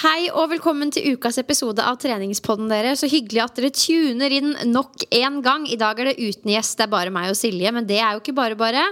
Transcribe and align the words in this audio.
Hei 0.00 0.30
og 0.32 0.46
velkommen 0.48 0.88
til 0.88 1.12
ukas 1.12 1.36
episode 1.42 1.84
av 1.84 1.98
Treningspodden 2.00 2.70
dere. 2.70 2.94
Så 2.96 3.04
hyggelig 3.10 3.42
at 3.42 3.58
dere 3.58 3.68
tuner 3.76 4.32
inn 4.32 4.54
nok 4.70 5.04
en 5.12 5.36
gang. 5.44 5.66
I 5.68 5.76
dag 5.76 6.00
er 6.00 6.08
det 6.08 6.30
uten 6.30 6.54
gjest, 6.54 6.78
det 6.78 6.86
er 6.86 6.92
bare 6.94 7.12
meg 7.12 7.28
og 7.28 7.36
Silje. 7.36 7.68
Men 7.76 7.84
det 7.84 7.98
er 8.00 8.14
jo 8.14 8.22
ikke 8.22 8.36
bare 8.38 8.56
bare. 8.56 8.86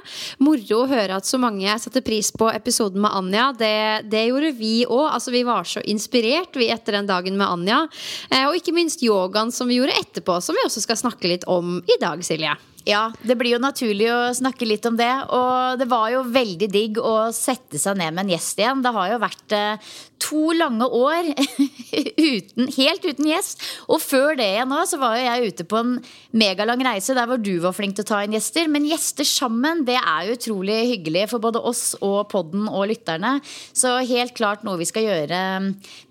Moro 0.45 0.83
å 0.83 0.91
høre 0.91 1.17
at 1.17 1.25
så 1.25 1.41
mange 1.41 1.79
satte 1.81 2.05
pris 2.05 2.29
på 2.37 2.51
episoden 2.53 3.01
med 3.01 3.17
Anja. 3.23 3.49
Det, 3.57 3.73
det 4.13 4.27
gjorde 4.27 4.53
vi 4.61 4.75
òg. 4.85 5.07
Altså, 5.07 5.33
vi 5.33 5.47
var 5.49 5.65
så 5.65 5.81
inspirert 5.89 6.61
vi 6.61 6.69
etter 6.75 6.99
den 6.99 7.09
dagen 7.09 7.41
med 7.41 7.57
Anja. 7.57 7.87
Eh, 8.29 8.45
og 8.45 8.61
ikke 8.61 8.77
minst 8.77 9.01
yogaen 9.01 9.55
som 9.55 9.73
vi 9.73 9.81
gjorde 9.81 9.97
etterpå, 9.97 10.43
som 10.45 10.61
vi 10.61 10.69
også 10.69 10.85
skal 10.85 11.01
snakke 11.07 11.33
litt 11.33 11.49
om 11.49 11.79
i 11.89 12.03
dag, 12.05 12.21
Silje. 12.21 12.53
Ja, 12.89 13.11
det 13.21 13.35
blir 13.37 13.53
jo 13.53 13.61
naturlig 13.61 14.07
å 14.09 14.31
snakke 14.33 14.65
litt 14.65 14.87
om 14.89 14.97
det. 14.97 15.11
Og 15.35 15.81
det 15.81 15.89
var 15.91 16.09
jo 16.13 16.23
veldig 16.25 16.69
digg 16.73 17.01
å 17.03 17.29
sette 17.37 17.81
seg 17.81 17.99
ned 18.01 18.15
med 18.17 18.25
en 18.25 18.33
gjest 18.33 18.63
igjen. 18.63 18.81
Det 18.85 18.93
har 18.97 19.11
jo 19.13 19.19
vært 19.21 19.57
eh, 19.57 19.91
to 20.23 20.53
lange 20.57 20.87
år 20.87 21.31
uten, 22.35 22.69
helt 22.77 23.07
uten 23.07 23.29
gjest. 23.29 23.63
Og 23.89 24.03
før 24.03 24.39
det 24.39 24.47
igjen 24.53 24.71
nå, 24.73 24.83
så 24.89 25.01
var 25.01 25.17
jo 25.19 25.27
jeg 25.27 25.53
ute 25.53 25.67
på 25.69 25.81
en 25.81 25.97
megalang 26.37 26.83
reise 26.87 27.17
der 27.17 27.29
hvor 27.31 27.41
du 27.41 27.55
var 27.63 27.77
flink 27.77 27.97
til 27.97 28.07
å 28.07 28.11
ta 28.13 28.23
inn 28.25 28.37
gjester. 28.37 28.69
Men 28.71 28.89
gjester 28.89 29.27
sammen, 29.29 29.85
det 29.89 29.99
er 29.99 30.29
jo 30.29 30.39
utrolig 30.39 30.79
hyggelig 30.93 31.29
for 31.33 31.45
både 31.45 31.63
oss 31.71 31.85
og 32.01 32.29
podden 32.33 32.69
og 32.69 32.89
lytterne. 32.93 33.39
Så 33.73 33.99
helt 34.09 34.37
klart 34.39 34.65
noe 34.67 34.81
vi 34.81 34.89
skal 34.89 35.07
gjøre 35.09 35.43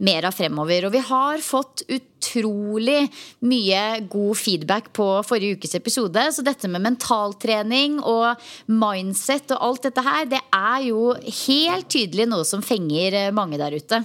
mer 0.03 0.29
av 0.29 0.35
fremover. 0.37 0.87
Og 0.87 0.95
vi 0.95 1.03
har 1.07 1.43
fått 1.45 1.85
utrolig 1.87 3.05
mye 3.45 3.81
god 4.09 4.37
feedback 4.39 4.91
på 4.97 5.07
forrige 5.27 5.59
ukes 5.59 5.77
episode. 5.77 6.23
Så 6.33 6.45
dette 6.45 6.69
med 6.71 6.83
mentaltrening 6.85 7.99
og 8.01 8.41
mindset 8.71 9.53
og 9.55 9.63
alt 9.69 9.87
dette 9.89 10.05
her, 10.05 10.29
det 10.29 10.41
er 10.55 10.87
jo 10.89 11.11
helt 11.45 11.89
tydelig 11.93 12.27
noe 12.29 12.47
som 12.47 12.65
fenger 12.65 13.19
mange 13.35 13.59
der 13.61 13.77
ute. 13.77 13.96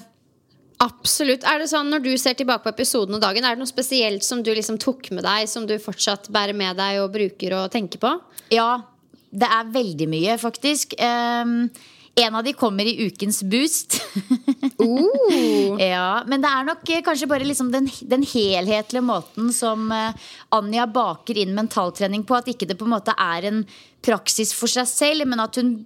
Absolutt. 0.83 1.45
Er 1.47 1.63
det 1.63 1.71
sånn 1.71 1.91
Når 1.93 2.03
du 2.05 2.13
ser 2.19 2.37
tilbake 2.39 2.67
på 2.67 2.73
episoden 2.75 3.17
og 3.19 3.23
dagen, 3.23 3.45
er 3.47 3.55
det 3.55 3.63
noe 3.63 3.71
spesielt 3.71 4.27
som 4.27 4.43
du 4.43 4.51
liksom 4.55 4.81
tok 4.83 5.13
med 5.15 5.25
deg, 5.27 5.47
som 5.51 5.67
du 5.69 5.77
fortsatt 5.83 6.31
bærer 6.35 6.57
med 6.57 6.79
deg 6.81 7.03
og 7.05 7.13
bruker 7.15 7.59
og 7.61 7.71
tenker 7.75 8.03
på? 8.03 8.17
Ja, 8.55 8.83
det 9.31 9.49
er 9.49 9.73
veldig 9.73 10.09
mye, 10.11 10.37
faktisk. 10.41 10.97
Um, 10.99 11.71
en 12.15 12.35
av 12.37 12.45
de 12.45 12.53
kommer 12.53 12.89
i 12.89 12.99
ukens 13.07 13.43
boost. 13.43 14.01
Uh. 14.83 15.79
ja, 15.79 16.25
men 16.27 16.43
det 16.43 16.49
er 16.51 16.65
nok 16.67 16.89
eh, 16.91 17.03
kanskje 17.07 17.29
bare 17.31 17.47
liksom 17.47 17.69
den, 17.71 17.85
den, 18.11 18.25
helhetlige 18.27 19.03
måten 19.05 19.53
som 19.55 19.85
uh, 19.95 20.17
Anja 20.57 20.89
baker 20.91 21.39
inn 21.39 21.53
mentaltrening 21.55 22.25
på. 22.27 22.35
At 22.35 22.51
ikke 22.51 22.67
det 22.67 22.75
på 22.81 22.89
en 22.89 22.95
måte 22.97 23.15
er 23.15 23.47
en 23.47 23.61
praksis 24.03 24.51
for 24.57 24.73
seg 24.73 24.89
selv, 24.91 25.29
men 25.31 25.43
at 25.45 25.61
hun 25.61 25.77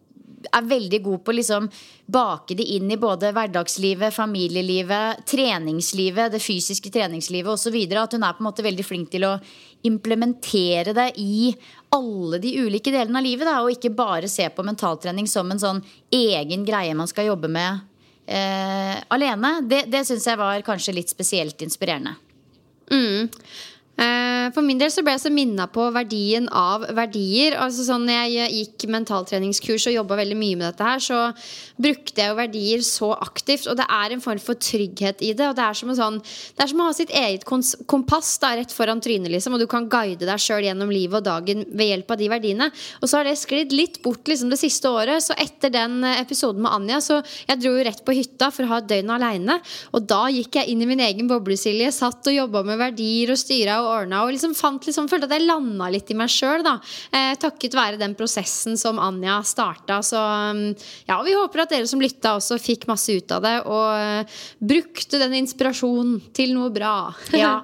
er 0.45 0.69
veldig 0.69 1.01
god 1.05 1.23
på 1.25 1.33
å 1.33 1.37
liksom 1.39 1.69
bake 2.13 2.57
det 2.59 2.67
inn 2.77 2.91
i 2.93 2.99
både 3.01 3.33
hverdagslivet, 3.35 4.15
familielivet, 4.15 5.25
treningslivet, 5.29 6.33
det 6.33 6.43
fysiske 6.43 6.93
treningslivet 6.93 7.51
osv. 7.53 7.77
At 7.97 8.17
hun 8.17 8.27
er 8.27 8.37
på 8.37 8.45
en 8.45 8.49
måte 8.49 8.67
veldig 8.67 8.87
flink 8.87 9.11
til 9.15 9.27
å 9.29 9.37
implementere 9.87 10.95
det 10.97 11.09
i 11.23 11.53
alle 11.95 12.41
de 12.43 12.55
ulike 12.67 12.93
delene 12.95 13.21
av 13.21 13.27
livet. 13.27 13.49
Da, 13.49 13.59
og 13.63 13.75
ikke 13.75 13.95
bare 13.97 14.31
se 14.31 14.49
på 14.51 14.67
mentaltrening 14.67 15.29
som 15.31 15.51
en 15.53 15.63
sånn 15.63 15.83
egen 16.15 16.67
greie 16.69 16.97
man 16.99 17.11
skal 17.11 17.31
jobbe 17.31 17.51
med 17.53 17.81
eh, 18.27 18.97
alene. 19.15 19.57
Det, 19.67 19.85
det 19.93 20.05
syns 20.09 20.27
jeg 20.29 20.41
var 20.41 20.67
kanskje 20.67 20.97
litt 20.99 21.13
spesielt 21.13 21.63
inspirerende. 21.67 22.17
Mm. 22.93 23.31
Eh, 23.97 24.53
for 24.53 24.61
min 24.65 24.77
del 24.81 24.91
så 24.93 25.01
ble 25.05 25.15
jeg 25.15 25.23
så 25.25 25.33
minna 25.33 25.67
på 25.73 25.87
verdien 25.95 26.51
av 26.53 26.85
verdier. 26.97 27.57
Altså 27.61 27.87
sånn 27.87 28.05
jeg 28.11 28.51
gikk 28.53 28.87
mentaltreningskurs 28.93 29.89
og 29.89 29.97
jobba 29.97 30.19
veldig 30.21 30.37
mye 30.37 30.59
med 30.61 30.67
dette 30.69 30.85
her, 30.87 31.01
så 31.03 31.21
brukte 31.81 32.21
jeg 32.21 32.31
jo 32.31 32.39
verdier 32.39 32.85
så 32.85 33.11
aktivt. 33.17 33.69
Og 33.71 33.79
det 33.81 33.87
er 33.89 34.13
en 34.13 34.25
form 34.25 34.43
for 34.43 34.61
trygghet 34.61 35.25
i 35.25 35.33
det. 35.33 35.49
Og 35.49 35.57
det 35.57 35.65
er 35.65 35.81
som, 35.81 35.93
sånn, 35.97 36.21
det 36.21 36.67
er 36.67 36.73
som 36.73 36.83
å 36.85 36.91
ha 36.91 36.97
sitt 36.97 37.15
eget 37.17 37.47
kompass 37.47 38.35
da, 38.43 38.53
rett 38.61 38.75
foran 38.75 39.01
trynet, 39.05 39.33
liksom. 39.33 39.57
Og 39.57 39.65
du 39.65 39.69
kan 39.71 39.89
guide 39.93 40.29
deg 40.29 40.43
sjøl 40.43 40.69
gjennom 40.69 40.93
livet 40.93 41.23
og 41.23 41.27
dagen 41.27 41.65
ved 41.73 41.93
hjelp 41.93 42.13
av 42.13 42.21
de 42.21 42.31
verdiene. 42.33 42.71
Og 43.01 43.09
så 43.09 43.21
har 43.21 43.29
det 43.29 43.37
sklidd 43.41 43.73
litt 43.77 44.03
bort 44.05 44.29
liksom, 44.29 44.53
det 44.53 44.61
siste 44.61 44.93
året. 44.93 45.25
Så 45.25 45.37
etter 45.41 45.73
den 45.73 46.05
episoden 46.13 46.65
med 46.67 46.77
Anja, 46.77 47.01
så 47.01 47.23
jeg 47.49 47.63
dro 47.63 47.73
jo 47.79 47.89
rett 47.89 48.05
på 48.05 48.17
hytta 48.17 48.53
for 48.53 48.67
å 48.67 48.75
ha 48.75 48.83
et 48.83 48.93
døgn 48.93 49.17
aleine. 49.17 49.59
Og 49.97 50.05
da 50.05 50.27
gikk 50.33 50.61
jeg 50.61 50.73
inn 50.73 50.85
i 50.85 50.91
min 50.91 51.03
egen 51.09 51.31
boblesilje, 51.31 51.89
satt 51.95 52.29
og 52.29 52.37
jobba 52.37 52.63
med 52.67 52.81
verdier 52.83 53.33
og 53.33 53.41
styra 53.41 53.81
og 53.86 53.86
ordna. 53.89 54.23
Og 54.25 54.35
liksom 54.35 54.55
fant 54.57 54.87
liksom, 54.87 55.09
følte 55.11 55.29
at 55.31 55.37
jeg 55.37 55.47
landa 55.49 55.91
litt 55.93 56.11
i 56.13 56.19
meg 56.19 56.31
sjøl, 56.33 56.65
eh, 56.67 57.33
takket 57.41 57.77
være 57.77 58.01
den 58.01 58.15
prosessen 58.19 58.79
som 58.81 59.01
Anja 59.03 59.41
starta. 59.47 60.01
Så 60.07 60.21
ja, 61.07 61.17
ja, 61.17 61.23
vi 61.25 61.35
håper 61.37 61.65
at 61.65 61.73
dere 61.73 61.89
som 61.89 62.03
lytta 62.03 62.35
også 62.37 62.59
fikk 62.61 62.87
masse 62.91 63.15
ut 63.17 63.33
av 63.33 63.45
det, 63.45 63.55
og 63.65 63.87
uh, 63.97 64.41
brukte 64.61 65.21
den 65.23 65.39
inspirasjonen 65.41 66.19
til 66.37 66.53
noe 66.57 66.73
bra. 66.75 66.97
ja. 67.37 67.59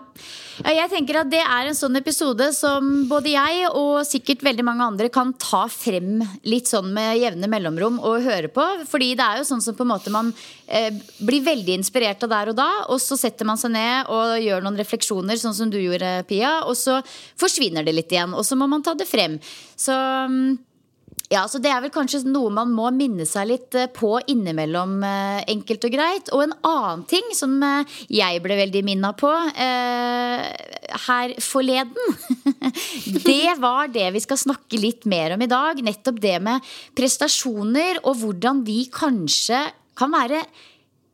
Jeg 0.63 0.91
tenker 0.93 1.17
at 1.23 1.31
Det 1.33 1.41
er 1.41 1.69
en 1.69 1.77
sånn 1.77 1.97
episode 1.99 2.51
som 2.55 2.89
både 3.11 3.33
jeg 3.33 3.69
og 3.71 4.03
sikkert 4.07 4.45
veldig 4.45 4.65
mange 4.67 4.85
andre 4.85 5.09
kan 5.13 5.33
ta 5.41 5.65
frem 5.73 6.21
litt 6.47 6.69
sånn 6.71 6.91
med 6.95 7.17
jevne 7.21 7.49
mellomrom 7.51 7.99
og 7.99 8.27
høre 8.27 8.51
på. 8.53 8.67
Fordi 8.89 9.13
det 9.19 9.27
er 9.27 9.41
jo 9.41 9.49
sånn 9.49 9.65
som 9.65 9.77
på 9.79 9.87
en 9.87 9.93
måte 9.95 10.13
man 10.13 10.33
eh, 10.67 10.93
blir 11.25 11.45
veldig 11.47 11.79
inspirert 11.81 12.23
av 12.27 12.35
der 12.35 12.53
og 12.53 12.59
da. 12.61 12.69
Og 12.93 13.01
så 13.03 13.19
setter 13.21 13.49
man 13.49 13.61
seg 13.61 13.75
ned 13.75 14.13
og 14.13 14.37
gjør 14.45 14.67
noen 14.67 14.81
refleksjoner, 14.83 15.41
sånn 15.41 15.57
som 15.57 15.73
du 15.73 15.81
gjorde, 15.81 16.19
Pia. 16.29 16.59
Og 16.69 16.77
så 16.79 17.01
forsvinner 17.41 17.87
det 17.87 17.97
litt 17.97 18.13
igjen. 18.13 18.37
Og 18.37 18.47
så 18.47 18.59
må 18.59 18.69
man 18.71 18.85
ta 18.85 18.95
det 18.99 19.09
frem. 19.09 19.41
Så 19.79 19.97
mm, 19.97 20.72
ja, 21.33 21.47
så 21.49 21.61
Det 21.63 21.71
er 21.73 21.81
vel 21.81 21.93
kanskje 21.93 22.23
noe 22.29 22.51
man 22.53 22.73
må 22.77 22.91
minne 22.93 23.25
seg 23.29 23.49
litt 23.49 23.77
eh, 23.79 23.89
på 23.93 24.19
innimellom, 24.29 24.99
eh, 25.07 25.41
enkelt 25.55 25.87
og 25.89 25.95
greit. 25.95 26.31
Og 26.37 26.45
en 26.45 26.55
annen 26.69 27.05
ting 27.09 27.31
som 27.37 27.55
eh, 27.65 27.99
jeg 28.13 28.43
ble 28.45 28.59
veldig 28.59 28.83
minna 28.85 29.15
på 29.17 29.31
eh, 29.33 30.45
her 31.07 31.35
forleden, 31.41 32.19
det 33.29 33.55
var 33.63 33.89
det 33.95 34.11
vi 34.17 34.25
skal 34.25 34.41
snakke 34.41 34.81
litt 34.81 35.09
mer 35.09 35.37
om 35.37 35.45
i 35.45 35.51
dag. 35.51 35.81
Nettopp 35.81 36.21
det 36.21 36.37
med 36.45 36.73
prestasjoner, 36.99 38.03
og 38.05 38.21
hvordan 38.21 38.61
de 38.69 38.83
kanskje 38.93 39.65
kan 39.99 40.13
være 40.13 40.45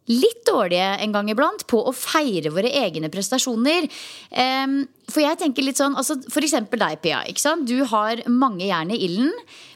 litt 0.08 0.40
dårlige 0.48 0.88
en 1.04 1.14
gang 1.14 1.28
iblant 1.30 1.64
på 1.70 1.80
å 1.84 1.94
feire 1.96 2.52
våre 2.54 2.70
egne 2.80 3.10
prestasjoner. 3.12 3.88
Um, 4.32 4.80
for 5.08 5.22
jeg 5.24 5.40
tenker 5.40 5.66
litt 5.66 5.80
sånn, 5.80 5.96
altså 5.98 6.18
eksempel 6.18 6.80
deg, 6.80 7.00
Pia. 7.04 7.22
ikke 7.28 7.44
sant? 7.44 7.68
Du 7.68 7.84
har 7.92 8.24
mange 8.28 8.66
jern 8.68 8.92
i 8.94 9.00
ilden. 9.08 9.32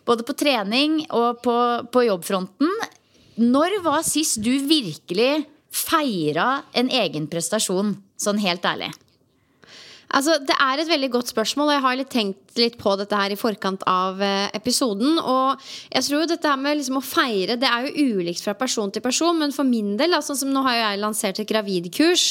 Både 0.08 0.26
på 0.26 0.36
trening 0.36 1.02
og 1.10 1.42
på, 1.44 1.56
på 1.92 2.06
jobbfronten. 2.08 2.72
Når 3.42 3.78
var 3.84 4.02
sist 4.04 4.42
du 4.44 4.52
virkelig 4.68 5.44
feira 5.72 6.62
en 6.76 6.90
egen 6.92 7.28
prestasjon, 7.32 7.94
sånn 8.20 8.40
helt 8.42 8.66
ærlig? 8.68 8.90
Altså, 10.12 10.38
Det 10.44 10.56
er 10.60 10.80
et 10.80 10.88
veldig 10.88 11.10
godt 11.10 11.32
spørsmål, 11.32 11.70
og 11.70 11.76
jeg 11.76 11.84
har 11.86 11.96
litt 11.96 12.10
tenkt 12.12 12.58
litt 12.60 12.76
på 12.80 12.92
dette 13.00 13.16
her 13.16 13.32
i 13.32 13.38
forkant 13.40 13.84
av 13.88 14.20
eh, 14.20 14.50
episoden. 14.52 15.16
Og 15.18 15.62
jeg 15.92 16.04
tror 16.04 16.20
jo 16.20 16.30
dette 16.34 16.48
her 16.52 16.60
med 16.60 16.76
liksom 16.76 17.00
å 17.00 17.04
feire 17.04 17.56
Det 17.56 17.68
er 17.68 17.88
jo 17.88 18.18
ulikt 18.18 18.44
fra 18.44 18.54
person 18.58 18.92
til 18.92 19.04
person, 19.04 19.38
men 19.38 19.54
for 19.56 19.64
min 19.64 19.96
del, 19.96 20.18
sånn 20.20 20.38
som 20.44 20.52
nå 20.52 20.64
har 20.66 20.76
jo 20.76 20.84
jeg 20.84 21.02
lansert 21.02 21.40
et 21.40 21.48
gravidkurs. 21.48 22.26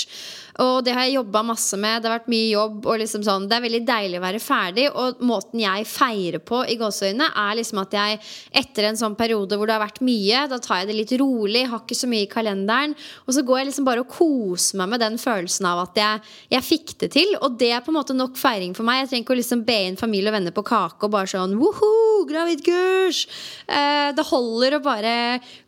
Og 0.59 0.83
det 0.86 0.94
har 0.95 1.07
jeg 1.07 1.15
jobba 1.15 1.44
masse 1.48 1.77
med. 1.80 2.01
Det 2.01 2.09
har 2.09 2.18
vært 2.19 2.31
mye 2.31 2.50
jobb. 2.51 2.89
Liksom 3.01 3.24
sånn, 3.25 3.48
det 3.50 3.57
er 3.57 3.65
veldig 3.65 3.81
deilig 3.88 4.19
å 4.19 4.24
være 4.25 4.42
ferdig. 4.44 4.88
Og 4.92 5.21
måten 5.27 5.63
jeg 5.63 5.88
feirer 5.89 6.44
på 6.44 6.63
i 6.68 6.77
gåseøynene, 6.80 7.30
er 7.44 7.57
liksom 7.59 7.81
at 7.83 7.95
jeg 7.95 8.19
etter 8.63 8.89
en 8.89 9.00
sånn 9.00 9.18
periode 9.19 9.57
hvor 9.57 9.69
det 9.69 9.77
har 9.77 9.83
vært 9.86 10.01
mye, 10.06 10.45
da 10.51 10.59
tar 10.62 10.81
jeg 10.81 10.92
det 10.92 10.98
litt 11.00 11.15
rolig, 11.21 11.65
har 11.71 11.83
ikke 11.83 11.98
så 11.98 12.09
mye 12.12 12.27
i 12.27 12.31
kalenderen. 12.31 12.95
Og 13.27 13.36
så 13.38 13.45
går 13.48 13.62
jeg 13.62 13.71
liksom 13.71 13.88
bare 13.88 14.03
og 14.03 14.12
koser 14.12 14.81
meg 14.81 14.92
med 14.94 15.03
den 15.06 15.18
følelsen 15.21 15.69
av 15.71 15.86
at 15.86 16.01
jeg, 16.01 16.25
jeg 16.57 16.68
fikk 16.68 16.95
det 17.06 17.12
til. 17.15 17.36
Og 17.42 17.57
det 17.62 17.71
er 17.75 17.86
på 17.86 17.94
en 17.94 18.00
måte 18.01 18.18
nok 18.18 18.39
feiring 18.39 18.75
for 18.77 18.88
meg. 18.88 19.03
Jeg 19.03 19.13
trenger 19.13 19.27
ikke 19.27 19.38
å 19.38 19.42
liksom 19.42 19.65
be 19.68 19.80
inn 19.88 20.00
familie 20.00 20.33
og 20.33 20.38
venner 20.39 20.56
på 20.56 20.65
kake 20.68 21.07
og 21.07 21.15
bare 21.15 21.31
sånn 21.31 21.57
woho, 21.62 21.92
gravidkurs! 22.29 23.23
Eh, 23.68 24.12
det 24.18 24.27
holder 24.27 24.77
å 24.77 24.83
bare 24.83 25.15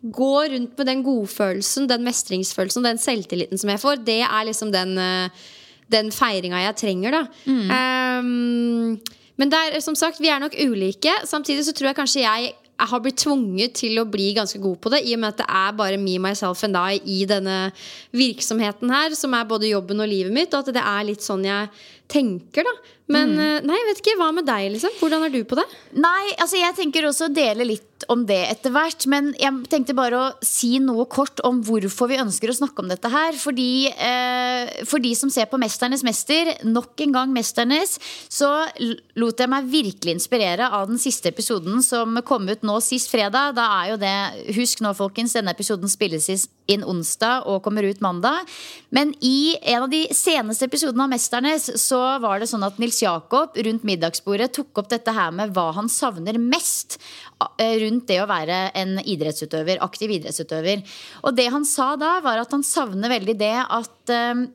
gå 0.04 0.36
rundt 0.54 0.78
med 0.78 0.90
den 0.90 1.04
godfølelsen, 1.06 1.90
den 1.92 2.06
mestringsfølelsen, 2.08 2.86
den 2.86 3.02
selvtilliten 3.02 3.62
som 3.62 3.74
jeg 3.74 3.82
får. 3.84 4.04
Det 4.06 4.22
er 4.26 4.48
liksom 4.50 4.72
den, 4.74 4.98
eh, 4.98 5.44
den 5.94 6.12
feiringa 6.12 6.64
jeg 6.68 6.80
trenger, 6.84 7.12
da. 7.12 7.24
Mm. 7.46 7.70
Um, 8.24 9.00
men 9.38 9.50
der, 9.50 9.80
som 9.82 9.96
sagt, 9.96 10.22
vi 10.22 10.30
er 10.30 10.40
nok 10.40 10.54
ulike. 10.60 11.14
Samtidig 11.26 11.66
så 11.66 11.74
tror 11.74 11.92
jeg 11.92 12.00
kanskje 12.02 12.26
jeg 12.26 12.54
jeg 12.74 12.90
har 12.90 13.02
blitt 13.04 13.22
tvunget 13.22 13.76
til 13.78 14.00
å 14.02 14.08
bli 14.10 14.32
ganske 14.36 14.60
god 14.60 14.80
på 14.82 14.92
det, 14.92 15.04
i 15.06 15.14
og 15.16 15.22
med 15.22 15.34
at 15.34 15.42
det 15.44 15.46
er 15.48 15.76
bare 15.78 16.00
me, 16.02 16.18
myself 16.20 16.64
and 16.66 16.76
I 16.76 17.00
i 17.06 17.20
denne 17.30 17.58
virksomheten 18.12 18.92
her, 18.92 19.14
som 19.16 19.36
er 19.38 19.48
både 19.48 19.70
jobben 19.70 20.02
og 20.04 20.10
livet 20.10 20.34
mitt, 20.34 20.54
og 20.54 20.66
at 20.66 20.74
det 20.76 20.84
er 20.84 21.06
litt 21.08 21.24
sånn 21.24 21.46
jeg 21.46 21.70
tenker, 22.12 22.68
da. 22.68 22.94
Men 23.12 23.34
mm. 23.36 23.66
nei, 23.68 23.80
jeg 23.80 23.88
vet 23.90 24.04
ikke. 24.04 24.18
Hva 24.20 24.30
med 24.36 24.48
deg, 24.48 24.70
liksom? 24.76 24.94
Hvordan 25.02 25.26
er 25.28 25.34
du 25.34 25.42
på 25.48 25.58
det? 25.60 25.66
Nei, 26.00 26.34
altså 26.38 26.60
jeg 26.60 26.78
tenker 26.78 27.10
også 27.10 27.28
å 27.28 27.34
dele 27.34 27.68
litt 27.68 27.90
om 28.12 28.24
det 28.28 28.40
etter 28.50 28.72
hvert. 28.74 29.06
Men 29.12 29.32
jeg 29.40 29.68
tenkte 29.72 29.96
bare 29.98 30.20
å 30.20 30.30
si 30.46 30.78
noe 30.84 31.06
kort 31.12 31.42
om 31.48 31.62
hvorfor 31.66 32.10
vi 32.12 32.20
ønsker 32.22 32.52
å 32.52 32.56
snakke 32.56 32.84
om 32.84 32.92
dette 32.92 33.12
her. 33.12 33.36
Fordi 33.40 33.90
eh, 33.92 34.72
For 34.90 35.04
de 35.04 35.14
som 35.20 35.32
ser 35.34 35.50
på 35.52 35.60
'Mesternes 35.60 36.06
mester', 36.06 36.54
nok 36.64 37.04
en 37.06 37.16
gang 37.18 37.36
'Mesternes', 37.36 37.98
så 38.32 38.50
lot 39.20 39.40
jeg 39.40 39.52
meg 39.52 39.70
virkelig 39.72 40.18
inspirere 40.18 40.72
av 40.72 40.88
den 40.92 41.02
siste 41.02 41.32
episoden 41.32 41.84
som 41.84 42.16
kom 42.26 42.48
ut 42.50 42.64
nå 42.64 42.80
sist 42.84 43.12
fredag. 43.12 43.56
Da 43.60 43.68
er 43.84 43.94
jo 43.94 44.02
det 44.02 44.16
Husk 44.56 44.84
nå, 44.84 44.94
folkens, 44.96 45.36
denne 45.36 45.54
episoden 45.54 45.92
spilles 45.92 46.30
inn 46.72 46.84
onsdag 46.88 47.48
og 47.50 47.64
kommer 47.66 47.84
ut 47.84 48.00
mandag. 48.04 48.48
Men 48.96 49.12
i 49.20 49.56
en 49.60 49.84
av 49.84 49.92
de 49.92 50.06
seneste 50.16 50.72
episodene 50.72 51.04
av 51.04 51.12
'Mesternes' 51.12 51.72
så 51.78 51.93
var 52.24 52.42
det 52.42 52.48
sånn 52.52 52.66
at 52.66 52.80
Nils 52.82 53.02
Jakob 53.04 53.58
rundt 53.66 53.86
middagsbordet 53.88 54.52
tok 54.56 54.82
opp 54.82 54.90
dette 54.92 55.14
her 55.14 55.34
med 55.36 55.54
hva 55.56 55.70
han 55.78 55.90
savner 55.92 56.40
mest 56.42 56.98
eh, 57.58 57.78
rundt 57.84 58.08
det 58.10 58.20
å 58.24 58.30
være 58.30 58.66
en 58.80 58.98
idrettsutøver, 59.00 59.82
aktiv 59.86 60.16
idrettsutøver. 60.18 60.84
Og 61.24 61.38
det 61.38 61.50
han 61.54 61.68
sa 61.68 61.94
da, 62.00 62.18
var 62.26 62.42
at 62.42 62.54
han 62.56 62.66
savner 62.66 63.14
veldig 63.14 63.38
det 63.40 63.56
at 63.64 64.14
eh, 64.14 64.46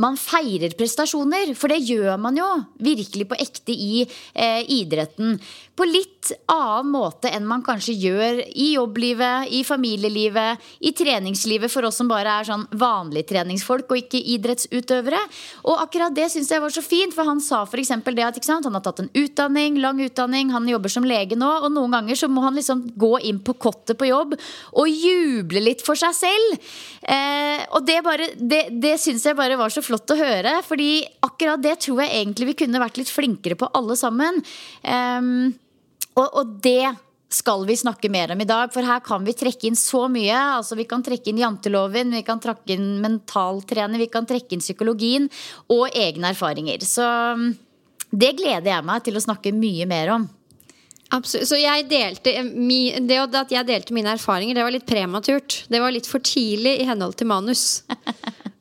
man 0.00 0.16
feirer 0.20 0.74
prestasjoner, 0.78 1.52
for 1.58 1.72
det 1.72 1.82
gjør 1.84 2.16
man 2.20 2.38
jo 2.38 2.48
virkelig 2.80 3.28
på 3.30 3.38
ekte 3.40 3.74
i 3.74 4.04
eh, 4.04 4.62
idretten. 4.80 5.36
På 5.76 5.86
litt 5.88 6.32
annen 6.50 6.90
måte 6.92 7.30
enn 7.32 7.46
man 7.48 7.62
kanskje 7.64 7.94
gjør 7.96 8.40
i 8.48 8.72
jobblivet, 8.74 9.48
i 9.56 9.62
familielivet, 9.64 10.60
i 10.84 10.92
treningslivet 10.96 11.72
for 11.72 11.88
oss 11.88 12.00
som 12.00 12.10
bare 12.10 12.34
er 12.40 12.48
sånn 12.48 12.66
vanlige 12.76 13.30
treningsfolk 13.32 13.88
og 13.88 14.02
ikke 14.02 14.20
idrettsutøvere. 14.34 15.20
Og 15.64 15.80
akkurat 15.80 16.16
det 16.16 16.28
syns 16.32 16.50
jeg 16.52 16.60
var 16.60 16.74
så 16.74 16.84
fint, 16.84 17.16
for 17.16 17.28
han 17.28 17.40
sa 17.44 17.62
f.eks. 17.64 17.94
det 18.10 18.26
at 18.26 18.40
sant, 18.44 18.68
han 18.68 18.76
har 18.76 18.84
tatt 18.84 19.04
en 19.04 19.12
utdanning, 19.16 19.80
lang 19.80 20.00
utdanning, 20.04 20.52
han 20.52 20.68
jobber 20.68 20.92
som 20.92 21.08
lege 21.08 21.38
nå, 21.38 21.48
og 21.64 21.72
noen 21.72 21.96
ganger 21.96 22.20
så 22.20 22.28
må 22.28 22.44
han 22.44 22.58
liksom 22.58 22.84
gå 23.00 23.14
inn 23.30 23.40
på 23.44 23.56
kottet 23.60 23.98
på 24.00 24.10
jobb 24.10 24.36
og 24.36 24.88
juble 24.88 25.64
litt 25.64 25.84
for 25.84 25.98
seg 25.98 26.16
selv. 26.16 26.68
Eh, 27.00 27.64
og 27.72 27.84
det, 27.88 28.00
bare, 28.04 28.28
det, 28.36 28.66
det 28.82 28.96
syns 29.00 29.24
jeg 29.26 29.38
bare 29.38 29.56
var 29.60 29.72
så 29.72 29.84
flott 29.90 30.14
å 30.14 30.18
høre. 30.18 30.56
Fordi 30.66 30.90
akkurat 31.26 31.62
det 31.62 31.76
tror 31.84 32.04
jeg 32.04 32.22
egentlig 32.22 32.52
vi 32.52 32.58
kunne 32.64 32.82
vært 32.82 33.00
litt 33.00 33.12
flinkere 33.12 33.58
på 33.60 33.68
alle 33.76 33.98
sammen. 33.98 34.40
Um, 34.86 35.52
og, 36.16 36.26
og, 36.26 36.58
det 36.64 36.92
skal 37.30 37.62
vi 37.68 37.76
snakke 37.78 38.10
mer 38.10 38.32
om 38.34 38.40
i 38.42 38.48
dag, 38.48 38.72
for 38.74 38.82
her 38.82 38.98
kan 39.06 39.22
vi 39.22 39.36
trekke 39.38 39.68
inn 39.68 39.78
så 39.78 40.08
mye. 40.10 40.34
Altså 40.56 40.74
Vi 40.78 40.88
kan 40.90 41.04
trekke 41.06 41.30
inn 41.30 41.38
janteloven, 41.38 42.10
vi 42.16 42.24
kan 42.26 42.42
trekke 42.42 42.74
inn 42.74 42.96
mentaltrener, 43.04 44.02
vi 44.02 44.10
kan 44.10 44.26
trekke 44.26 44.56
inn 44.56 44.64
psykologien 44.64 45.30
og 45.70 45.94
egne 45.94 46.32
erfaringer. 46.34 46.82
Så 46.82 47.06
det 48.10 48.34
gleder 48.40 48.72
jeg 48.72 48.86
meg 48.86 49.06
til 49.06 49.18
å 49.18 49.22
snakke 49.22 49.54
mye 49.54 49.86
mer 49.90 50.14
om. 50.16 50.28
Absolutt. 51.10 51.48
Så 51.50 51.58
jeg 51.58 51.88
delte, 51.90 52.34
det 53.06 53.18
at 53.18 53.54
jeg 53.54 53.66
delte 53.66 53.94
mine 53.94 54.12
erfaringer, 54.14 54.54
det 54.54 54.66
var 54.66 54.74
litt 54.74 54.86
prematurt. 54.86 55.64
Det 55.70 55.80
var 55.82 55.94
litt 55.94 56.06
for 56.06 56.22
tidlig 56.22 56.76
i 56.78 56.86
henhold 56.86 57.16
til 57.18 57.30
manus. 57.30 57.82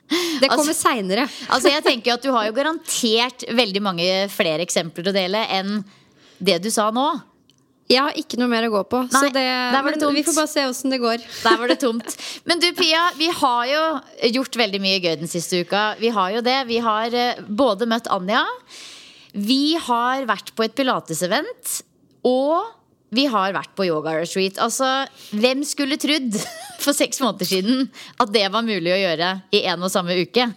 Det 0.42 0.50
kommer 0.50 0.72
altså, 0.72 0.90
seinere. 0.90 1.26
Altså 1.54 1.72
jeg 1.72 1.86
tenker 1.86 2.16
at 2.16 2.26
Du 2.26 2.32
har 2.36 2.48
jo 2.50 2.56
garantert 2.58 3.48
veldig 3.56 3.82
mange 3.86 4.12
flere 4.34 4.66
eksempler 4.66 5.12
å 5.12 5.16
dele 5.16 5.44
enn 5.56 5.82
det 6.40 6.62
du 6.64 6.70
sa 6.72 6.88
nå. 6.96 7.08
Jeg 7.90 8.04
har 8.06 8.18
ikke 8.22 8.38
noe 8.38 8.52
mer 8.52 8.68
å 8.68 8.72
gå 8.72 8.84
på. 8.86 9.00
Nei, 9.08 9.12
så 9.18 9.32
det, 9.34 9.44
det 9.74 10.10
vi 10.14 10.24
får 10.28 10.36
bare 10.38 10.52
se 10.52 10.66
åssen 10.70 10.94
det 10.94 11.00
går. 11.02 11.24
Der 11.42 11.56
var 11.58 11.72
det 11.72 11.80
tomt. 11.86 12.14
Men 12.46 12.62
du 12.62 12.68
Pia, 12.78 13.08
vi 13.18 13.32
har 13.34 13.64
jo 13.66 13.84
gjort 14.36 14.60
veldig 14.62 14.82
mye 14.84 15.00
gøy 15.02 15.16
den 15.24 15.32
siste 15.32 15.64
uka. 15.66 15.96
Vi 15.98 16.12
har 16.14 16.36
jo 16.36 16.44
det. 16.46 16.58
Vi 16.70 16.78
har 16.86 17.18
eh, 17.18 17.42
både 17.50 17.90
møtt 17.90 18.10
Anja. 18.14 18.44
Vi 19.34 19.74
har 19.82 20.28
vært 20.30 20.54
på 20.54 20.68
et 20.68 20.76
pilatesevent. 20.78 21.80
Og 22.30 22.79
vi 23.16 23.26
har 23.32 23.54
vært 23.56 23.74
på 23.78 23.88
yoga 23.88 24.16
retreat. 24.20 24.60
Altså, 24.62 25.08
hvem 25.34 25.64
skulle 25.68 26.00
trodd 26.02 26.38
for 26.84 26.96
seks 26.96 27.22
måneder 27.24 27.50
siden 27.50 27.88
at 28.22 28.34
det 28.34 28.48
var 28.54 28.66
mulig 28.66 28.94
å 28.96 29.02
gjøre 29.02 29.36
i 29.56 29.66
en 29.72 29.86
og 29.86 29.94
samme 29.94 30.18
uke? 30.22 30.50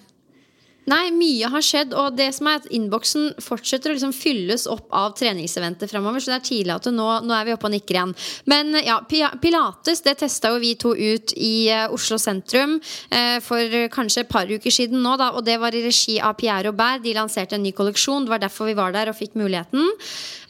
Nei, 0.91 1.13
mye 1.15 1.47
har 1.47 1.63
skjedd, 1.63 1.93
og 1.95 2.17
det 2.19 2.29
som 2.35 2.49
er 2.51 2.59
at 2.59 2.65
innboksen 2.75 3.37
fortsetter 3.43 3.93
å 3.93 3.95
liksom 3.95 4.15
fylles 4.17 4.65
opp 4.71 4.89
av 4.91 5.13
treningseventer 5.15 5.87
framover. 5.91 6.19
Så 6.19 6.33
det 6.33 6.39
er 6.41 6.49
tidlig 6.49 6.75
at 6.75 6.89
nå, 6.91 7.07
nå, 7.23 7.35
er 7.37 7.47
vi 7.47 7.55
oppe 7.55 7.69
og 7.69 7.75
nikker 7.77 7.99
igjen. 7.99 8.15
Men 8.51 8.75
ja, 8.83 8.99
Pilates 9.07 10.03
det 10.03 10.17
testa 10.25 10.51
jo 10.51 10.59
vi 10.63 10.73
to 10.75 10.95
ut 10.99 11.35
i 11.39 11.71
uh, 11.71 11.85
Oslo 11.95 12.19
sentrum 12.19 12.81
uh, 12.81 13.39
for 13.47 13.79
kanskje 13.95 14.25
et 14.25 14.33
par 14.33 14.51
uker 14.51 14.75
siden 14.75 15.05
nå. 15.05 15.15
Da, 15.21 15.31
og 15.39 15.47
det 15.47 15.61
var 15.63 15.77
i 15.77 15.85
regi 15.85 16.17
av 16.19 16.35
Pierre 16.41 16.73
Aubert. 16.73 17.05
De 17.07 17.15
lanserte 17.15 17.55
en 17.55 17.63
ny 17.63 17.71
kolleksjon. 17.77 18.27
Det 18.27 18.35
var 18.35 18.43
derfor 18.43 18.73
vi 18.73 18.77
var 18.79 18.97
der 18.97 19.13
og 19.13 19.19
fikk 19.19 19.39
muligheten. 19.39 19.87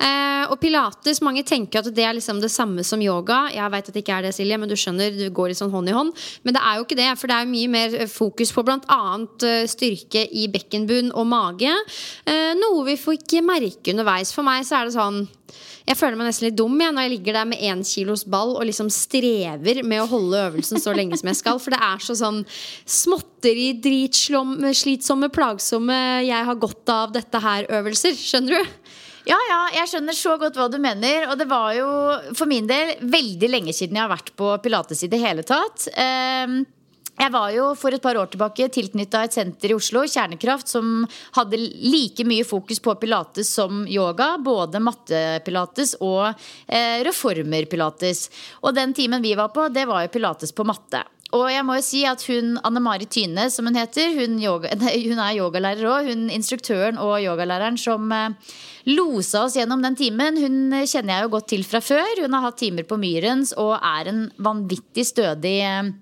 Uh, 0.00 0.48
og 0.48 0.56
Pilates, 0.64 1.20
mange 1.20 1.44
tenker 1.44 1.82
at 1.82 1.92
det 1.92 2.08
er 2.08 2.16
liksom 2.16 2.40
det 2.40 2.50
samme 2.54 2.86
som 2.88 3.04
yoga. 3.04 3.44
Jeg 3.52 3.68
veit 3.76 3.92
at 3.92 3.92
det 3.92 4.04
ikke 4.06 4.16
er 4.16 4.30
det, 4.30 4.32
Silje, 4.38 4.56
men 4.56 4.72
du 4.72 4.78
skjønner, 4.80 5.12
du 5.12 5.28
går 5.28 5.52
litt 5.52 5.60
sånn 5.60 5.74
hånd 5.76 5.92
i 5.92 5.98
hånd. 5.98 6.16
Men 6.48 6.56
det 6.56 6.64
er 6.64 6.80
jo 6.80 6.88
ikke 6.88 7.00
det, 7.04 7.12
for 7.20 7.28
det 7.28 7.36
er 7.36 7.52
mye 7.52 7.76
mer 7.76 8.00
fokus 8.08 8.56
på 8.56 8.64
bl.a. 8.64 9.02
styrke 9.68 10.21
i 10.30 10.48
bekkenbunn 10.52 11.12
og 11.12 11.28
mage. 11.30 11.74
Eh, 12.28 12.52
noe 12.58 12.86
vi 12.86 12.98
får 13.00 13.20
ikke 13.20 13.44
merke 13.46 13.94
underveis. 13.94 14.34
For 14.34 14.46
meg 14.46 14.66
så 14.68 14.80
er 14.80 14.90
det 14.90 14.96
sånn 14.96 15.24
jeg 15.82 15.98
føler 15.98 16.14
meg 16.18 16.28
nesten 16.28 16.46
litt 16.46 16.58
dum 16.58 16.78
jeg, 16.78 16.94
når 16.94 17.06
jeg 17.06 17.12
ligger 17.16 17.36
der 17.36 17.46
med 17.50 17.62
én 17.66 17.80
kilos 17.86 18.22
ball 18.30 18.54
og 18.54 18.66
liksom 18.68 18.90
strever 18.92 19.82
med 19.82 20.04
å 20.04 20.08
holde 20.10 20.42
øvelsen 20.46 20.80
så 20.80 20.94
lenge 20.94 21.18
som 21.18 21.30
jeg 21.32 21.40
skal. 21.40 21.58
For 21.62 21.74
det 21.74 21.80
er 21.82 22.04
så 22.04 22.16
sånn 22.18 22.42
småtteri, 22.86 23.72
dritslitsomme, 23.82 25.32
plagsomme 25.34 25.98
'jeg 26.22 26.48
har 26.48 26.54
godt 26.54 26.88
av 26.88 27.12
dette 27.12 27.34
her'-øvelser. 27.34 28.14
Skjønner 28.14 28.62
du? 28.62 28.70
Ja, 29.26 29.38
ja, 29.48 29.60
jeg 29.78 29.90
skjønner 29.90 30.14
så 30.14 30.38
godt 30.38 30.56
hva 30.58 30.68
du 30.70 30.78
mener. 30.78 31.28
Og 31.30 31.38
det 31.38 31.48
var 31.48 31.74
jo 31.74 31.88
for 32.34 32.46
min 32.46 32.66
del 32.66 32.96
veldig 33.02 33.50
lenge 33.50 33.74
siden 33.74 33.98
jeg 33.98 34.06
har 34.06 34.16
vært 34.16 34.34
på 34.36 34.62
pilates 34.62 35.02
i 35.02 35.10
det 35.10 35.20
hele 35.22 35.42
tatt. 35.42 35.88
Um 35.96 36.64
jeg 37.22 37.30
var 37.30 37.52
jo 37.54 37.68
for 37.78 37.94
et 37.94 38.02
par 38.02 38.18
år 38.18 38.30
tilbake 38.32 38.66
tilknytta 38.74 39.22
et 39.26 39.36
senter 39.36 39.72
i 39.72 39.76
Oslo, 39.76 40.02
Kjernekraft, 40.10 40.70
som 40.72 41.04
hadde 41.36 41.60
like 41.60 42.26
mye 42.26 42.46
fokus 42.46 42.82
på 42.82 42.96
pilates 42.98 43.52
som 43.54 43.84
yoga. 43.86 44.34
Både 44.42 44.82
mattepilates 44.82 45.96
og 46.02 46.32
eh, 46.66 46.98
reformerpilates. 47.06 48.26
Og 48.66 48.74
den 48.74 48.94
timen 48.96 49.22
vi 49.22 49.36
var 49.38 49.52
på, 49.54 49.68
det 49.70 49.86
var 49.90 50.06
jo 50.06 50.14
pilates 50.16 50.54
på 50.56 50.66
matte. 50.66 51.04
Og 51.32 51.46
jeg 51.48 51.64
må 51.64 51.78
jo 51.78 51.84
si 51.86 52.02
at 52.04 52.26
hun 52.28 52.58
Anne 52.60 52.82
Mari 52.84 53.06
Tyne, 53.08 53.46
som 53.48 53.64
hun 53.70 53.78
heter, 53.78 54.10
hun, 54.18 54.36
yoga, 54.42 54.74
hun 55.08 55.22
er 55.22 55.38
yogalærer 55.38 55.88
òg. 55.88 56.10
Hun 56.10 56.26
instruktøren 56.34 56.98
og 57.00 57.20
yogalæreren 57.22 57.78
som 57.80 58.10
eh, 58.12 58.54
losa 58.90 59.46
oss 59.46 59.56
gjennom 59.60 59.84
den 59.84 59.96
timen. 60.00 60.42
Hun 60.42 60.80
kjenner 60.82 61.20
jeg 61.20 61.28
jo 61.28 61.34
godt 61.38 61.52
til 61.54 61.66
fra 61.68 61.80
før. 61.84 62.24
Hun 62.24 62.34
har 62.34 62.48
hatt 62.50 62.60
timer 62.66 62.88
på 62.88 62.98
Myrens 63.00 63.54
og 63.54 63.76
er 63.78 64.10
en 64.10 64.26
vanvittig 64.42 65.06
stødig 65.14 65.60
eh, 65.62 65.92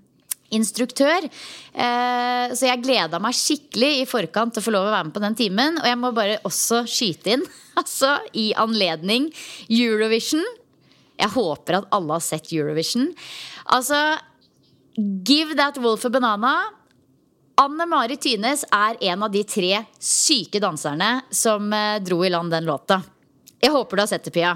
instruktør. 0.57 1.26
Eh, 1.73 2.54
så 2.57 2.66
jeg 2.69 2.83
gleda 2.85 3.21
meg 3.23 3.37
skikkelig 3.37 3.90
i 4.00 4.09
forkant 4.09 4.54
til 4.54 4.62
å 4.62 4.66
få 4.66 4.75
lov 4.75 4.88
å 4.88 4.95
være 4.95 5.09
med 5.09 5.16
på 5.16 5.23
den 5.25 5.37
timen. 5.38 5.78
Og 5.83 5.87
jeg 5.90 6.00
må 6.00 6.11
bare 6.16 6.40
også 6.49 6.83
skyte 6.90 7.37
inn, 7.37 7.45
altså 7.80 8.16
i 8.38 8.50
anledning 8.59 9.28
Eurovision. 9.69 10.42
Jeg 11.21 11.35
håper 11.35 11.80
at 11.83 11.88
alle 11.95 12.16
har 12.16 12.25
sett 12.25 12.50
Eurovision. 12.54 13.11
Altså, 13.76 13.99
give 15.26 15.57
that 15.59 15.78
wolf 15.83 16.04
a 16.09 16.11
banana. 16.12 16.54
Anne 17.61 17.85
Mari 17.85 18.16
Tynes 18.16 18.62
er 18.73 18.97
en 19.12 19.26
av 19.26 19.33
de 19.35 19.42
tre 19.45 19.83
syke 20.00 20.62
danserne 20.64 21.19
som 21.28 21.66
eh, 21.76 21.99
dro 22.00 22.23
i 22.25 22.30
land 22.33 22.52
den 22.54 22.64
låta. 22.64 23.02
Jeg 23.61 23.75
håper 23.75 23.99
du 23.99 24.02
har 24.07 24.09
sett 24.09 24.25
det, 24.25 24.33
Pia. 24.33 24.54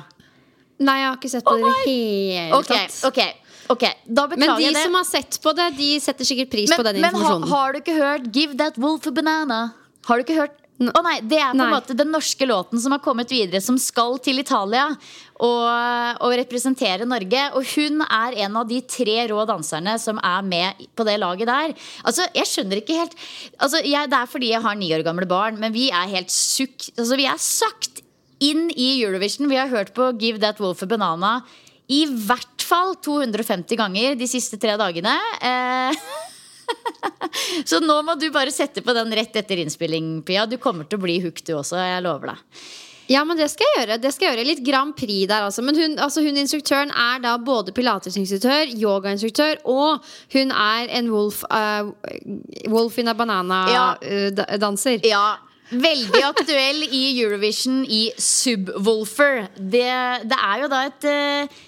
Nei, 0.81 0.95
jeg 1.03 1.07
har 1.11 1.19
ikke 1.19 1.31
sett 1.31 1.45
det 1.45 1.59
i 1.61 1.65
det 1.65 1.75
hele 1.85 2.57
Ok, 2.57 2.71
tatt. 2.73 2.95
ok, 3.07 3.21
ok 3.69 3.85
Da 4.05 4.27
Men 4.27 4.39
beklager 4.39 4.59
de 4.59 4.65
jeg 4.67 4.75
det. 4.75 4.83
som 4.85 4.95
har 4.95 5.05
sett 5.09 5.39
på 5.43 5.55
det, 5.57 5.71
de 5.79 6.01
setter 6.01 6.25
sikkert 6.25 6.51
pris 6.51 6.71
på 6.75 6.83
den 6.85 7.01
informasjonen. 7.01 7.41
men 7.41 7.49
ha, 7.51 7.57
har 7.57 7.73
du 7.73 7.79
ikke 7.81 7.97
hørt 8.01 8.29
'Give 8.33 8.57
that 8.59 8.77
wolf 8.79 9.07
a 9.07 9.11
banana'? 9.11 9.73
Har 10.07 10.17
du 10.17 10.25
ikke 10.25 10.41
hørt? 10.41 10.61
Å 10.75 11.03
nei, 11.07 11.21
Det 11.23 11.39
er 11.39 11.53
på 11.55 11.63
en 11.63 11.71
måte 11.71 11.95
den 11.95 12.11
norske 12.11 12.45
låten 12.51 12.81
som 12.83 12.91
har 12.91 12.99
kommet 12.99 13.31
videre, 13.31 13.61
som 13.63 13.79
skal 13.79 14.19
til 14.19 14.41
Italia 14.43 14.89
og, 15.39 16.19
og 16.21 16.33
representere 16.35 17.07
Norge. 17.07 17.45
Og 17.55 17.63
hun 17.77 18.03
er 18.03 18.35
en 18.45 18.57
av 18.57 18.67
de 18.67 18.81
tre 18.83 19.29
rå 19.31 19.47
danserne 19.47 19.95
som 20.03 20.19
er 20.19 20.43
med 20.43 20.83
på 20.99 21.07
det 21.07 21.15
laget 21.23 21.47
der. 21.47 21.75
Altså, 22.05 22.27
Jeg 22.35 22.51
skjønner 22.51 22.83
ikke 22.83 22.99
helt 22.99 23.15
altså, 23.61 23.79
jeg, 23.87 24.11
Det 24.11 24.19
er 24.19 24.27
fordi 24.27 24.51
jeg 24.51 24.63
har 24.67 24.75
ni 24.75 24.91
år 24.93 25.05
gamle 25.07 25.27
barn, 25.31 25.61
men 25.61 25.73
vi 25.73 25.91
er 25.91 26.11
helt 26.11 26.35
sukk 26.35 26.91
altså, 26.99 27.17
Vi 27.17 27.25
er 27.31 27.39
sagt 27.39 28.03
inn 28.41 28.67
i 28.75 29.01
Eurovision. 29.05 29.49
Vi 29.49 29.57
har 29.57 29.69
hørt 29.69 29.95
på 29.95 30.11
'Give 30.19 30.39
That 30.43 30.59
Wolf 30.61 30.83
a 30.83 30.87
Banana' 30.87 31.43
i 31.89 32.05
hvert 32.07 32.54
fall 32.65 32.95
250 33.05 33.79
ganger 33.81 34.17
de 34.19 34.29
siste 34.31 34.59
tre 34.61 34.77
dagene. 34.81 35.15
Eh, 35.45 36.05
så 37.69 37.81
nå 37.85 38.01
må 38.07 38.17
du 38.21 38.31
bare 38.35 38.55
sette 38.55 38.83
på 38.85 38.97
den 38.97 39.13
rett 39.17 39.37
etter 39.37 39.61
innspilling, 39.63 40.17
Pia. 40.27 40.49
Du 40.49 40.57
kommer 40.63 40.89
til 40.89 41.01
å 41.01 41.05
bli 41.05 41.21
hooked, 41.25 41.47
du 41.47 41.59
også. 41.59 41.79
Jeg 41.83 42.05
lover 42.07 42.35
deg. 42.35 42.65
Ja, 43.13 43.21
men 43.29 43.37
det 43.37 43.51
skal 43.53 43.69
jeg 43.69 43.83
gjøre. 43.83 43.99
Det 44.01 44.11
skal 44.15 44.27
jeg 44.27 44.33
gjøre 44.33 44.47
Litt 44.49 44.63
Grand 44.65 44.95
Prix 44.97 45.29
der, 45.29 45.45
altså. 45.45 45.65
Men 45.65 45.77
hun, 45.77 45.99
altså, 46.01 46.23
hun 46.25 46.41
instruktøren 46.41 46.89
er 46.89 47.21
da 47.21 47.35
både 47.37 47.75
pilatesinstruktør, 47.77 48.73
yogainstruktør, 48.81 49.61
og 49.69 50.05
hun 50.33 50.55
er 50.57 50.93
en 51.01 51.11
wolf, 51.13 51.43
uh, 51.53 51.93
wolf 52.73 52.97
in 53.03 53.13
a 53.13 53.17
banana-danser. 53.19 55.05
Ja, 55.05 55.27
Veldig 55.75 56.21
aktuell 56.23 56.83
i 56.93 57.07
Eurovision 57.23 57.85
i 57.89 58.11
Subwoolfer. 58.21 59.47
Det, 59.57 59.89
det 60.29 60.37
er 60.37 60.61
jo 60.61 60.69
da 60.71 60.83
et 60.91 61.07
eh, 61.09 61.63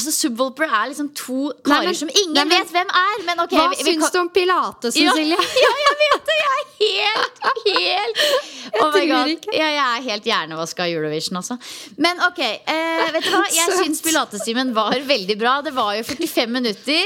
så 0.00 0.12
Subwoolper 0.14 0.64
er 0.70 0.88
liksom 0.92 1.08
to 1.18 1.52
karer 1.66 1.84
men- 1.90 1.94
som 1.98 2.08
ingen 2.08 2.32
nei, 2.34 2.44
men- 2.44 2.62
vet 2.62 2.70
hvem 2.72 2.90
er. 3.00 3.24
Men 3.26 3.40
okay, 3.44 3.58
Hva 3.58 3.70
vi- 3.70 3.82
vi 3.84 3.92
syns 3.96 4.12
du 4.12 4.18
om 4.20 4.28
pilates, 4.30 4.96
Ja, 4.96 5.12
Cecilie? 5.12 5.36
ja, 5.64 5.72
jeg 5.84 5.96
vet 6.02 6.30
det! 6.30 6.36
Jeg 6.40 6.52
er 6.56 6.66
helt, 6.80 7.42
helt 7.66 8.22
Oh 8.82 8.92
my 8.94 9.02
God. 9.10 9.48
Ja, 9.52 9.66
jeg 9.66 9.82
er 9.98 10.06
helt 10.10 10.24
hjernevaska 10.30 10.84
av 10.86 10.94
Eurovision, 10.94 11.36
altså. 11.42 11.58
Men 11.98 12.20
ok, 12.28 12.38
eh, 12.40 13.10
vet 13.12 13.24
du 13.26 13.30
hva? 13.34 13.42
Jeg 13.52 13.74
syns 13.82 14.00
pilatestimen 14.06 14.72
var 14.76 14.94
veldig 15.04 15.36
bra. 15.40 15.58
Det 15.66 15.74
var 15.76 15.94
jo 15.98 16.02
45 16.04 16.48
minutter. 16.60 17.04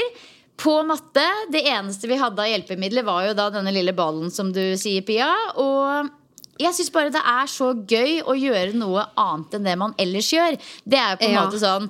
På 0.55 0.77
matte. 0.87 1.25
Det 1.51 1.65
eneste 1.67 2.07
vi 2.07 2.15
hadde 2.15 2.39
av 2.39 2.47
hjelpemidler, 2.47 3.03
var 3.03 3.25
jo 3.27 3.33
da 3.35 3.49
denne 3.51 3.73
lille 3.75 3.91
ballen 3.97 4.29
som 4.31 4.53
du 4.55 4.61
sier, 4.79 5.01
Pia. 5.03 5.27
Og 5.59 6.07
jeg 6.61 6.71
syns 6.77 6.93
bare 6.95 7.11
det 7.11 7.19
er 7.19 7.49
så 7.51 7.73
gøy 7.75 8.21
å 8.23 8.37
gjøre 8.39 8.71
noe 8.79 9.03
annet 9.19 9.57
enn 9.57 9.65
det 9.67 9.73
man 9.81 9.95
ellers 9.99 10.29
gjør. 10.31 10.55
Det 10.87 10.95
er 11.01 11.09
jo 11.11 11.17
på 11.19 11.27
en 11.27 11.33
Ja. 11.35 11.43
måte 11.43 11.59
sånn 11.59 11.89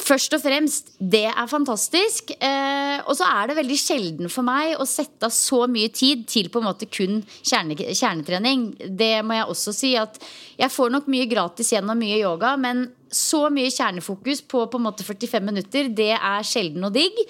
Først 0.00 0.32
og 0.32 0.40
fremst, 0.40 0.94
det 0.96 1.26
er 1.28 1.48
fantastisk. 1.50 2.30
Eh, 2.32 3.02
og 3.04 3.12
så 3.18 3.26
er 3.28 3.50
det 3.50 3.58
veldig 3.58 3.76
sjelden 3.76 4.32
for 4.32 4.46
meg 4.46 4.80
å 4.80 4.86
sette 4.88 5.28
av 5.28 5.34
så 5.36 5.66
mye 5.68 5.90
tid 5.92 6.24
til 6.30 6.48
på 6.48 6.62
en 6.62 6.68
måte 6.70 6.88
kun 6.88 7.20
kjerne, 7.42 7.76
kjernetrening. 7.76 8.70
Det 8.96 9.18
må 9.26 9.36
jeg 9.36 9.50
også 9.52 9.74
si 9.76 9.92
at 10.00 10.16
jeg 10.56 10.72
får 10.72 10.94
nok 10.96 11.10
mye 11.12 11.28
gratis 11.28 11.74
gjennom 11.74 12.00
mye 12.00 12.22
yoga, 12.22 12.54
men 12.56 12.86
så 13.12 13.48
mye 13.52 13.72
kjernefokus 13.74 14.40
på 14.48 14.64
på 14.70 14.80
en 14.80 14.86
måte 14.86 15.04
45 15.04 15.44
minutter, 15.44 15.92
det 15.92 16.14
er 16.16 16.46
sjelden 16.46 16.88
og 16.88 16.96
digg. 16.96 17.20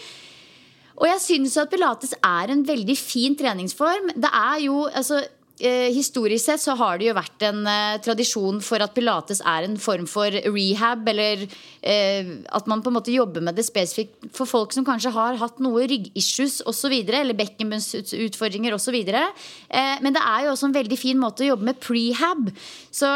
Og 1.00 1.08
jeg 1.08 1.24
syns 1.24 1.58
at 1.58 1.72
pilates 1.72 2.14
er 2.20 2.52
en 2.52 2.62
veldig 2.68 2.96
fin 3.00 3.34
treningsform. 3.34 4.12
Det 4.20 4.30
er 4.30 4.66
jo, 4.68 4.84
altså 4.86 5.22
Historisk 5.60 6.44
sett 6.46 6.62
så 6.62 6.72
har 6.78 6.96
det 6.98 7.10
jo 7.10 7.16
vært 7.16 7.44
en 7.44 7.66
eh, 7.68 7.98
tradisjon 8.00 8.62
for 8.64 8.80
at 8.80 8.94
pilates 8.96 9.42
er 9.44 9.66
en 9.66 9.76
form 9.80 10.06
for 10.08 10.32
rehab, 10.32 11.04
eller 11.12 11.44
eh, 11.44 12.32
at 12.48 12.70
man 12.70 12.80
på 12.80 12.88
en 12.88 12.96
måte 12.96 13.12
jobber 13.12 13.44
med 13.44 13.58
det 13.58 13.66
spesifikt 13.68 14.30
for 14.36 14.48
folk 14.48 14.72
som 14.72 14.86
kanskje 14.88 15.12
har 15.12 15.36
hatt 15.42 15.60
noe 15.60 15.84
ryggissues 15.90 16.62
osv., 16.70 16.96
eller 17.04 17.36
bekkenbunnsutfordringer 17.36 18.76
osv. 18.76 18.98
Eh, 19.04 19.94
men 20.00 20.16
det 20.16 20.24
er 20.24 20.46
jo 20.46 20.54
også 20.54 20.70
en 20.70 20.78
veldig 20.80 21.00
fin 21.00 21.20
måte 21.20 21.44
å 21.44 21.52
jobbe 21.52 21.68
med 21.68 21.82
prehab. 21.84 22.52
Så 22.88 23.10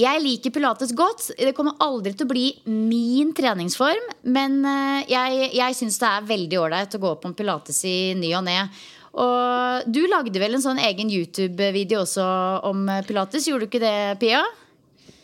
jeg 0.00 0.22
liker 0.22 0.52
pilates 0.54 0.92
godt. 0.96 1.30
Det 1.38 1.52
kommer 1.56 1.80
aldri 1.82 2.12
til 2.14 2.28
å 2.28 2.30
bli 2.30 2.46
min 2.68 3.34
treningsform. 3.36 4.06
Men 4.36 4.60
eh, 4.68 5.10
jeg, 5.10 5.50
jeg 5.58 5.76
syns 5.76 6.00
det 6.00 6.08
er 6.08 6.30
veldig 6.30 6.62
ålreit 6.62 6.96
å 6.96 7.02
gå 7.02 7.12
på 7.20 7.30
en 7.30 7.36
pilates 7.36 7.84
i 7.88 7.98
ny 8.18 8.32
og 8.38 8.46
ne. 8.46 8.62
Og 9.18 9.90
du 9.90 10.04
lagde 10.06 10.38
vel 10.38 10.54
en 10.54 10.62
sånn 10.62 10.78
egen 10.86 11.10
YouTube-video 11.10 12.04
også 12.04 12.26
om 12.68 12.84
eh, 12.88 13.02
pilates? 13.06 13.48
Gjorde 13.48 13.66
du 13.66 13.70
ikke 13.70 13.82
det, 13.82 14.20
Pia? 14.22 14.44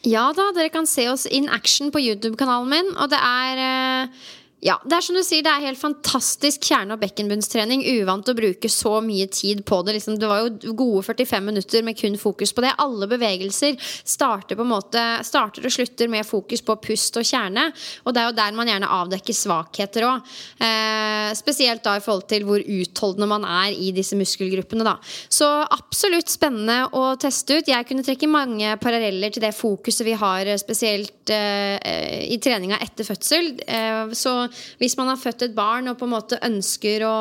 Ja 0.07 0.29
da, 0.35 0.51
dere 0.55 0.71
kan 0.75 0.87
se 0.87 1.07
oss 1.11 1.27
in 1.27 1.49
action 1.51 1.93
på 1.95 2.03
YouTube-kanalen 2.03 2.73
min. 2.73 2.91
Og 2.99 3.11
det 3.13 3.21
er 3.23 3.63
eh, 3.63 4.27
ja, 4.67 4.75
det 4.83 4.97
er 4.97 5.05
som 5.05 5.15
du 5.15 5.23
sier, 5.23 5.45
det 5.47 5.51
er 5.53 5.69
helt 5.69 5.79
fantastisk 5.79 6.65
kjerne- 6.67 6.97
og 6.97 7.03
bekkenbunnstrening. 7.05 7.85
Uvant 8.01 8.27
å 8.27 8.35
bruke 8.35 8.71
så 8.73 8.97
mye 9.05 9.29
tid 9.31 9.61
på 9.69 9.79
det. 9.87 9.95
Liksom, 9.95 10.17
det 10.19 10.27
var 10.27 10.43
jo 10.43 10.73
gode 10.75 11.05
45 11.07 11.45
minutter 11.47 11.85
med 11.87 11.95
kun 11.99 12.17
fokus 12.19 12.51
på 12.57 12.65
det. 12.65 12.73
Alle 12.83 13.07
bevegelser 13.07 13.77
starter 14.03 14.59
på 14.59 14.67
en 14.67 14.73
måte 14.73 15.05
Starter 15.27 15.65
og 15.67 15.73
slutter 15.73 16.11
med 16.11 16.27
fokus 16.27 16.65
på 16.67 16.75
pust 16.83 17.19
og 17.21 17.27
kjerne. 17.29 17.69
Og 18.05 18.15
det 18.15 18.23
er 18.23 18.27
jo 18.27 18.35
der 18.41 18.57
man 18.59 18.71
gjerne 18.71 18.91
avdekker 18.97 19.37
svakheter 19.37 20.09
òg. 20.09 20.35
Eh, 20.59 21.31
spesielt 21.39 21.85
da 21.87 21.95
i 21.97 22.03
forhold 22.03 22.27
til 22.31 22.47
hvor 22.49 22.59
utholdende 22.59 23.31
man 23.31 23.47
er 23.47 23.71
i 23.71 23.93
disse 23.95 24.19
muskelgruppene. 24.19 24.87
Da. 24.87 24.97
Så 25.31 25.47
absolutt 25.63 26.33
spennende 26.33 26.89
å 26.91 27.15
teste 27.23 27.61
ut. 27.61 27.71
Jeg 27.71 27.87
kunne 27.87 28.03
trekke 28.07 28.31
mange 28.31 28.75
paralleller 28.83 29.31
til 29.31 29.47
det 29.47 29.55
fokuset 29.55 30.07
vi 30.09 30.19
har 30.19 30.51
eh, 30.51 30.59
spesielt 30.59 31.31
eh, 31.31 32.27
i 32.27 32.41
treninga 32.43 32.83
etter 32.83 33.07
fødsel. 33.07 33.55
Eh, 33.63 34.11
så 34.17 34.37
hvis 34.81 34.97
man 34.99 35.13
har 35.13 35.21
født 35.21 35.49
et 35.49 35.57
barn 35.57 35.91
og 35.91 35.99
på 36.01 36.09
en 36.09 36.15
måte 36.17 36.43
ønsker 36.47 37.07
å 37.07 37.17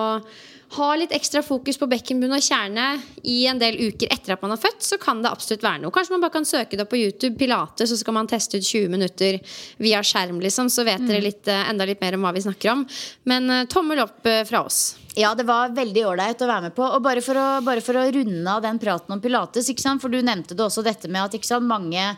ha 0.76 0.88
litt 0.98 1.14
ekstra 1.16 1.42
fokus 1.46 1.78
på 1.80 1.88
bekkenbunn 1.90 2.34
og 2.36 2.44
kjerne 2.44 2.86
i 3.30 3.46
en 3.50 3.60
del 3.62 3.78
uker 3.80 4.10
etter 4.12 4.34
at 4.34 4.44
man 4.44 4.54
har 4.56 4.62
født, 4.62 4.82
så 4.84 4.98
kan 5.02 5.22
det 5.24 5.32
absolutt 5.32 5.64
være 5.64 5.84
noe. 5.84 5.94
Kanskje 5.94 6.16
man 6.16 6.26
bare 6.26 6.36
kan 6.36 6.48
søke 6.48 6.76
det 6.76 6.86
opp 6.86 6.92
på 6.92 7.00
YouTube, 7.00 7.38
Pilates, 7.40 7.92
så 7.92 8.00
skal 8.00 8.18
man 8.18 8.30
teste 8.32 8.60
ut 8.60 8.66
20 8.66 8.92
minutter 8.92 9.40
via 9.82 10.02
skjerm, 10.06 10.42
liksom. 10.44 10.72
Så 10.74 10.86
vet 10.88 11.06
dere 11.06 11.24
litt, 11.24 11.46
eh, 11.48 11.70
enda 11.70 11.88
litt 11.88 12.02
mer 12.02 12.18
om 12.18 12.26
hva 12.26 12.34
vi 12.36 12.44
snakker 12.46 12.74
om. 12.74 12.86
Men 13.30 13.50
eh, 13.54 13.66
tommel 13.72 14.04
opp 14.04 14.26
eh, 14.28 14.44
fra 14.50 14.66
oss. 14.66 14.98
Ja, 15.16 15.32
det 15.38 15.48
var 15.48 15.72
veldig 15.76 16.06
ålreit 16.10 16.42
å 16.44 16.50
være 16.50 16.68
med 16.68 16.76
på. 16.76 16.84
Og 16.84 17.04
bare 17.06 17.24
for, 17.24 17.40
å, 17.40 17.62
bare 17.64 17.84
for 17.86 18.02
å 18.02 18.08
runde 18.18 18.58
av 18.58 18.66
den 18.66 18.82
praten 18.82 19.16
om 19.16 19.24
pilates, 19.24 19.72
for 20.02 20.12
du 20.12 20.22
nevnte 20.22 20.58
det 20.58 20.66
også 20.66 20.84
dette 20.84 21.12
med 21.12 21.24
at 21.24 21.46
sant, 21.46 21.70
mange 21.70 22.16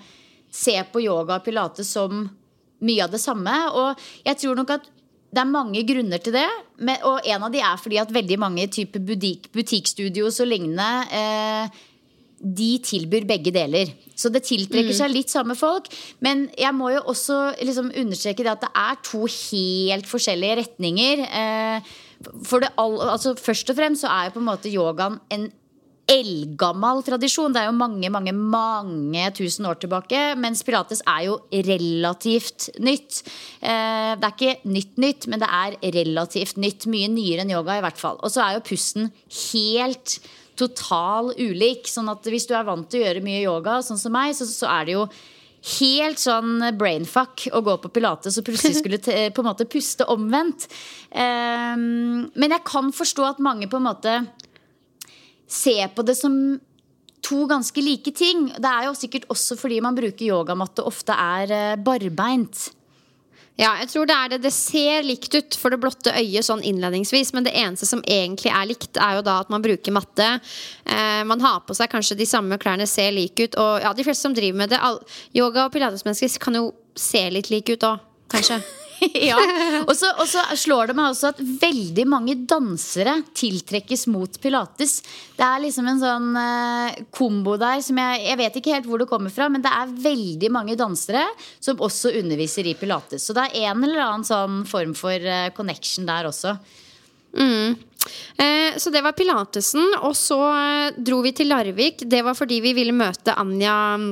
ser 0.50 0.88
på 0.90 1.04
yoga 1.04 1.38
og 1.38 1.46
pilates 1.46 1.92
som 1.94 2.26
mye 2.80 3.04
av 3.04 3.14
det 3.14 3.22
samme. 3.22 3.54
Og 3.76 4.08
jeg 4.26 4.40
tror 4.42 4.58
nok 4.58 4.78
at 4.80 4.94
det 5.28 5.44
er 5.44 5.50
mange 5.50 5.84
grunner 5.88 6.22
til 6.24 6.36
det. 6.38 6.48
Men, 6.80 7.04
og 7.08 7.26
en 7.28 7.46
av 7.48 7.54
de 7.54 7.62
er 7.64 7.82
fordi 7.82 8.00
at 8.02 8.14
veldig 8.16 8.40
mange 8.40 8.68
typer 8.72 9.04
butikk, 9.04 9.52
butikkstudios 9.56 10.40
og 10.44 10.52
lignende 10.52 10.90
eh, 11.14 11.78
de 12.38 12.70
tilbyr 12.86 13.26
begge 13.28 13.52
deler. 13.54 13.92
Så 14.18 14.30
det 14.34 14.44
tiltrekker 14.48 14.96
seg 14.96 15.12
litt 15.12 15.34
samme 15.34 15.58
folk. 15.58 15.90
Men 16.24 16.48
jeg 16.58 16.74
må 16.78 16.92
jo 16.94 17.04
også 17.12 17.40
liksom 17.60 17.92
understreke 17.98 18.46
det 18.46 18.54
at 18.54 18.66
det 18.66 18.74
er 18.78 19.00
to 19.06 19.24
helt 19.26 20.10
forskjellige 20.10 20.60
retninger. 20.62 21.24
Eh, 21.28 21.96
for 22.48 22.64
det 22.64 22.74
all, 22.82 22.98
altså 23.12 23.36
Først 23.38 23.70
og 23.74 23.78
fremst 23.78 24.06
så 24.06 24.14
er 24.14 24.30
jo 24.30 24.38
på 24.38 24.44
en 24.44 24.52
måte 24.52 24.74
yogaen 24.74 25.20
en 25.34 25.50
eldgammel 26.08 27.02
tradisjon. 27.06 27.54
Det 27.54 27.62
er 27.62 27.70
jo 27.70 27.76
mange, 27.76 28.10
mange, 28.14 28.34
mange 28.34 29.28
tusen 29.36 29.68
år 29.68 29.80
tilbake. 29.82 30.22
Mens 30.40 30.64
pilates 30.68 31.04
er 31.04 31.28
jo 31.28 31.38
relativt 31.52 32.70
nytt. 32.80 33.22
Eh, 33.60 34.16
det 34.16 34.30
er 34.30 34.36
ikke 34.36 34.72
nytt 34.72 34.98
nytt, 35.04 35.30
men 35.32 35.44
det 35.44 35.52
er 35.52 35.78
relativt 36.00 36.60
nytt. 36.64 36.88
Mye 36.92 37.12
nyere 37.12 37.44
enn 37.44 37.56
yoga, 37.56 37.78
i 37.78 37.86
hvert 37.86 38.00
fall. 38.00 38.20
Og 38.24 38.34
så 38.34 38.46
er 38.46 38.58
jo 38.58 38.68
pusten 38.70 39.12
helt 39.52 40.20
total 40.58 41.34
ulik. 41.38 41.90
Sånn 41.92 42.12
at 42.14 42.28
hvis 42.32 42.48
du 42.48 42.56
er 42.58 42.68
vant 42.68 42.88
til 42.90 43.04
å 43.04 43.10
gjøre 43.10 43.26
mye 43.26 43.44
yoga, 43.44 43.82
sånn 43.86 44.00
som 44.02 44.16
meg, 44.16 44.36
så, 44.38 44.48
så 44.48 44.72
er 44.80 44.88
det 44.88 45.00
jo 45.00 45.10
Helt 45.68 46.22
sånn 46.22 46.62
brainfuck 46.80 47.48
å 47.52 47.60
gå 47.66 47.74
på 47.82 47.90
pilates 47.92 48.38
og 48.40 48.46
plutselig 48.48 48.78
skulle 48.80 49.00
på 49.02 49.42
en 49.42 49.48
måte 49.50 49.68
puste 49.68 50.06
omvendt. 50.08 50.68
Um, 51.12 52.30
men 52.38 52.54
jeg 52.54 52.64
kan 52.68 52.94
forstå 52.96 53.26
at 53.34 53.42
mange 53.44 53.68
på 53.68 53.82
en 53.82 53.88
måte 53.90 54.14
ser 55.48 55.88
på 55.96 56.06
det 56.08 56.18
som 56.20 56.58
to 57.28 57.46
ganske 57.50 57.82
like 57.82 58.12
ting. 58.16 58.48
Det 58.58 58.72
er 58.72 58.88
jo 58.88 58.96
sikkert 58.98 59.28
også 59.34 59.58
fordi 59.60 59.82
man 59.84 59.98
bruker 59.98 60.30
yogamatte 60.30 60.86
ofte 60.86 61.16
er 61.16 61.54
eh, 61.54 61.78
barbeint. 61.80 62.68
Ja, 63.58 63.72
jeg 63.82 63.90
tror 63.90 64.06
det 64.06 64.14
er 64.14 64.30
det. 64.32 64.42
Det 64.44 64.54
ser 64.54 65.06
likt 65.06 65.34
ut 65.34 65.56
for 65.58 65.74
det 65.74 65.80
blotte 65.82 66.14
øyet 66.14 66.46
sånn 66.46 66.62
innledningsvis, 66.62 67.32
men 67.34 67.48
det 67.48 67.56
eneste 67.58 67.90
som 67.90 68.04
egentlig 68.06 68.52
er 68.54 68.70
likt, 68.70 69.00
er 69.02 69.18
jo 69.18 69.24
da 69.26 69.40
at 69.42 69.50
man 69.50 69.66
bruker 69.66 69.96
matte. 69.96 70.28
Eh, 70.86 71.24
man 71.26 71.42
har 71.42 71.64
på 71.66 71.74
seg 71.78 71.90
kanskje 71.90 72.20
de 72.20 72.30
samme 72.30 72.62
klærne, 72.62 72.86
ser 72.86 73.16
like 73.16 73.50
ut, 73.50 73.58
og 73.58 73.82
ja, 73.82 73.96
de 73.98 74.06
fleste 74.06 74.30
som 74.30 74.38
driver 74.38 74.62
med 74.62 74.76
det, 74.76 74.82
all, 74.82 75.02
yoga 75.34 75.66
og 75.66 75.74
pilatesmennesker 75.74 76.38
kan 76.44 76.62
jo 76.62 76.70
se 76.98 77.26
litt 77.34 77.50
like 77.54 77.74
ut 77.74 77.90
òg, 77.90 78.06
kanskje. 78.30 78.62
ja. 79.30 79.38
Og 79.86 79.94
så, 79.98 80.12
slår 80.58 80.90
det 80.90 80.96
meg 80.98 81.12
også 81.12 81.32
at 81.32 81.42
veldig 81.62 82.06
mange 82.10 82.36
dansere 82.50 83.18
tiltrekkes 83.38 84.08
mot 84.12 84.40
pilates. 84.42 85.00
Det 85.38 85.46
er 85.46 85.64
liksom 85.64 85.90
en 85.92 86.02
sånn 86.02 86.30
uh, 86.38 86.98
kombo 87.14 87.58
der 87.62 87.84
som 87.86 88.00
jeg, 88.02 88.24
jeg 88.26 88.42
vet 88.42 88.60
ikke 88.60 88.76
helt 88.76 88.90
hvor 88.90 89.04
det 89.04 89.10
kommer 89.12 89.34
fra, 89.34 89.50
men 89.54 89.64
det 89.66 89.74
er 89.74 89.94
veldig 90.08 90.52
mange 90.54 90.78
dansere 90.80 91.26
som 91.60 91.84
også 91.84 92.16
underviser 92.22 92.70
i 92.70 92.78
pilates. 92.80 93.28
Så 93.28 93.38
det 93.38 93.48
er 93.48 93.70
en 93.70 93.86
eller 93.86 94.04
annen 94.06 94.28
sånn 94.28 94.64
form 94.70 94.98
for 94.98 95.30
uh, 95.30 95.50
connection 95.58 96.10
der 96.10 96.32
også. 96.32 96.58
Eh, 98.38 98.78
så 98.78 98.90
det 98.90 99.02
var 99.02 99.12
pilatesen. 99.12 99.96
Og 100.02 100.16
så 100.18 100.40
dro 100.98 101.22
vi 101.26 101.34
til 101.36 101.52
Larvik. 101.52 102.04
Det 102.06 102.24
var 102.26 102.38
fordi 102.38 102.62
vi 102.64 102.74
ville 102.78 102.96
møte 102.96 103.36
Anja 103.38 103.98
mm, 103.98 104.10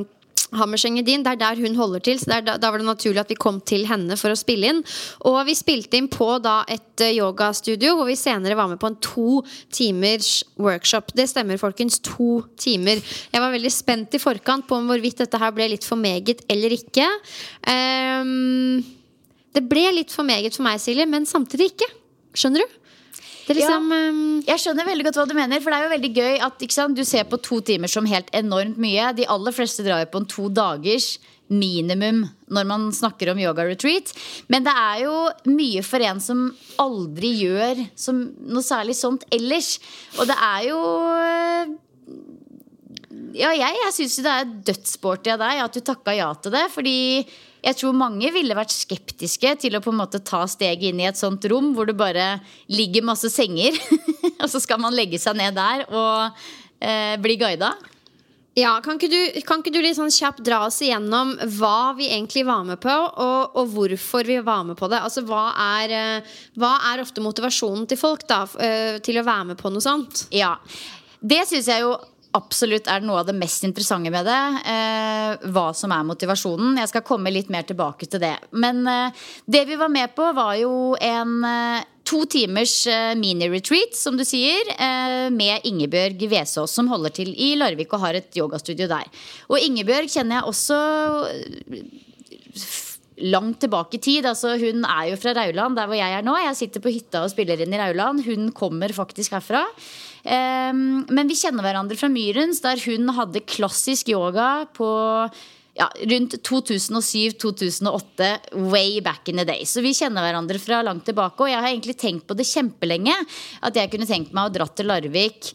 Hammerseng-Edin. 0.54 1.24
Det 1.26 1.34
er 1.34 1.40
der 1.42 1.62
hun 1.64 1.78
holder 1.78 2.04
til, 2.06 2.20
så 2.22 2.40
da, 2.46 2.58
da 2.62 2.72
var 2.72 2.82
det 2.82 2.88
naturlig 2.88 3.22
at 3.24 3.32
vi 3.32 3.38
kom 3.40 3.58
til 3.66 3.88
henne 3.90 4.18
for 4.20 4.34
å 4.34 4.38
spille 4.38 4.70
inn. 4.72 4.82
Og 5.26 5.40
vi 5.48 5.56
spilte 5.58 5.98
inn 5.98 6.10
på 6.12 6.28
da 6.44 6.60
et 6.72 7.04
eh, 7.04 7.16
yogastudio 7.18 7.96
hvor 7.98 8.10
vi 8.10 8.18
senere 8.20 8.58
var 8.58 8.70
med 8.72 8.82
på 8.82 8.92
en 8.92 9.00
to 9.04 9.42
timers 9.74 10.44
workshop. 10.62 11.16
Det 11.18 11.28
stemmer, 11.32 11.60
folkens. 11.62 12.00
To 12.06 12.44
timer. 12.62 13.02
Jeg 13.34 13.44
var 13.44 13.54
veldig 13.56 13.74
spent 13.74 14.16
i 14.16 14.22
forkant 14.22 14.68
på 14.70 14.78
om 14.78 14.90
hvorvidt 14.92 15.24
dette 15.24 15.42
her 15.42 15.54
ble 15.56 15.72
litt 15.74 15.88
for 15.88 16.00
meget 16.00 16.46
eller 16.52 16.76
ikke. 16.76 17.08
Um, 17.66 18.84
det 19.56 19.64
ble 19.70 19.88
litt 19.96 20.14
for 20.14 20.28
meget 20.28 20.56
for 20.56 20.68
meg, 20.68 20.82
Silje, 20.84 21.08
men 21.10 21.28
samtidig 21.30 21.72
ikke. 21.74 21.88
Skjønner 22.36 22.66
du? 22.66 22.82
Det 23.46 23.56
liksom 23.60 23.92
ehm, 23.94 24.26
Jeg 24.48 24.62
skjønner 24.62 24.88
veldig 24.88 25.06
godt 25.08 25.20
hva 25.20 25.28
du 25.30 25.36
mener, 25.38 25.62
for 25.62 25.72
det 25.72 25.78
er 25.78 25.86
jo 25.86 25.94
veldig 25.94 26.12
gøy 26.16 26.44
at 26.48 26.66
sant, 26.74 26.98
du 26.98 27.06
ser 27.08 27.28
på 27.30 27.40
to 27.46 27.62
timer 27.66 27.92
som 27.92 28.08
helt 28.10 28.32
enormt 28.36 28.80
mye. 28.82 29.14
De 29.18 29.30
aller 29.30 29.56
fleste 29.56 29.86
drar 29.86 30.04
jo 30.04 30.12
på 30.14 30.24
en 30.24 30.30
to 30.30 30.50
dagers 30.50 31.16
minimum 31.46 32.24
når 32.50 32.66
man 32.66 32.88
snakker 32.94 33.30
om 33.32 33.42
yoga 33.42 33.68
retreat. 33.68 34.14
Men 34.50 34.66
det 34.66 34.74
er 34.74 35.04
jo 35.06 35.16
mye 35.52 35.84
for 35.86 36.06
en 36.06 36.22
som 36.24 36.48
aldri 36.82 37.36
gjør 37.44 37.86
som 38.00 38.24
noe 38.50 38.66
særlig 38.66 38.98
sånt 38.98 39.28
ellers. 39.34 39.76
Og 40.18 40.30
det 40.30 40.38
er 40.42 40.70
jo 40.72 40.80
ja, 43.36 43.52
jeg, 43.52 43.76
jeg 43.84 43.94
syns 43.96 44.22
det 44.24 44.32
er 44.32 44.54
dødssporty 44.72 45.34
av 45.34 45.42
deg 45.44 45.62
at 45.66 45.76
du 45.76 45.84
takka 45.86 46.16
ja 46.16 46.32
til 46.40 46.56
det. 46.56 46.66
Fordi 46.74 46.98
jeg 47.66 47.80
tror 47.80 47.98
mange 47.98 48.30
ville 48.34 48.58
vært 48.58 48.74
skeptiske 48.74 49.56
til 49.64 49.78
å 49.78 49.82
på 49.82 49.94
en 49.94 50.02
måte 50.04 50.22
ta 50.22 50.44
steget 50.50 50.92
inn 50.92 51.02
i 51.02 51.10
et 51.10 51.18
sånt 51.18 51.46
rom 51.50 51.72
hvor 51.74 51.90
det 51.90 51.98
bare 51.98 52.36
ligger 52.70 53.08
masse 53.08 53.32
senger. 53.34 53.74
og 54.42 54.48
så 54.52 54.62
skal 54.62 54.82
man 54.82 54.96
legge 54.96 55.20
seg 55.22 55.38
ned 55.40 55.58
der 55.58 55.88
og 55.90 56.46
eh, 56.80 57.16
bli 57.22 57.40
guida. 57.42 57.74
Ja, 58.56 58.78
kan 58.80 58.96
ikke, 58.96 59.10
du, 59.12 59.42
kan 59.44 59.60
ikke 59.60 59.74
du 59.76 59.82
litt 59.84 59.98
sånn 59.98 60.14
kjapt 60.14 60.40
dra 60.48 60.62
oss 60.70 60.78
igjennom 60.86 61.34
hva 61.58 61.92
vi 61.98 62.08
egentlig 62.08 62.46
var 62.48 62.62
med 62.64 62.80
på, 62.80 62.94
og, 62.94 63.58
og 63.60 63.74
hvorfor 63.74 64.30
vi 64.30 64.38
var 64.46 64.64
med 64.70 64.80
på 64.80 64.88
det? 64.92 65.02
Altså, 65.04 65.26
hva 65.28 65.50
er, 65.82 65.92
eh, 65.92 66.36
hva 66.62 66.78
er 66.94 67.04
ofte 67.04 67.24
motivasjonen 67.24 67.84
til 67.92 68.00
folk 68.00 68.24
da, 68.30 68.46
eh, 68.64 69.02
til 69.04 69.20
å 69.20 69.26
være 69.28 69.50
med 69.52 69.60
på 69.60 69.74
noe 69.74 69.84
sånt? 69.84 70.28
Ja, 70.32 70.56
Det 71.26 71.42
syns 71.50 71.68
jeg 71.72 71.82
jo 71.82 71.96
absolutt 72.36 72.90
er 72.92 73.04
noe 73.06 73.22
av 73.22 73.30
det 73.30 73.36
mest 73.38 73.66
interessante 73.68 74.12
med 74.14 74.28
det. 74.28 74.44
Eh, 74.72 75.50
hva 75.56 75.66
som 75.78 75.94
er 75.96 76.06
motivasjonen. 76.08 76.78
Jeg 76.82 76.92
skal 76.92 77.06
komme 77.08 77.34
litt 77.34 77.52
mer 77.54 77.66
tilbake 77.68 78.10
til 78.10 78.22
det. 78.24 78.36
Men 78.52 78.86
eh, 78.90 79.26
det 79.46 79.66
vi 79.70 79.80
var 79.80 79.92
med 79.94 80.16
på, 80.18 80.30
var 80.38 80.56
jo 80.60 80.96
en 81.00 81.36
eh, 81.50 81.86
to 82.06 82.24
timers 82.30 82.76
eh, 82.92 83.14
mini-retreat, 83.18 83.96
som 83.98 84.18
du 84.18 84.26
sier, 84.28 84.70
eh, 84.76 85.28
med 85.34 85.66
Ingebjørg 85.66 86.28
Vesaas, 86.32 86.76
som 86.76 86.92
holder 86.92 87.16
til 87.22 87.34
i 87.34 87.54
Larvik 87.60 87.94
og 87.96 88.04
har 88.06 88.20
et 88.20 88.38
yogastudio 88.38 88.90
der. 88.92 89.10
Og 89.50 89.62
Ingebjørg 89.62 90.12
kjenner 90.14 90.42
jeg 90.42 90.52
også 90.52 90.82
langt 93.18 93.62
tilbake 93.64 93.98
i 93.98 94.02
tid. 94.04 94.26
Altså, 94.28 94.56
hun 94.60 94.84
er 94.84 95.12
jo 95.12 95.20
fra 95.20 95.36
Rauland, 95.38 95.78
der 95.78 95.90
hvor 95.90 95.98
jeg 95.98 96.18
er 96.18 96.26
nå. 96.26 96.36
Jeg 96.42 96.60
sitter 96.60 96.84
på 96.84 96.94
hytta 96.94 97.24
og 97.24 97.32
spiller 97.32 97.62
inn 97.64 97.76
i 97.76 97.80
Rauland. 97.80 98.26
Hun 98.28 98.50
kommer 98.56 98.92
faktisk 98.96 99.38
herfra. 99.38 99.64
Um, 100.26 101.06
men 101.14 101.30
vi 101.30 101.38
kjenner 101.40 101.66
hverandre 101.66 101.98
fra 102.00 102.10
Myrens, 102.12 102.64
der 102.66 102.82
hun 102.88 103.14
hadde 103.16 103.46
klassisk 103.48 104.10
yoga 104.12 104.66
på 104.76 104.90
ja, 105.76 105.88
rundt 106.12 106.38
2007-2008, 106.48 108.30
way 108.72 109.02
back 109.06 109.30
in 109.32 109.40
the 109.40 109.48
day. 109.48 109.64
Så 109.68 109.84
vi 109.86 109.96
kjenner 109.96 110.26
hverandre 110.26 110.60
fra 110.62 110.82
langt 110.86 111.08
tilbake. 111.08 111.44
Og 111.44 111.52
jeg 111.52 111.62
har 111.62 111.72
egentlig 111.72 111.98
tenkt 112.02 112.28
på 112.28 112.38
det 112.38 112.48
kjempelenge. 112.50 113.16
At 113.66 113.80
jeg 113.80 113.92
kunne 113.94 114.10
tenkt 114.10 114.36
meg 114.36 114.50
å 114.50 114.56
dra 114.56 114.70
til 114.72 114.92
Larvik 114.92 115.52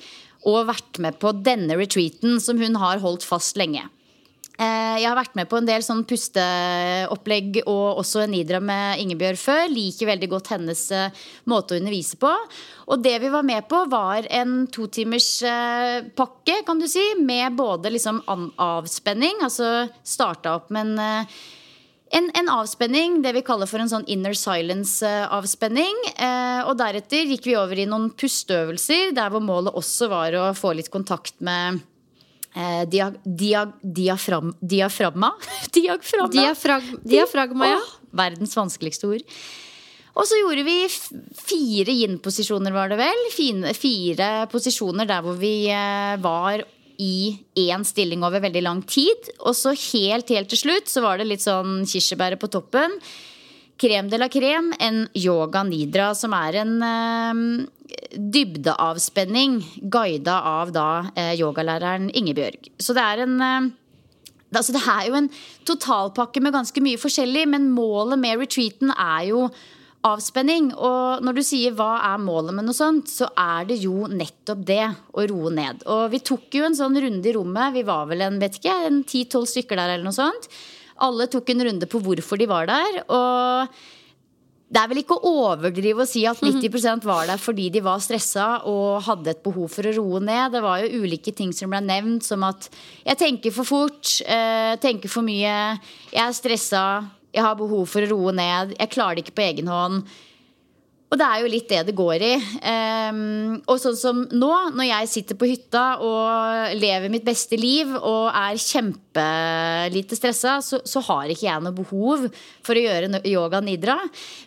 og 0.48 0.68
vært 0.70 1.00
med 1.04 1.18
på 1.20 1.34
denne 1.36 1.76
retreaten 1.76 2.38
som 2.40 2.60
hun 2.60 2.78
har 2.80 3.02
holdt 3.02 3.26
fast 3.28 3.58
lenge. 3.60 3.84
Eh, 4.60 4.96
Jeg 5.00 5.08
har 5.08 5.16
vært 5.16 5.36
med 5.38 5.48
på 5.48 5.56
en 5.56 5.68
del 5.68 5.84
sånn 5.84 6.02
pusteopplegg 6.08 7.62
og 7.64 8.02
også 8.02 8.24
en 8.24 8.34
nidra 8.34 8.60
med 8.60 9.00
Ingebjørg 9.00 9.40
før. 9.40 9.62
Liker 9.72 10.10
veldig 10.10 10.28
godt 10.34 10.50
hennes 10.52 10.82
eh, 10.92 11.22
måte 11.48 11.74
å 11.74 11.80
undervise 11.80 12.18
på. 12.20 12.32
Og 12.90 13.00
det 13.00 13.16
vi 13.22 13.30
var 13.32 13.46
med 13.46 13.64
på, 13.70 13.86
var 13.88 14.28
en 14.28 14.66
totimerspakke, 14.68 16.58
eh, 16.58 16.66
kan 16.66 16.82
du 16.82 16.88
si, 16.90 17.06
med 17.16 17.56
både 17.56 17.94
liksom 17.94 18.20
avspenning, 18.60 19.40
altså 19.46 19.88
starta 20.04 20.58
opp 20.60 20.70
med 20.74 20.92
en 20.98 21.24
en, 22.10 22.26
en 22.34 22.48
avspenning, 22.50 23.20
det 23.22 23.30
vi 23.36 23.42
kaller 23.46 23.68
for 23.70 23.82
en 23.82 23.90
sånn 23.90 24.06
inner 24.10 24.34
silence-avspenning. 24.34 26.00
Eh, 26.16 26.62
og 26.66 26.74
deretter 26.80 27.28
gikk 27.30 27.46
vi 27.46 27.54
over 27.54 27.78
i 27.78 27.86
noen 27.86 28.08
pusteøvelser, 28.18 29.12
der 29.14 29.30
hvor 29.30 29.44
målet 29.44 29.76
også 29.78 30.10
var 30.10 30.34
å 30.34 30.48
få 30.58 30.74
litt 30.74 30.90
kontakt 30.90 31.36
med 31.38 31.78
eh, 32.54 32.84
diag, 32.90 33.16
diag, 33.24 33.74
diafram, 33.82 34.54
diaframma. 34.60 35.32
diaframma. 35.76 36.32
Diafrag 36.34 36.92
diafragma, 37.04 37.72
ja. 37.74 37.80
Oh, 37.80 37.96
verdens 38.22 38.56
vanskeligste 38.58 39.10
ord. 39.10 39.36
Og 40.18 40.26
så 40.26 40.40
gjorde 40.40 40.66
vi 40.66 40.76
fire 41.38 41.94
yin-posisjoner, 41.94 42.74
var 42.74 42.90
det 42.90 42.98
vel. 43.00 43.24
Fine, 43.32 43.72
fire 43.78 44.30
posisjoner 44.50 45.08
der 45.08 45.22
hvor 45.24 45.38
vi 45.38 45.70
eh, 45.70 46.18
var 46.20 46.64
i 47.00 47.38
én 47.56 47.84
stilling 47.86 48.24
over 48.26 48.42
veldig 48.44 48.62
lang 48.66 48.82
tid. 48.84 49.30
Og 49.40 49.56
så 49.56 49.72
helt, 49.72 50.28
helt 50.28 50.50
til 50.52 50.60
slutt 50.60 50.90
så 50.90 51.04
var 51.04 51.20
det 51.20 51.30
litt 51.30 51.44
sånn 51.44 51.84
kirsebæret 51.88 52.42
på 52.42 52.50
toppen. 52.52 52.98
Krem 53.80 54.10
de 54.12 54.18
la 54.20 54.28
krem, 54.28 54.74
en 54.76 55.06
yoga 55.16 55.62
nidra, 55.64 56.10
som 56.14 56.34
er 56.36 56.58
en 56.60 56.74
eh, 56.84 57.42
dybdeavspenning 58.12 59.60
guida 59.80 60.36
av 60.50 60.72
da 60.76 60.88
eh, 61.14 61.32
yogalæreren 61.40 62.10
Ingebjørg. 62.12 62.68
Så 62.76 62.96
det 62.96 63.06
er 63.06 63.26
en 63.26 63.36
eh, 63.44 63.76
Altså, 64.50 64.72
det 64.74 64.80
er 64.82 65.04
jo 65.06 65.14
en 65.14 65.28
totalpakke 65.62 66.40
med 66.42 66.50
ganske 66.50 66.82
mye 66.82 66.98
forskjellig, 66.98 67.44
men 67.52 67.68
målet 67.70 68.18
med 68.18 68.40
retreaten 68.40 68.90
er 68.90 69.28
jo 69.28 69.44
avspenning. 70.02 70.72
Og 70.74 71.22
når 71.22 71.36
du 71.36 71.42
sier 71.46 71.76
hva 71.78 71.92
er 72.08 72.18
målet 72.18 72.56
med 72.56 72.66
noe 72.66 72.74
sånt, 72.74 73.06
så 73.06 73.28
er 73.38 73.68
det 73.68 73.78
jo 73.84 74.08
nettopp 74.10 74.64
det 74.66 74.82
å 75.14 75.28
roe 75.30 75.54
ned. 75.54 75.84
Og 75.86 76.08
vi 76.10 76.22
tok 76.26 76.58
jo 76.58 76.66
en 76.66 76.74
sånn 76.74 76.98
runde 76.98 77.30
i 77.30 77.36
rommet. 77.36 77.76
Vi 77.78 77.86
var 77.86 78.10
vel 78.10 78.26
en 78.26 78.40
vet 78.42 78.58
ikke, 78.58 78.74
en 78.88 79.04
ti-tolv 79.06 79.46
stykker 79.50 79.78
der 79.78 79.94
eller 79.94 80.08
noe 80.08 80.18
sånt. 80.18 80.50
Alle 81.06 81.28
tok 81.32 81.50
en 81.52 81.64
runde 81.68 81.88
på 81.90 82.02
hvorfor 82.04 82.40
de 82.40 82.48
var 82.50 82.68
der. 82.70 83.00
Og 83.08 83.74
det 84.70 84.78
er 84.78 84.90
vel 84.92 85.00
ikke 85.02 85.16
å 85.18 85.30
overdrive 85.50 86.04
å 86.04 86.06
si 86.06 86.22
at 86.30 86.38
90% 86.38 87.06
var 87.08 87.26
der 87.26 87.40
fordi 87.42 87.66
de 87.74 87.82
var 87.82 87.98
stressa 88.02 88.60
og 88.70 89.00
hadde 89.02 89.32
et 89.32 89.42
behov 89.42 89.66
for 89.72 89.88
å 89.88 89.94
roe 89.96 90.20
ned. 90.22 90.54
Det 90.54 90.62
var 90.62 90.84
jo 90.84 91.02
ulike 91.02 91.34
ting 91.34 91.50
som 91.56 91.72
ble 91.72 91.80
nevnt, 91.82 92.22
som 92.26 92.44
at 92.46 92.68
jeg 93.02 93.18
tenker 93.18 93.54
for 93.56 93.66
fort, 93.66 94.12
eh, 94.22 94.76
tenker 94.78 95.10
for 95.10 95.26
mye, 95.26 95.56
jeg 96.12 96.22
er 96.22 96.36
stressa, 96.36 96.84
jeg 97.34 97.42
har 97.42 97.58
behov 97.58 97.88
for 97.90 98.06
å 98.06 98.12
roe 98.12 98.34
ned, 98.34 98.76
jeg 98.78 98.94
klarer 98.94 99.18
det 99.18 99.26
ikke 99.26 99.38
på 99.40 99.48
egen 99.48 99.70
hånd. 99.70 100.06
Og 101.10 101.18
det 101.18 101.26
er 101.26 101.40
jo 101.42 101.48
litt 101.50 101.66
det 101.72 101.78
det 101.88 101.94
går 101.98 102.22
i. 102.22 102.34
Um, 102.62 103.56
og 103.66 103.80
sånn 103.82 103.96
som 103.98 104.20
nå, 104.30 104.50
når 104.78 104.86
jeg 104.86 105.08
sitter 105.10 105.34
på 105.40 105.48
hytta 105.50 105.82
og 106.06 106.76
lever 106.78 107.10
mitt 107.10 107.24
beste 107.26 107.58
liv 107.58 107.90
og 107.98 108.28
er 108.30 108.54
kjempelite 108.62 110.14
stressa, 110.14 110.60
så, 110.62 110.78
så 110.86 111.02
har 111.08 111.32
ikke 111.34 111.48
jeg 111.48 111.64
noe 111.64 111.74
behov 111.74 112.28
for 112.62 112.78
å 112.78 112.84
gjøre 112.84 113.24
yoga 113.26 113.58
nidra. 113.64 113.96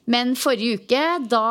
Men 0.08 0.38
forrige 0.40 0.80
uke, 0.86 1.04
da, 1.28 1.44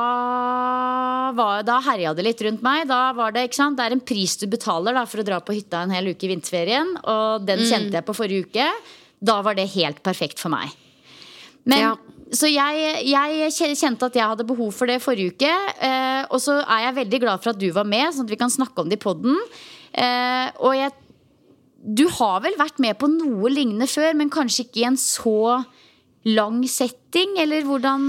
var- 1.36 1.62
da 1.68 1.76
herja 1.84 2.14
det 2.16 2.24
litt 2.30 2.40
rundt 2.46 2.64
meg. 2.64 2.86
Da 2.88 3.02
var 3.16 3.32
det, 3.36 3.44
ikke 3.50 3.60
sant? 3.60 3.76
det 3.76 3.84
er 3.90 3.96
en 3.98 4.00
pris 4.12 4.36
du 4.40 4.46
betaler 4.48 4.96
da, 4.96 5.04
for 5.04 5.20
å 5.20 5.26
dra 5.28 5.42
på 5.44 5.52
hytta 5.56 5.84
en 5.84 5.92
hel 5.92 6.08
uke 6.14 6.24
i 6.24 6.32
vinterferien. 6.32 6.96
Og 7.04 7.44
den 7.48 7.60
kjente 7.68 7.98
jeg 8.00 8.06
på 8.08 8.16
forrige 8.16 8.48
uke. 8.48 8.70
Da 9.22 9.42
var 9.44 9.54
det 9.60 9.68
helt 9.76 10.00
perfekt 10.02 10.40
for 10.40 10.48
meg. 10.56 10.72
Men, 11.68 11.78
Ja. 11.84 11.92
Så 12.32 12.48
jeg, 12.48 13.02
jeg 13.04 13.76
kjente 13.76 14.08
at 14.08 14.16
jeg 14.16 14.24
hadde 14.24 14.46
behov 14.48 14.72
for 14.72 14.88
det 14.88 15.02
forrige 15.04 15.34
uke. 15.34 15.52
Eh, 15.84 16.22
og 16.32 16.40
så 16.40 16.58
er 16.62 16.86
jeg 16.86 16.98
veldig 17.02 17.20
glad 17.26 17.42
for 17.44 17.52
at 17.52 17.60
du 17.60 17.68
var 17.76 17.88
med, 17.88 18.08
sånn 18.14 18.24
at 18.24 18.32
vi 18.32 18.40
kan 18.40 18.52
snakke 18.52 18.80
om 18.80 18.88
det 18.88 18.96
i 18.96 19.04
poden. 19.04 19.36
Eh, 19.92 20.48
og 20.64 20.76
jeg 20.78 20.92
Du 21.82 22.06
har 22.14 22.38
vel 22.44 22.54
vært 22.54 22.78
med 22.78 22.94
på 22.94 23.08
noe 23.10 23.50
lignende 23.50 23.88
før, 23.90 24.14
men 24.14 24.30
kanskje 24.30 24.62
ikke 24.62 24.84
i 24.84 24.86
en 24.86 24.96
så 24.96 25.64
lang 26.30 26.60
setting, 26.70 27.34
eller 27.42 27.66
hvordan, 27.66 28.04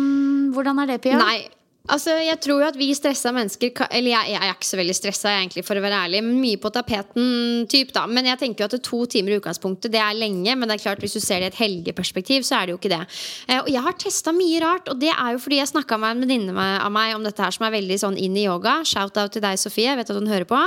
hvordan 0.53 0.83
er 0.83 0.91
det, 0.91 0.99
Pia? 1.01 1.17
Nei, 1.17 1.49
Altså, 1.91 2.13
jeg 2.23 2.39
tror 2.39 2.61
jo 2.61 2.67
at 2.69 2.77
vi 2.79 2.85
stressa 2.95 3.33
mennesker 3.35 3.81
Eller 3.89 4.13
jeg, 4.13 4.29
jeg, 4.31 4.39
er 4.39 4.53
ikke 4.53 4.67
så 4.69 4.77
veldig 4.79 4.93
stressa, 4.95 5.31
egentlig, 5.35 5.65
for 5.67 5.75
å 5.75 5.81
være 5.83 5.97
ærlig. 6.05 6.21
Mye 6.23 6.59
på 6.63 6.69
tapeten 6.71 7.65
typ, 7.67 7.89
da. 7.91 8.05
Men 8.07 8.29
jeg 8.29 8.39
tenker 8.39 8.63
jo 8.63 8.69
at 8.69 8.83
to 8.87 9.01
timer 9.11 9.33
i 9.33 9.39
utgangspunktet 9.41 9.91
Det 9.91 9.99
er 9.99 10.15
lenge. 10.15 10.55
Men 10.55 10.71
det 10.71 10.77
er 10.77 10.83
klart 10.85 11.03
hvis 11.03 11.17
du 11.17 11.19
ser 11.19 11.43
det 11.43 11.49
i 11.49 11.51
et 11.51 11.59
helgeperspektiv, 11.59 12.45
så 12.47 12.61
er 12.61 12.69
det 12.69 12.75
jo 12.75 12.79
ikke 12.79 12.93
det. 12.93 13.01
Eh, 13.49 13.59
og 13.59 13.67
jeg 13.73 13.83
har 13.83 13.97
testa 13.99 14.31
mye 14.31 14.61
rart, 14.63 14.87
og 14.93 15.01
det 15.01 15.11
er 15.11 15.33
jo 15.35 15.41
fordi 15.43 15.59
jeg 15.59 15.71
snakka 15.73 15.97
med 15.99 16.15
en 16.15 16.23
venninne 16.23 16.67
av 16.85 16.93
meg 16.95 17.17
om 17.17 17.27
dette 17.27 17.43
her 17.43 17.57
som 17.57 17.67
er 17.67 17.75
veldig 17.75 17.99
sånn 18.05 18.15
inn 18.15 18.39
i 18.39 18.45
yoga. 18.47 18.77
Shout-out 18.87 19.35
til 19.35 19.43
deg, 19.43 19.59
Sofie. 19.59 19.89
Jeg 19.89 19.99
vet 19.99 20.15
at 20.15 20.21
hun 20.21 20.31
hører 20.31 20.47
på. 20.47 20.61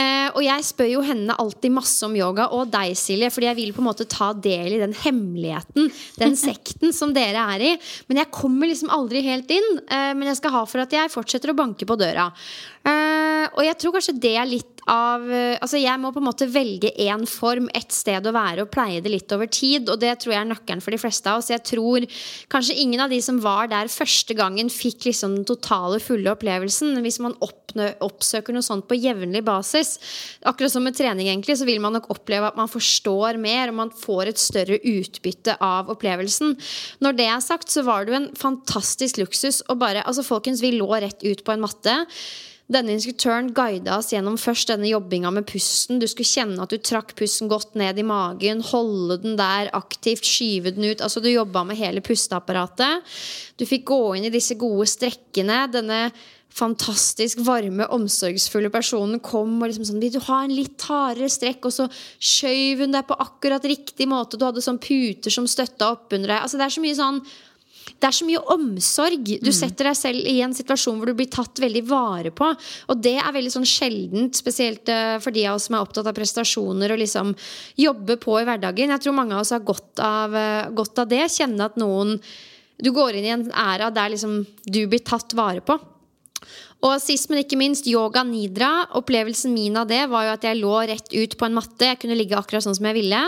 Eh, 0.00 0.30
og 0.32 0.40
jeg 0.40 0.66
spør 0.70 0.90
jo 0.94 1.04
henne 1.04 1.36
alltid 1.36 1.76
masse 1.76 2.00
om 2.08 2.16
yoga, 2.16 2.48
og 2.56 2.72
deg, 2.72 2.96
Silje, 2.96 3.28
fordi 3.34 3.50
jeg 3.50 3.60
vil 3.60 3.76
på 3.76 3.84
en 3.84 3.90
måte 3.90 4.08
ta 4.08 4.32
del 4.32 4.78
i 4.78 4.80
den 4.80 4.96
hemmeligheten, 5.04 5.92
den 6.16 6.40
sekten 6.46 6.96
som 6.96 7.12
dere 7.12 7.44
er 7.58 7.68
i. 7.74 7.76
Men 8.08 8.24
jeg 8.24 8.32
kommer 8.32 8.72
liksom 8.72 8.88
aldri 8.96 9.20
helt 9.28 9.52
inn. 9.52 9.70
Eh, 9.84 10.16
men 10.16 10.32
jeg 10.32 10.40
skal 10.40 10.45
skal 10.46 10.54
ha 10.54 10.64
for 10.68 10.84
at 10.84 10.94
jeg 10.94 11.12
fortsetter 11.12 11.52
å 11.52 11.58
banke 11.58 11.86
på 11.88 11.98
døra. 11.98 12.30
Uh, 12.86 13.46
og 13.56 13.62
jeg 13.66 13.78
tror 13.80 13.96
kanskje 13.98 14.18
det 14.22 14.36
er 14.38 14.48
litt 14.48 14.75
av 14.90 15.24
uh, 15.26 15.56
Altså 15.62 15.80
jeg 15.80 15.98
må 16.00 16.12
på 16.14 16.20
en 16.22 16.28
måte 16.28 16.48
velge 16.50 16.92
én 17.02 17.24
form, 17.28 17.68
ett 17.74 17.92
sted 17.94 18.26
å 18.26 18.34
være, 18.34 18.64
og 18.64 18.72
pleie 18.74 19.02
det 19.02 19.12
litt 19.12 19.32
over 19.34 19.48
tid. 19.50 19.88
Og 19.90 20.00
det 20.02 20.12
tror 20.22 20.34
jeg 20.34 20.42
er 20.44 20.48
nøkkelen 20.50 20.82
for 20.84 20.94
de 20.94 21.00
fleste 21.00 21.30
av 21.30 21.40
oss. 21.40 21.50
Jeg 21.52 21.64
tror 21.66 22.06
kanskje 22.52 22.76
ingen 22.82 23.02
av 23.02 23.12
de 23.12 23.18
som 23.24 23.40
var 23.42 23.70
der 23.72 23.90
første 23.92 24.36
gangen, 24.38 24.70
fikk 24.72 25.08
liksom 25.08 25.38
den 25.38 25.48
totale, 25.48 25.98
fulle 26.02 26.32
opplevelsen. 26.32 26.94
Hvis 27.04 27.18
man 27.24 27.36
oppnø, 27.44 27.90
oppsøker 28.04 28.54
noe 28.54 28.66
sånt 28.66 28.86
på 28.90 28.98
jevnlig 28.98 29.42
basis, 29.46 29.96
akkurat 30.46 30.74
som 30.74 30.86
med 30.86 30.96
trening, 30.98 31.30
egentlig, 31.32 31.58
så 31.58 31.68
vil 31.68 31.82
man 31.82 31.96
nok 31.96 32.10
oppleve 32.14 32.50
at 32.50 32.58
man 32.58 32.70
forstår 32.70 33.40
mer, 33.42 33.72
og 33.72 33.80
man 33.82 33.94
får 33.94 34.32
et 34.32 34.42
større 34.42 34.80
utbytte 34.80 35.56
av 35.64 35.90
opplevelsen. 35.92 36.56
Når 37.02 37.18
det 37.18 37.30
er 37.32 37.44
sagt, 37.44 37.72
så 37.72 37.84
var 37.86 38.04
det 38.04 38.14
jo 38.14 38.20
en 38.22 38.32
fantastisk 38.38 39.22
luksus 39.22 39.62
å 39.66 39.78
bare 39.78 40.04
Altså, 40.06 40.22
folkens, 40.22 40.60
vi 40.62 40.76
lå 40.76 40.86
rett 41.02 41.24
ut 41.24 41.40
på 41.42 41.54
en 41.54 41.64
matte. 41.64 41.94
Denne 42.66 42.96
instruktøren 42.96 43.52
guida 43.54 43.94
oss 44.00 44.08
gjennom 44.10 44.34
først 44.42 44.72
denne 44.72 44.88
jobbinga 44.90 45.30
med 45.30 45.46
pusten. 45.46 46.00
Du 46.02 46.06
skulle 46.10 46.26
kjenne 46.26 46.58
at 46.64 46.72
du 46.74 46.80
trakk 46.82 47.12
pusten 47.18 47.50
godt 47.50 47.76
ned 47.78 48.00
i 48.02 48.06
magen, 48.06 48.64
holde 48.72 49.20
den 49.22 49.36
der 49.38 49.70
aktivt, 49.76 50.26
skyve 50.26 50.72
den 50.74 50.88
ut. 50.90 51.04
Altså 51.04 51.22
Du 51.22 51.30
jobba 51.30 51.62
med 51.68 51.78
hele 51.78 52.02
pusteapparatet. 52.02 53.06
Du 53.54 53.62
fikk 53.70 53.86
gå 53.92 54.00
inn 54.18 54.26
i 54.26 54.34
disse 54.34 54.58
gode 54.58 54.88
strekkene. 54.90 55.62
Denne 55.70 56.08
fantastisk 56.56 57.44
varme, 57.46 57.86
omsorgsfulle 57.92 58.72
personen 58.72 59.20
kom 59.22 59.60
og 59.60 59.68
liksom 59.68 59.86
sånn 59.86 60.02
Vil 60.02 60.14
du 60.16 60.22
ha 60.26 60.42
en 60.42 60.54
litt 60.56 60.82
hardere 60.88 61.30
strekk? 61.30 61.68
Og 61.68 61.74
så 61.78 61.86
skjøv 62.18 62.82
hun 62.82 62.98
deg 62.98 63.06
på 63.06 63.18
akkurat 63.28 63.62
riktig 63.68 64.10
måte. 64.10 64.40
Du 64.40 64.46
hadde 64.48 64.64
sånn 64.64 64.82
puter 64.82 65.30
som 65.30 65.46
støtta 65.46 65.92
oppunder 65.94 66.34
deg. 66.34 66.40
Altså 66.42 66.58
Det 66.58 66.66
er 66.66 66.74
så 66.80 66.82
mye 66.82 66.98
sånn 66.98 67.22
det 67.86 68.08
er 68.08 68.14
så 68.16 68.26
mye 68.26 68.42
omsorg. 68.52 69.28
Du 69.40 69.50
mm. 69.50 69.56
setter 69.56 69.88
deg 69.88 69.96
selv 69.98 70.28
i 70.28 70.36
en 70.44 70.54
situasjon 70.56 70.98
hvor 70.98 71.10
du 71.10 71.16
blir 71.18 71.30
tatt 71.32 71.60
veldig 71.62 71.82
vare 71.88 72.32
på. 72.34 72.50
Og 72.90 73.00
det 73.02 73.14
er 73.20 73.34
veldig 73.36 73.52
sånn 73.54 73.68
sjeldent, 73.68 74.36
spesielt 74.38 74.90
eh, 74.92 75.16
for 75.22 75.34
de 75.34 75.46
av 75.46 75.58
oss 75.58 75.68
som 75.70 75.78
er 75.78 75.86
opptatt 75.86 76.10
av 76.10 76.16
prestasjoner 76.16 76.92
og 76.92 77.00
liksom 77.02 77.32
jobbe 77.80 78.18
på 78.22 78.40
i 78.40 78.44
hverdagen. 78.48 78.92
Jeg 78.94 79.04
tror 79.04 79.16
mange 79.16 79.36
av 79.36 79.44
oss 79.44 79.54
har 79.54 79.64
godt 79.66 80.02
av, 80.02 80.36
eh, 80.36 80.68
godt 80.76 81.02
av 81.02 81.10
det. 81.12 81.24
Kjenne 81.32 81.70
at 81.70 81.80
noen 81.80 82.18
Du 82.76 82.90
går 82.92 83.16
inn 83.16 83.24
i 83.24 83.30
en 83.32 83.44
æra 83.56 83.86
der 83.88 84.10
liksom 84.12 84.42
du 84.68 84.82
blir 84.84 85.00
tatt 85.00 85.32
vare 85.32 85.62
på. 85.64 85.78
Og 86.84 87.00
sist, 87.00 87.30
men 87.30 87.40
ikke 87.40 87.56
minst, 87.56 87.88
yoga 87.88 88.20
nidra. 88.20 88.84
Opplevelsen 88.98 89.54
min 89.54 89.78
av 89.80 89.88
det 89.88 90.02
var 90.12 90.26
jo 90.26 90.34
at 90.34 90.44
jeg 90.44 90.60
lå 90.60 90.74
rett 90.90 91.08
ut 91.08 91.38
på 91.38 91.48
en 91.48 91.56
matte. 91.56 91.88
Jeg 91.88 92.02
kunne 92.02 92.18
ligge 92.18 92.36
akkurat 92.36 92.66
sånn 92.66 92.76
som 92.76 92.84
jeg 92.90 92.98
ville. 92.98 93.22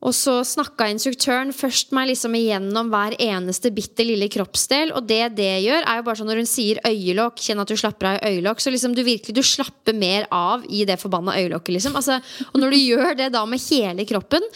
Og 0.00 0.14
så 0.16 0.38
snakka 0.48 0.86
instruktøren 0.88 1.50
først 1.52 1.90
meg 1.92 2.08
liksom 2.08 2.32
igjennom 2.38 2.88
hver 2.92 3.18
eneste 3.20 3.72
bitte 3.76 4.06
lille 4.06 4.30
kroppsdel. 4.32 4.94
Og 4.96 5.04
det 5.08 5.34
det 5.36 5.50
gjør, 5.66 5.84
er 5.84 6.00
jo 6.00 6.06
bare 6.06 6.20
sånn 6.20 6.30
når 6.30 6.40
hun 6.40 6.48
sier 6.48 6.80
øyelokk, 6.88 7.42
kjenn 7.44 7.60
at 7.60 7.68
du 7.68 7.76
slapper 7.76 8.14
av 8.14 8.20
i 8.20 8.34
øyelokk. 8.34 8.62
Så 8.64 8.72
liksom 8.72 8.96
du 8.96 9.02
virkelig 9.04 9.36
du 9.36 9.44
slapper 9.44 9.96
mer 9.96 10.28
av 10.32 10.64
i 10.72 10.86
det 10.88 10.96
forbanna 11.02 11.36
øyelokket, 11.36 11.74
liksom. 11.76 11.98
Altså, 12.00 12.16
og 12.48 12.62
når 12.62 12.72
du 12.72 12.78
gjør 12.80 13.18
det 13.18 13.28
da 13.36 13.44
med 13.48 13.60
hele 13.68 14.08
kroppen 14.08 14.46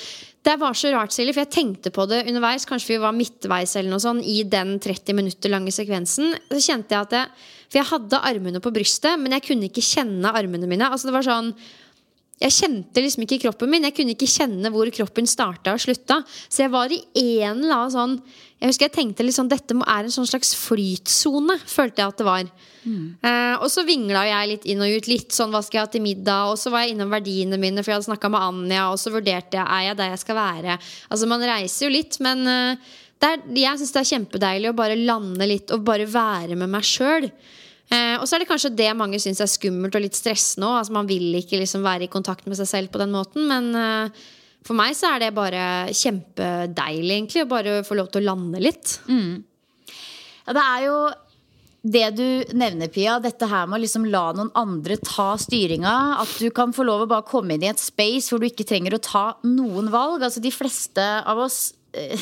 det 0.45 0.59
var 0.61 0.77
så 0.77 0.91
rart, 0.93 1.13
Silje, 1.15 1.33
for 1.33 1.41
jeg 1.41 1.55
tenkte 1.55 1.91
på 1.95 2.05
det 2.09 2.27
underveis. 2.29 2.67
Kanskje 2.69 2.91
vi 2.93 3.01
var 3.01 3.15
midtveis 3.17 3.79
eller 3.79 3.95
noe 3.95 4.03
sånt 4.03 4.27
i 4.29 4.43
den 4.45 4.75
30 4.83 5.17
minutter 5.17 5.53
lange 5.53 5.73
sekvensen. 5.73 6.35
Så 6.51 6.61
kjente 6.67 6.93
jeg 6.93 7.07
at 7.07 7.17
jeg, 7.17 7.47
For 7.73 7.81
jeg 7.81 7.89
hadde 7.89 8.21
armene 8.29 8.61
på 8.61 8.71
brystet, 8.71 9.17
men 9.19 9.33
jeg 9.33 9.47
kunne 9.47 9.71
ikke 9.71 9.83
kjenne 9.83 10.31
armene 10.37 10.69
mine. 10.69 10.91
Altså 10.93 11.09
det 11.09 11.15
var 11.17 11.25
sånn 11.27 11.49
jeg 12.43 12.51
kjente 12.51 13.03
liksom 13.03 13.23
ikke 13.25 13.39
kroppen 13.45 13.71
min. 13.71 13.85
Jeg 13.87 13.95
kunne 13.95 14.15
ikke 14.17 14.27
kjenne 14.27 14.71
hvor 14.75 14.89
kroppen 14.95 15.29
starta 15.31 15.77
og 15.77 15.83
slutta. 15.83 16.19
Så 16.49 16.65
jeg 16.65 16.73
var 16.73 16.91
i 16.91 17.01
en 17.47 17.63
eller 17.63 17.77
annen 17.77 17.95
sånn 17.95 18.17
Jeg 18.59 18.73
husker 18.73 18.89
jeg 18.89 18.95
tenkte 18.95 19.27
liksom 19.27 19.49
dette 19.51 19.77
er 19.77 20.07
en 20.07 20.13
sånn 20.15 20.27
slags 20.27 20.55
flytsone, 20.57 21.59
følte 21.69 22.01
jeg 22.01 22.13
at 22.15 22.21
det 22.21 22.27
var. 22.27 22.51
Mm. 22.85 23.07
Eh, 23.21 23.55
og 23.59 23.69
så 23.69 23.85
vingla 23.85 24.23
jeg 24.25 24.51
litt 24.51 24.69
inn 24.73 24.81
og 24.81 24.95
ut. 24.97 25.11
Litt 25.11 25.37
sånn 25.37 25.53
hva 25.53 25.61
skal 25.63 25.79
jeg 25.79 25.87
ha 25.87 25.93
til 25.93 26.05
middag? 26.05 26.53
Og 26.53 26.57
så 26.59 26.73
var 26.73 26.85
jeg 26.85 26.95
innom 26.95 27.13
verdiene 27.13 27.59
mine, 27.61 27.85
for 27.85 27.93
jeg 27.93 28.01
hadde 28.01 28.09
snakka 28.09 28.31
med 28.33 28.47
Anja, 28.49 28.87
og 28.89 28.97
så 29.03 29.13
vurderte 29.13 29.61
jeg 29.61 29.69
er 29.69 29.91
jeg 29.91 29.99
der 30.01 30.15
jeg 30.15 30.23
skal 30.25 30.39
være. 30.41 30.79
Altså 31.13 31.29
Man 31.31 31.45
reiser 31.45 31.87
jo 31.87 31.93
litt, 31.93 32.19
men 32.25 32.49
uh, 32.49 32.95
er, 33.25 33.45
jeg 33.53 33.83
syns 33.83 33.95
det 33.95 34.01
er 34.01 34.11
kjempedeilig 34.15 34.73
å 34.73 34.79
bare 34.81 34.99
lande 34.99 35.49
litt 35.49 35.71
og 35.75 35.85
bare 35.87 36.09
være 36.09 36.57
med 36.57 36.73
meg 36.73 36.89
sjøl. 36.89 37.29
Eh, 37.93 38.15
og 38.17 38.25
så 38.27 38.37
er 38.37 38.43
det 38.43 38.49
kanskje 38.49 38.73
det 38.77 38.93
mange 38.97 39.21
syns 39.23 39.43
er 39.45 39.51
skummelt 39.51 39.97
og 39.97 40.05
litt 40.05 40.17
stressende 40.17 40.71
òg. 40.71 40.79
Altså, 40.81 40.95
man 40.97 41.11
vil 41.11 41.35
ikke 41.41 41.61
liksom 41.61 41.85
være 41.85 42.07
i 42.07 42.13
kontakt 42.13 42.49
med 42.49 42.59
seg 42.61 42.71
selv 42.71 42.95
på 42.95 43.03
den 43.03 43.13
måten. 43.15 43.45
Men 43.51 43.71
eh, 43.79 44.23
for 44.65 44.79
meg 44.79 44.97
så 44.97 45.13
er 45.13 45.27
det 45.27 45.35
bare 45.37 45.93
kjempedeilig, 45.93 47.13
egentlig, 47.19 47.45
å 47.45 47.51
bare 47.51 47.83
få 47.87 47.99
lov 47.99 48.09
til 48.13 48.25
å 48.25 48.33
lande 48.33 48.63
litt. 48.65 48.97
Mm. 49.11 49.45
Ja, 50.45 50.57
det 50.57 50.65
er 50.65 50.87
jo 50.87 50.97
det 51.85 52.07
du 52.17 52.57
nevner, 52.57 52.89
Pia, 52.89 53.19
dette 53.21 53.45
her 53.45 53.67
med 53.69 53.77
å 53.77 53.83
liksom 53.83 54.07
la 54.09 54.31
noen 54.33 54.49
andre 54.57 54.97
ta 55.05 55.35
styringa. 55.41 55.95
At 56.23 56.33
du 56.41 56.49
kan 56.57 56.73
få 56.73 56.87
lov 56.89 57.05
å 57.05 57.11
bare 57.11 57.29
komme 57.29 57.57
inn 57.57 57.67
i 57.67 57.69
et 57.69 57.83
space 57.83 58.33
hvor 58.33 58.41
du 58.41 58.49
ikke 58.49 58.65
trenger 58.69 58.97
å 58.97 59.03
ta 59.05 59.25
noen 59.45 59.93
valg. 59.93 60.25
Altså 60.25 60.41
De 60.41 60.53
fleste 60.55 61.05
av 61.05 61.45
oss 61.45 61.75
eh, 61.93 62.17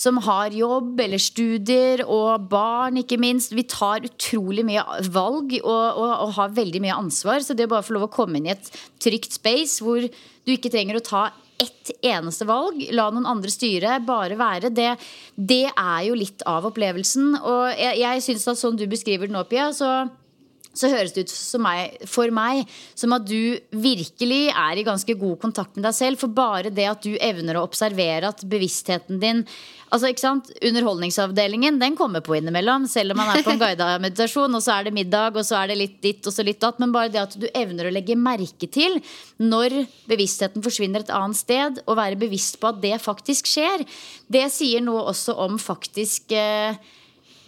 som 0.00 0.16
har 0.24 0.54
jobb 0.56 1.00
eller 1.04 1.20
studier, 1.20 2.02
og 2.06 2.46
barn, 2.52 3.00
ikke 3.02 3.20
minst. 3.20 3.52
Vi 3.52 3.66
tar 3.68 4.06
utrolig 4.08 4.64
mye 4.64 4.84
valg 5.12 5.52
og, 5.60 5.84
og, 6.00 6.10
og 6.24 6.34
har 6.38 6.56
veldig 6.56 6.80
mye 6.86 6.96
ansvar. 7.02 7.44
Så 7.44 7.56
det 7.56 7.68
å 7.68 7.74
bare 7.74 7.84
få 7.84 7.98
lov 7.98 8.08
å 8.08 8.14
komme 8.14 8.40
inn 8.40 8.48
i 8.48 8.54
et 8.54 8.72
trygt 9.02 9.36
space 9.36 9.84
hvor 9.84 10.06
du 10.06 10.54
ikke 10.54 10.72
trenger 10.72 10.96
å 10.98 11.04
ta 11.04 11.28
ett 11.60 11.90
eneste 12.00 12.46
valg, 12.48 12.78
la 12.96 13.10
noen 13.12 13.28
andre 13.28 13.50
styre, 13.52 13.98
bare 14.08 14.38
være, 14.40 14.70
det, 14.72 14.94
det 15.36 15.66
er 15.68 16.06
jo 16.06 16.16
litt 16.16 16.40
av 16.48 16.64
opplevelsen. 16.70 17.34
Og 17.36 17.66
jeg, 17.74 17.98
jeg 18.00 18.24
syns 18.24 18.48
at 18.48 18.62
sånn 18.62 18.80
du 18.80 18.86
beskriver 18.88 19.28
det 19.28 19.36
nå, 19.36 19.44
Pia, 19.50 19.68
så 19.76 20.08
så 20.70 20.90
høres 20.90 21.14
det 21.16 21.26
ut 21.26 21.32
meg, 21.64 21.96
for 22.06 22.30
meg 22.34 22.68
som 22.94 23.14
at 23.16 23.24
du 23.26 23.58
virkelig 23.74 24.42
er 24.52 24.78
i 24.78 24.86
ganske 24.86 25.16
god 25.18 25.40
kontakt 25.42 25.74
med 25.74 25.86
deg 25.88 25.96
selv. 25.96 26.20
For 26.22 26.30
bare 26.30 26.70
det 26.74 26.86
at 26.86 27.02
du 27.02 27.16
evner 27.18 27.58
å 27.58 27.64
observere 27.66 28.30
at 28.30 28.44
bevisstheten 28.46 29.18
din 29.22 29.42
Altså, 29.90 30.10
ikke 30.12 30.22
sant? 30.22 30.50
Underholdningsavdelingen 30.62 31.80
den 31.80 31.96
kommer 31.98 32.22
på 32.22 32.36
innimellom, 32.38 32.86
selv 32.90 33.14
om 33.14 33.18
man 33.20 33.32
er 33.32 33.42
på 33.46 33.50
en 33.54 33.62
guida 33.64 33.88
meditasjon, 34.02 34.54
og 34.54 34.62
så 34.62 34.76
er 34.76 34.86
det 34.86 34.94
middag, 34.94 35.34
og 35.34 35.46
så 35.46 35.58
er 35.60 35.72
det 35.72 35.80
litt 35.80 35.96
ditt 36.04 36.28
og 36.30 36.34
så 36.34 36.46
litt 36.46 36.60
datt. 36.62 36.78
Men 36.82 36.94
bare 36.94 37.10
det 37.10 37.22
at 37.24 37.34
du 37.40 37.48
evner 37.50 37.88
å 37.88 37.94
legge 37.94 38.18
merke 38.18 38.70
til 38.70 39.00
når 39.42 39.80
bevisstheten 40.10 40.62
forsvinner 40.62 41.02
et 41.02 41.12
annet 41.14 41.40
sted, 41.40 41.82
og 41.86 41.98
være 41.98 42.20
bevisst 42.20 42.60
på 42.62 42.70
at 42.70 42.80
det 42.84 42.94
faktisk 43.02 43.50
skjer, 43.50 43.84
det 44.30 44.46
sier 44.54 44.84
noe 44.86 45.08
også 45.10 45.34
om 45.42 45.58
faktisk 45.58 46.36
eh, 46.38 46.78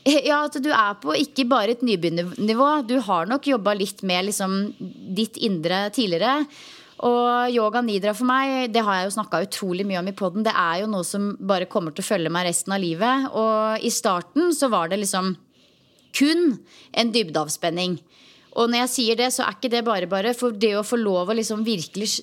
ja, 0.29 0.43
at 0.43 0.59
du 0.63 0.71
er 0.75 0.95
på 1.03 1.15
ikke 1.19 1.47
bare 1.51 1.77
et 1.77 1.87
nybegynnernivå. 1.87 2.71
Du 2.91 2.99
har 3.07 3.29
nok 3.31 3.47
jobba 3.53 3.75
litt 3.79 4.03
med 4.07 4.31
liksom, 4.31 4.61
ditt 5.15 5.39
indre 5.39 5.87
tidligere. 5.95 6.43
Og 7.03 7.51
yoga 7.51 7.83
nidra 7.83 8.13
for 8.15 8.29
meg, 8.29 8.71
det 8.71 8.85
har 8.87 9.01
jeg 9.01 9.09
jo 9.09 9.15
snakka 9.17 9.43
utrolig 9.43 9.87
mye 9.89 9.99
om 9.99 10.11
i 10.11 10.15
poden. 10.15 10.45
Det 10.47 10.55
er 10.55 10.83
jo 10.85 10.91
noe 10.93 11.07
som 11.07 11.33
bare 11.41 11.67
kommer 11.71 11.95
til 11.95 12.05
å 12.05 12.11
følge 12.13 12.31
meg 12.31 12.47
resten 12.47 12.75
av 12.77 12.83
livet. 12.83 13.27
Og 13.35 13.83
i 13.83 13.91
starten 13.91 14.55
så 14.55 14.71
var 14.71 14.93
det 14.93 15.01
liksom 15.03 15.35
kun 16.15 16.45
en 16.93 17.13
dybdeavspenning. 17.15 17.99
Og 18.53 18.69
når 18.69 18.85
jeg 18.85 18.93
sier 18.95 19.19
det, 19.19 19.33
så 19.35 19.47
er 19.47 19.57
ikke 19.57 19.73
det 19.73 19.85
bare 19.87 20.11
bare. 20.11 20.35
For 20.37 20.55
det 20.55 20.77
å 20.79 20.87
få 20.87 21.01
lov 21.01 21.33
å 21.33 21.39
liksom 21.39 21.65
virkelig 21.67 22.21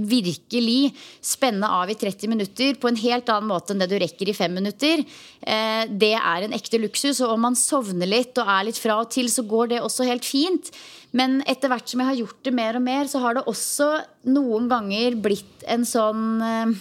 virkelig 0.00 0.94
spenne 1.24 1.68
av 1.68 1.90
i 1.90 1.96
30 1.98 2.30
minutter 2.30 2.78
på 2.80 2.88
en 2.90 2.98
helt 3.00 3.28
annen 3.32 3.50
måte 3.50 3.74
enn 3.74 3.82
det 3.82 3.90
du 3.90 3.98
rekker 4.00 4.30
i 4.30 4.36
5 4.36 4.54
minutter, 4.56 5.02
eh, 5.42 5.84
det 5.90 6.14
er 6.16 6.46
en 6.46 6.56
ekte 6.56 6.80
luksus. 6.80 7.20
Og 7.20 7.34
om 7.34 7.44
man 7.48 7.58
sovner 7.58 8.08
litt 8.08 8.38
og 8.40 8.48
er 8.48 8.68
litt 8.70 8.80
fra 8.80 9.00
og 9.02 9.10
til, 9.12 9.28
så 9.28 9.44
går 9.46 9.74
det 9.74 9.82
også 9.84 10.08
helt 10.08 10.24
fint. 10.24 10.70
Men 11.16 11.40
etter 11.48 11.72
hvert 11.72 11.90
som 11.90 12.02
jeg 12.02 12.10
har 12.10 12.20
gjort 12.20 12.44
det 12.46 12.54
mer 12.54 12.78
og 12.78 12.84
mer, 12.86 13.08
så 13.10 13.22
har 13.22 13.36
det 13.36 13.48
også 13.50 13.90
noen 14.30 14.68
ganger 14.70 15.18
blitt 15.18 15.64
en 15.66 15.86
sånn 15.88 16.24
eh, 16.46 16.78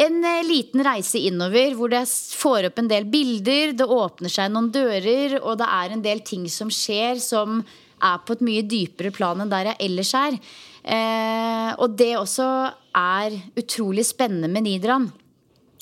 en 0.00 0.24
eh, 0.24 0.46
liten 0.46 0.82
reise 0.86 1.20
innover 1.20 1.74
hvor 1.76 1.92
det 1.92 2.04
får 2.08 2.70
opp 2.70 2.80
en 2.80 2.88
del 2.90 3.06
bilder, 3.10 3.74
det 3.76 3.86
åpner 3.86 4.32
seg 4.32 4.52
noen 4.52 4.70
dører, 4.72 5.36
og 5.42 5.58
det 5.60 5.68
er 5.68 5.94
en 5.94 6.04
del 6.04 6.24
ting 6.24 6.48
som 6.48 6.72
skjer 6.72 7.20
som 7.20 7.60
er 8.00 8.20
på 8.24 8.36
et 8.36 8.44
mye 8.46 8.64
dypere 8.64 9.12
plan 9.12 9.40
enn 9.42 9.52
der 9.52 9.72
jeg 9.72 9.90
ellers 9.90 10.12
er. 10.16 10.38
Eh, 10.80 11.70
og 11.76 11.96
det 12.00 12.14
også 12.16 12.48
er 12.96 13.36
utrolig 13.60 14.06
spennende 14.08 14.48
med 14.48 14.64
Nidraen. 14.64 15.10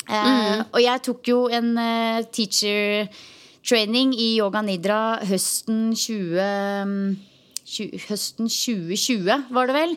Eh, 0.08 0.62
og 0.72 0.80
jeg 0.80 1.04
tok 1.04 1.28
jo 1.30 1.42
en 1.52 1.74
eh, 1.78 2.24
teacher 2.32 3.06
training 3.66 4.14
i 4.14 4.36
yoga 4.38 4.62
nidra 4.64 5.18
høsten 5.28 5.92
20, 5.96 6.38
mm, 6.88 7.16
20 7.68 8.04
Høsten 8.08 8.48
2020, 8.48 9.48
var 9.52 9.68
det 9.68 9.76
vel. 9.76 9.96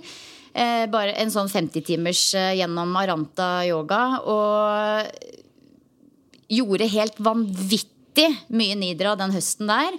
Eh, 0.51 0.85
bare 0.91 1.15
en 1.21 1.31
sånn 1.31 1.47
50-timers 1.51 2.23
eh, 2.35 2.55
gjennom 2.59 2.95
Aranta 2.99 3.63
yoga. 3.67 4.01
Og 4.27 5.07
gjorde 6.51 6.89
helt 6.91 7.21
vanvittig 7.23 8.27
mye 8.51 8.75
nidra 8.75 9.15
den 9.19 9.31
høsten 9.35 9.71
der. 9.71 9.95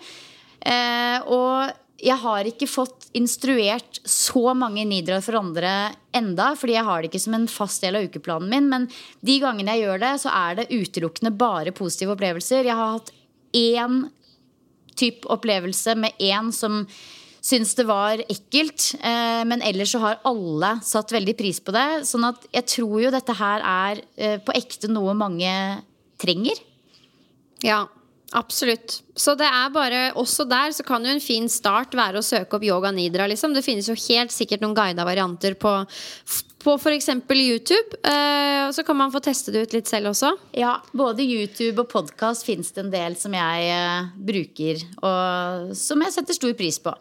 Eh, 0.61 1.19
og 1.25 1.73
jeg 2.03 2.19
har 2.19 2.49
ikke 2.49 2.67
fått 2.67 3.07
instruert 3.17 4.01
så 4.09 4.53
mange 4.59 4.85
nidraer 4.89 5.23
for 5.23 5.39
andre 5.39 5.93
enda, 6.13 6.51
fordi 6.59 6.75
jeg 6.75 6.87
har 6.89 7.01
det 7.01 7.11
ikke 7.13 7.23
som 7.23 7.37
en 7.39 7.49
fast 7.51 7.85
del 7.85 7.97
av 7.99 8.09
ukeplanen 8.11 8.51
min. 8.51 8.69
Men 8.73 8.89
de 9.23 9.39
gangene 9.43 9.77
jeg 9.77 9.87
gjør 9.87 10.03
det, 10.03 10.13
så 10.25 10.35
er 10.35 10.59
det 10.59 10.71
utelukkende 10.75 11.33
bare 11.39 11.75
positive 11.77 12.17
opplevelser. 12.17 12.67
Jeg 12.67 12.77
har 12.79 12.97
hatt 12.99 13.13
én 13.53 14.05
type 14.99 15.29
opplevelse 15.33 15.95
med 15.99 16.17
én 16.21 16.51
som 16.55 16.83
syns 17.43 17.75
det 17.75 17.87
var 17.89 18.23
ekkelt. 18.31 18.93
Eh, 19.03 19.43
men 19.49 19.65
ellers 19.67 19.95
så 19.95 20.03
har 20.03 20.21
alle 20.29 20.77
satt 20.87 21.15
veldig 21.15 21.35
pris 21.39 21.59
på 21.63 21.75
det. 21.75 22.05
Sånn 22.09 22.27
at 22.29 22.45
jeg 22.53 22.69
tror 22.77 22.99
jo 23.03 23.15
dette 23.15 23.37
her 23.39 23.65
er 23.67 24.05
eh, 24.17 24.39
på 24.43 24.55
ekte 24.57 24.91
noe 24.93 25.15
mange 25.19 25.51
trenger. 26.23 26.61
Ja, 27.67 27.85
absolutt. 28.37 29.01
Så 29.17 29.35
det 29.37 29.47
er 29.49 29.73
bare, 29.75 30.01
også 30.19 30.47
der 30.49 30.73
så 30.73 30.85
kan 30.87 31.05
jo 31.05 31.13
en 31.13 31.23
fin 31.23 31.49
start 31.53 31.93
være 31.97 32.21
å 32.21 32.25
søke 32.25 32.57
opp 32.57 32.65
yoga 32.65 32.93
nidra. 32.95 33.27
Liksom. 33.31 33.55
Det 33.55 33.65
finnes 33.65 33.89
jo 33.91 33.99
helt 34.09 34.33
sikkert 34.33 34.65
noen 34.65 34.77
guida 34.77 35.05
varianter 35.05 35.57
på, 35.61 35.73
på 36.65 36.77
f.eks. 36.79 37.11
YouTube. 37.29 38.01
Eh, 38.09 38.63
og 38.69 38.73
så 38.77 38.85
kan 38.87 38.99
man 38.99 39.13
få 39.13 39.21
teste 39.25 39.53
det 39.53 39.67
ut 39.67 39.77
litt 39.77 39.91
selv 39.91 40.13
også. 40.15 40.33
Ja, 40.57 40.79
både 40.97 41.27
YouTube 41.27 41.85
og 41.85 41.93
podkast 41.93 42.49
finnes 42.49 42.73
det 42.73 42.87
en 42.87 42.95
del 42.95 43.19
som 43.21 43.37
jeg 43.37 43.69
eh, 43.75 44.11
bruker, 44.33 44.87
og 45.03 45.77
som 45.79 46.05
jeg 46.07 46.17
setter 46.17 46.39
stor 46.39 46.57
pris 46.59 46.81
på. 46.83 46.97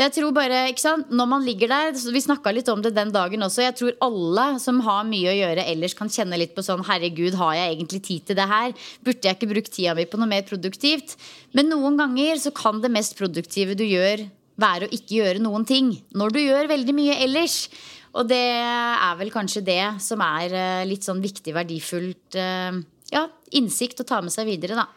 Så 0.00 0.06
jeg 0.06 0.14
tror 0.16 0.30
bare, 0.32 0.62
ikke 0.70 0.80
sant, 0.80 1.10
Når 1.12 1.26
man 1.28 1.42
ligger 1.44 1.68
der 1.68 1.92
Vi 1.92 2.22
snakka 2.24 2.54
litt 2.56 2.70
om 2.72 2.80
det 2.80 2.94
den 2.96 3.10
dagen 3.12 3.42
også. 3.44 3.66
Jeg 3.66 3.76
tror 3.76 3.98
alle 4.00 4.46
som 4.62 4.78
har 4.86 5.04
mye 5.04 5.28
å 5.28 5.36
gjøre 5.36 5.66
ellers, 5.68 5.92
kan 5.92 6.08
kjenne 6.08 6.38
litt 6.40 6.54
på 6.56 6.64
sånn 6.64 6.86
Herregud, 6.88 7.36
har 7.36 7.58
jeg 7.58 7.74
egentlig 7.74 8.00
tid 8.06 8.24
til 8.24 8.38
det 8.38 8.46
her? 8.48 8.72
Burde 9.04 9.28
jeg 9.28 9.36
ikke 9.36 9.50
brukt 9.50 9.72
tida 9.74 9.92
mi 9.98 10.06
på 10.08 10.16
noe 10.16 10.30
mer 10.30 10.46
produktivt? 10.48 11.18
Men 11.52 11.68
noen 11.68 11.98
ganger 12.00 12.40
så 12.40 12.48
kan 12.56 12.80
det 12.80 12.88
mest 12.94 13.12
produktive 13.18 13.76
du 13.76 13.84
gjør, 13.84 14.24
være 14.56 14.88
å 14.88 14.94
ikke 14.96 15.18
gjøre 15.18 15.42
noen 15.44 15.68
ting. 15.68 15.92
Når 16.16 16.32
du 16.32 16.40
gjør 16.46 16.72
veldig 16.72 16.94
mye 16.96 17.18
ellers. 17.26 17.58
Og 18.16 18.24
det 18.32 18.40
er 18.40 19.20
vel 19.20 19.28
kanskje 19.34 19.66
det 19.68 19.82
som 20.00 20.24
er 20.24 20.56
eh, 20.56 20.86
litt 20.88 21.04
sånn 21.04 21.20
viktig, 21.20 21.52
verdifullt 21.54 22.40
eh, 22.40 22.80
ja, 23.12 23.26
innsikt 23.52 24.00
å 24.00 24.08
ta 24.08 24.24
med 24.24 24.32
seg 24.32 24.48
videre, 24.48 24.80
da. 24.80 24.88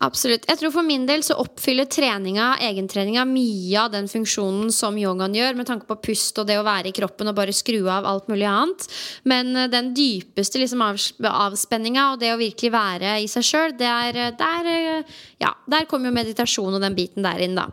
Absolutt. 0.00 0.46
Jeg 0.48 0.56
tror 0.56 0.72
For 0.72 0.86
min 0.86 1.02
del 1.08 1.20
så 1.24 1.36
oppfyller 1.42 1.84
treninga, 1.90 2.54
egentreninga 2.64 3.26
mye 3.28 3.82
av 3.82 3.90
den 3.92 4.06
funksjonen 4.08 4.70
som 4.72 4.96
yogaen 4.96 5.34
gjør, 5.36 5.58
med 5.58 5.68
tanke 5.68 5.84
på 5.88 5.98
pust 6.08 6.40
og 6.40 6.46
det 6.48 6.56
å 6.56 6.64
være 6.64 6.88
i 6.88 6.94
kroppen 6.96 7.28
og 7.28 7.36
bare 7.36 7.52
skru 7.52 7.82
av 7.84 8.08
alt 8.08 8.30
mulig 8.32 8.46
annet. 8.48 8.86
Men 9.28 9.52
eh, 9.52 9.68
den 9.72 9.92
dypeste 9.96 10.62
liksom, 10.62 10.86
avspenninga 11.28 12.06
og 12.14 12.22
det 12.22 12.32
å 12.32 12.40
virkelig 12.40 12.72
være 12.72 13.18
i 13.20 13.28
seg 13.28 13.44
sjøl, 13.44 13.76
eh, 13.76 14.22
eh, 14.32 15.20
ja, 15.44 15.52
der 15.68 15.88
kommer 15.90 16.08
jo 16.08 16.16
meditasjon 16.16 16.78
og 16.78 16.80
den 16.80 16.96
biten 16.96 17.26
der 17.26 17.44
inn, 17.44 17.58
da. 17.60 17.68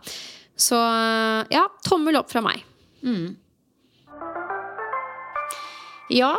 Så 0.58 0.76
ja, 1.54 1.64
tommel 1.86 2.20
opp 2.20 2.34
fra 2.34 2.44
meg. 2.44 2.66
Mm. 3.06 3.38
Ja. 6.12 6.34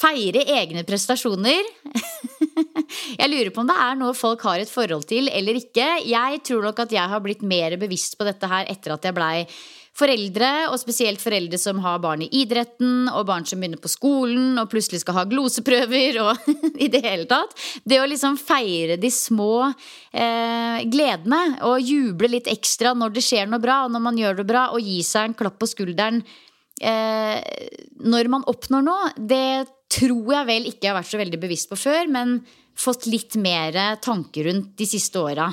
Feire 0.00 0.46
egne 0.48 0.84
prestasjoner. 0.88 1.66
Jeg 3.20 3.28
lurer 3.30 3.50
på 3.52 3.62
om 3.62 3.68
det 3.68 3.76
er 3.84 3.98
noe 4.00 4.16
folk 4.16 4.42
har 4.46 4.62
et 4.62 4.70
forhold 4.70 5.04
til 5.10 5.28
eller 5.32 5.58
ikke. 5.60 5.86
Jeg 6.08 6.40
tror 6.46 6.64
nok 6.66 6.80
at 6.84 6.94
jeg 6.94 7.12
har 7.12 7.22
blitt 7.22 7.44
mer 7.46 7.76
bevisst 7.80 8.16
på 8.18 8.26
dette 8.26 8.48
her 8.50 8.66
etter 8.70 8.94
at 8.94 9.06
jeg 9.06 9.16
blei 9.16 9.44
foreldre, 10.00 10.50
og 10.70 10.78
spesielt 10.80 11.20
foreldre 11.20 11.58
som 11.60 11.80
har 11.84 12.00
barn 12.02 12.22
i 12.24 12.30
idretten, 12.40 13.08
og 13.10 13.26
barn 13.28 13.44
som 13.48 13.60
begynner 13.60 13.80
på 13.82 13.90
skolen 13.90 14.58
og 14.60 14.70
plutselig 14.72 15.02
skal 15.02 15.18
ha 15.18 15.24
gloseprøver 15.28 16.20
og 16.24 16.50
i 16.84 16.88
det 16.92 17.02
hele 17.04 17.26
tatt. 17.30 17.52
Det 17.84 18.00
å 18.00 18.08
liksom 18.08 18.38
feire 18.40 18.96
de 19.00 19.10
små 19.12 19.66
eh, 19.68 20.80
gledene 20.90 21.42
og 21.68 21.82
juble 21.84 22.30
litt 22.36 22.50
ekstra 22.50 22.94
når 22.96 23.18
det 23.18 23.26
skjer 23.26 23.50
noe 23.50 23.62
bra, 23.62 23.82
og 23.84 23.92
når 23.94 24.06
man 24.06 24.20
gjør 24.20 24.40
det 24.40 24.48
bra, 24.48 24.68
og 24.74 24.86
gi 24.86 25.02
seg 25.06 25.30
en 25.30 25.36
klapp 25.42 25.60
på 25.60 25.68
skulderen 25.70 26.22
eh, 26.80 27.36
når 28.00 28.32
man 28.32 28.46
oppnår 28.50 28.86
noe, 28.86 29.12
det 29.18 29.68
tror 29.90 30.34
jeg 30.34 30.48
vel 30.48 30.68
ikke 30.70 30.86
jeg 30.86 30.92
har 30.92 31.00
vært 31.00 31.12
så 31.12 31.20
veldig 31.20 31.40
bevisst 31.42 31.70
på 31.70 31.78
før, 31.80 32.10
men 32.12 32.38
fått 32.78 33.08
litt 33.10 33.36
mer 33.40 33.76
tanker 34.02 34.48
rundt 34.48 34.72
de 34.78 34.86
siste 34.88 35.20
åra. 35.20 35.50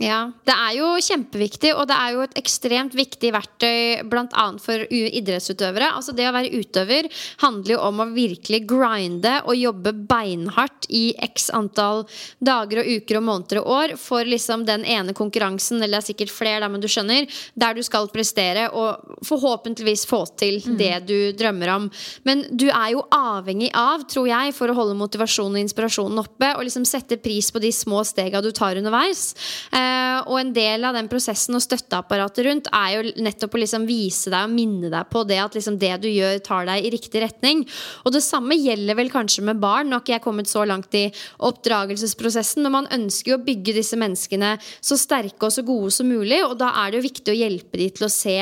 Ja, 0.00 0.32
Det 0.48 0.54
er 0.56 0.72
jo 0.78 0.86
kjempeviktig, 1.04 1.74
og 1.76 1.84
det 1.90 1.96
er 2.00 2.14
jo 2.14 2.22
et 2.24 2.36
ekstremt 2.40 2.94
viktig 2.96 3.28
verktøy 3.34 4.00
bl.a. 4.08 4.44
for 4.62 4.86
idrettsutøvere. 4.88 5.90
Altså 5.98 6.14
Det 6.16 6.24
å 6.26 6.32
være 6.32 6.52
utøver 6.56 7.08
handler 7.42 7.74
jo 7.74 7.80
om 7.84 8.00
å 8.00 8.06
virkelig 8.14 8.62
grinde 8.70 9.34
og 9.44 9.58
jobbe 9.58 9.92
beinhardt 10.08 10.88
i 10.88 11.12
x 11.20 11.50
antall 11.52 12.06
dager 12.40 12.80
og 12.80 12.88
uker 12.88 13.20
og 13.20 13.26
måneder 13.26 13.60
og 13.60 13.68
år 13.76 13.94
for 14.00 14.24
liksom 14.24 14.64
den 14.64 14.86
ene 14.88 15.12
konkurransen, 15.12 15.82
eller 15.82 16.00
det 16.00 16.00
er 16.00 16.08
sikkert 16.08 16.32
flere, 16.32 16.64
da, 16.64 16.72
men 16.72 16.80
du 16.80 16.88
skjønner, 16.88 17.28
der 17.54 17.76
du 17.76 17.82
skal 17.84 18.08
prestere 18.12 18.70
og 18.72 19.20
forhåpentligvis 19.28 20.06
få 20.08 20.24
til 20.40 20.58
mm. 20.64 20.78
det 20.80 20.94
du 21.10 21.16
drømmer 21.36 21.74
om. 21.76 21.90
Men 22.24 22.46
du 22.48 22.70
er 22.70 22.94
jo 22.96 23.04
avhengig 23.12 23.70
av, 23.76 24.08
tror 24.08 24.30
jeg, 24.32 24.56
for 24.56 24.72
å 24.72 24.78
holde 24.80 24.96
motivasjonen 24.98 25.60
og 25.60 25.66
inspirasjonen 25.66 26.24
oppe, 26.24 26.54
og 26.56 26.64
liksom 26.64 26.88
sette 26.88 27.20
pris 27.20 27.52
på 27.52 27.60
de 27.62 27.74
små 27.76 28.02
stega 28.08 28.40
du 28.40 28.50
tar 28.56 28.80
underveis. 28.80 29.34
Eh, 29.70 29.81
Eh, 29.82 30.18
og 30.28 30.38
en 30.38 30.52
del 30.54 30.84
av 30.86 30.96
den 30.96 31.08
prosessen 31.10 31.56
og 31.56 31.62
støtteapparatet 31.64 32.46
rundt 32.46 32.70
er 32.76 32.94
jo 32.94 33.14
nettopp 33.24 33.56
å 33.56 33.62
liksom 33.62 33.86
vise 33.88 34.30
deg 34.32 34.46
og 34.46 34.54
minne 34.54 34.90
deg 34.92 35.08
på 35.12 35.24
det 35.28 35.38
at 35.42 35.56
liksom 35.56 35.78
det 35.80 35.92
du 36.02 36.08
gjør, 36.10 36.38
tar 36.44 36.68
deg 36.68 36.86
i 36.86 36.92
riktig 36.94 37.22
retning. 37.24 37.64
Og 38.06 38.14
det 38.14 38.22
samme 38.24 38.56
gjelder 38.58 38.98
vel 38.98 39.12
kanskje 39.12 39.44
med 39.46 39.60
barn. 39.62 39.90
Nå 39.90 39.98
har 39.98 40.04
ikke 40.04 40.16
jeg 40.16 40.24
kommet 40.24 40.50
så 40.50 40.64
langt 40.68 40.94
i 40.98 41.06
oppdragelsesprosessen, 41.48 42.64
men 42.66 42.76
man 42.76 42.90
ønsker 42.94 43.34
jo 43.34 43.40
å 43.40 43.44
bygge 43.46 43.76
disse 43.78 43.98
menneskene 44.00 44.54
så 44.62 44.98
sterke 45.00 45.48
og 45.48 45.54
så 45.54 45.64
gode 45.66 45.92
som 45.94 46.08
mulig, 46.10 46.42
og 46.46 46.56
da 46.60 46.72
er 46.82 46.92
det 46.92 47.00
jo 47.00 47.08
viktig 47.08 47.34
å 47.34 47.38
hjelpe 47.38 47.80
dem 47.80 47.96
til 47.96 48.08
å 48.08 48.12
se 48.12 48.36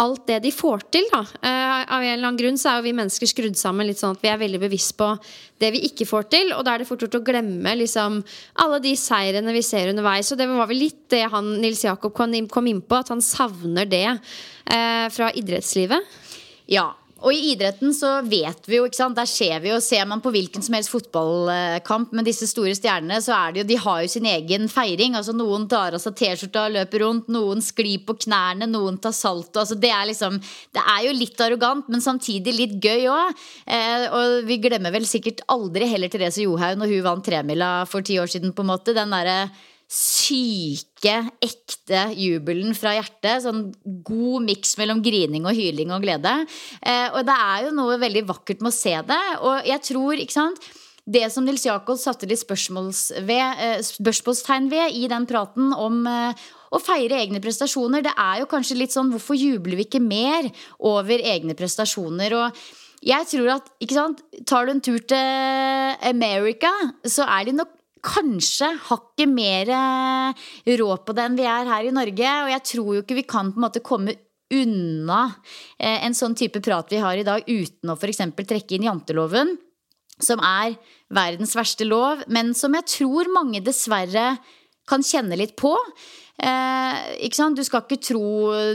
alt 0.00 0.26
det 0.30 0.40
de 0.46 0.54
får 0.54 0.86
til. 0.94 1.06
Da. 1.12 1.22
Eh, 1.42 1.76
av 1.84 2.00
en 2.00 2.12
eller 2.14 2.30
annen 2.30 2.40
grunn 2.40 2.60
så 2.60 2.72
er 2.72 2.80
jo 2.80 2.88
vi 2.88 2.96
mennesker 2.96 3.30
skrudd 3.30 3.58
sammen 3.60 3.88
litt 3.88 4.00
sånn 4.00 4.16
at 4.16 4.24
vi 4.24 4.32
er 4.32 4.40
veldig 4.40 4.62
bevisst 4.62 4.96
på 4.98 5.14
det 5.60 5.70
vi 5.74 5.82
ikke 5.90 6.08
får 6.08 6.28
til, 6.32 6.52
og 6.56 6.64
da 6.64 6.74
er 6.74 6.82
det 6.82 6.88
fort 6.88 7.02
gjort 7.04 7.18
å 7.18 7.24
glemme 7.24 7.74
liksom, 7.76 8.20
alle 8.64 8.80
de 8.80 8.94
seirene 8.96 9.52
vi 9.52 9.62
ser 9.64 9.90
underveis. 9.92 10.30
Og 10.32 10.40
det 10.40 10.48
var 10.48 10.70
vel 10.70 10.79
litt 10.80 11.02
det 11.12 11.26
han 11.32 11.52
Nils 11.62 11.84
Jakob 11.86 12.14
kom 12.16 12.34
inn 12.34 12.82
på, 12.82 12.98
at 12.98 13.12
han 13.12 13.22
savner 13.24 13.88
det 13.88 14.06
eh, 14.08 15.06
fra 15.12 15.30
idrettslivet. 15.36 16.18
Ja, 16.70 16.90
og 17.20 17.36
i 17.36 17.50
idretten 17.52 17.92
så 17.92 18.14
vet 18.24 18.64
vi 18.68 18.78
jo, 18.78 18.86
ikke 18.88 18.96
sant, 18.96 19.18
der 19.18 19.28
ser 19.28 19.60
vi 19.60 19.68
jo, 19.68 19.78
ser 19.84 20.06
man 20.08 20.22
på 20.24 20.32
hvilken 20.32 20.64
som 20.64 20.76
helst 20.76 20.92
fotballkamp 20.92 22.14
med 22.16 22.24
disse 22.28 22.48
store 22.48 22.72
stjernene, 22.76 23.18
så 23.20 23.34
er 23.36 23.52
det 23.52 23.60
jo, 23.60 23.66
de 23.68 23.78
har 23.82 23.98
jo 24.04 24.12
sin 24.14 24.28
egen 24.30 24.68
feiring. 24.72 25.16
altså 25.18 25.34
Noen 25.36 25.66
tar 25.68 25.96
av 25.96 26.00
seg 26.00 26.16
T-skjorta 26.16 26.64
og 26.68 26.76
løper 26.78 27.04
rundt, 27.04 27.28
noen 27.32 27.60
sklir 27.64 28.06
på 28.06 28.16
knærne, 28.24 28.68
noen 28.70 28.96
tar 29.04 29.12
salto. 29.16 29.60
altså 29.60 29.76
Det 29.76 29.92
er 29.92 30.08
liksom, 30.08 30.40
det 30.76 30.84
er 30.96 31.02
jo 31.06 31.16
litt 31.18 31.44
arrogant, 31.44 31.90
men 31.92 32.04
samtidig 32.04 32.56
litt 32.56 32.78
gøy 32.80 33.10
òg. 33.12 33.44
Eh, 33.68 34.06
og 34.08 34.48
vi 34.48 34.60
glemmer 34.64 34.94
vel 34.94 35.08
sikkert 35.08 35.44
aldri 35.52 35.90
heller 35.92 36.12
Therese 36.12 36.46
Johaug 36.46 36.80
når 36.80 36.94
hun 36.94 37.04
vant 37.04 37.26
tremila 37.26 37.72
for 37.90 38.06
ti 38.06 38.16
år 38.22 38.32
siden, 38.32 38.56
på 38.56 38.64
en 38.64 38.72
måte. 38.72 38.96
Den 38.96 39.12
derre 39.12 39.50
syke, 39.90 41.16
ekte 41.42 42.04
jubelen 42.14 42.76
fra 42.78 42.94
hjertet. 42.94 43.42
Sånn 43.42 43.64
god 44.06 44.46
miks 44.46 44.76
mellom 44.78 45.00
grining 45.02 45.48
og 45.50 45.56
hyling 45.58 45.90
og 45.94 46.04
glede. 46.04 46.36
Eh, 46.78 47.08
og 47.10 47.24
det 47.26 47.34
er 47.34 47.66
jo 47.66 47.74
noe 47.74 47.98
veldig 47.98 48.22
vakkert 48.28 48.62
med 48.62 48.70
å 48.70 48.76
se 48.76 48.94
det. 49.10 49.24
Og 49.42 49.66
jeg 49.66 49.84
tror, 49.90 50.14
ikke 50.22 50.38
sant 50.38 50.70
det 51.10 51.24
som 51.32 51.42
Nils 51.42 51.64
Jakob 51.66 51.98
satte 51.98 52.28
litt 52.28 52.44
ved, 52.46 53.62
spørsmålstegn 53.86 54.68
ved 54.70 54.94
i 54.94 55.08
den 55.10 55.26
praten 55.26 55.72
om 55.74 56.04
eh, 56.06 56.44
å 56.70 56.78
feire 56.78 57.18
egne 57.18 57.40
prestasjoner, 57.42 58.04
det 58.04 58.12
er 58.14 58.42
jo 58.42 58.50
kanskje 58.50 58.78
litt 58.78 58.94
sånn 58.94 59.10
hvorfor 59.10 59.34
jubler 59.34 59.80
vi 59.80 59.88
ikke 59.88 60.02
mer 60.02 60.46
over 60.78 61.18
egne 61.18 61.56
prestasjoner? 61.58 62.36
Og 62.38 62.62
jeg 63.02 63.26
tror 63.32 63.56
at, 63.56 63.74
ikke 63.82 63.96
sant, 63.96 64.22
Tar 64.46 64.66
du 64.66 64.74
en 64.74 64.84
tur 64.84 65.00
til 65.02 66.06
America, 66.06 66.70
så 67.08 67.26
er 67.26 67.48
de 67.48 67.58
nok 67.58 67.79
kanskje 68.04 68.72
hakket 68.88 69.30
mer 69.30 69.70
eh, 69.76 70.48
rå 70.80 70.90
på 71.04 71.16
det 71.16 71.26
enn 71.26 71.38
vi 71.38 71.46
er 71.48 71.70
her 71.70 71.88
i 71.88 71.94
Norge. 71.94 72.34
Og 72.44 72.52
jeg 72.54 72.66
tror 72.72 72.92
jo 72.96 73.04
ikke 73.04 73.18
vi 73.20 73.26
kan 73.28 73.52
på 73.52 73.60
en 73.60 73.66
måte 73.66 73.84
komme 73.84 74.16
unna 74.50 75.22
eh, 75.78 76.00
en 76.04 76.16
sånn 76.16 76.36
type 76.38 76.62
prat 76.64 76.90
vi 76.90 77.02
har 77.02 77.18
i 77.18 77.26
dag, 77.26 77.44
uten 77.46 77.92
å 77.92 77.98
f.eks. 77.98 78.24
trekke 78.40 78.76
inn 78.76 78.88
janteloven, 78.88 79.54
som 80.20 80.42
er 80.44 80.74
verdens 81.14 81.54
verste 81.56 81.86
lov, 81.86 82.24
men 82.28 82.52
som 82.58 82.74
jeg 82.76 82.88
tror 82.98 83.30
mange 83.32 83.62
dessverre 83.64 84.34
kan 84.90 85.06
kjenne 85.06 85.38
litt 85.38 85.54
på. 85.58 85.72
Eh, 86.40 87.28
du 87.54 87.62
skal 87.64 87.82
ikke 87.84 88.00
tro 88.00 88.26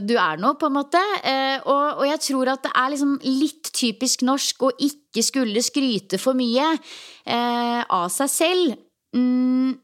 du 0.06 0.16
er 0.16 0.38
noe, 0.38 0.56
på 0.60 0.70
en 0.70 0.78
måte. 0.78 1.02
Eh, 1.24 1.58
og, 1.66 2.00
og, 2.00 2.06
jeg 2.08 2.22
tror 2.30 2.54
at 2.54 2.64
det 2.64 2.74
er 2.76 2.92
liksom 2.94 3.16
litt 3.26 3.72
typisk 3.74 4.22
norsk 4.28 4.68
å 4.68 4.74
ikke 4.78 5.24
skulle 5.26 5.64
skryte 5.66 6.20
for 6.22 6.38
mye 6.38 6.76
eh, 7.26 7.82
av 7.84 8.08
seg 8.14 8.32
selv. 8.32 8.76
Mm. 9.16 9.76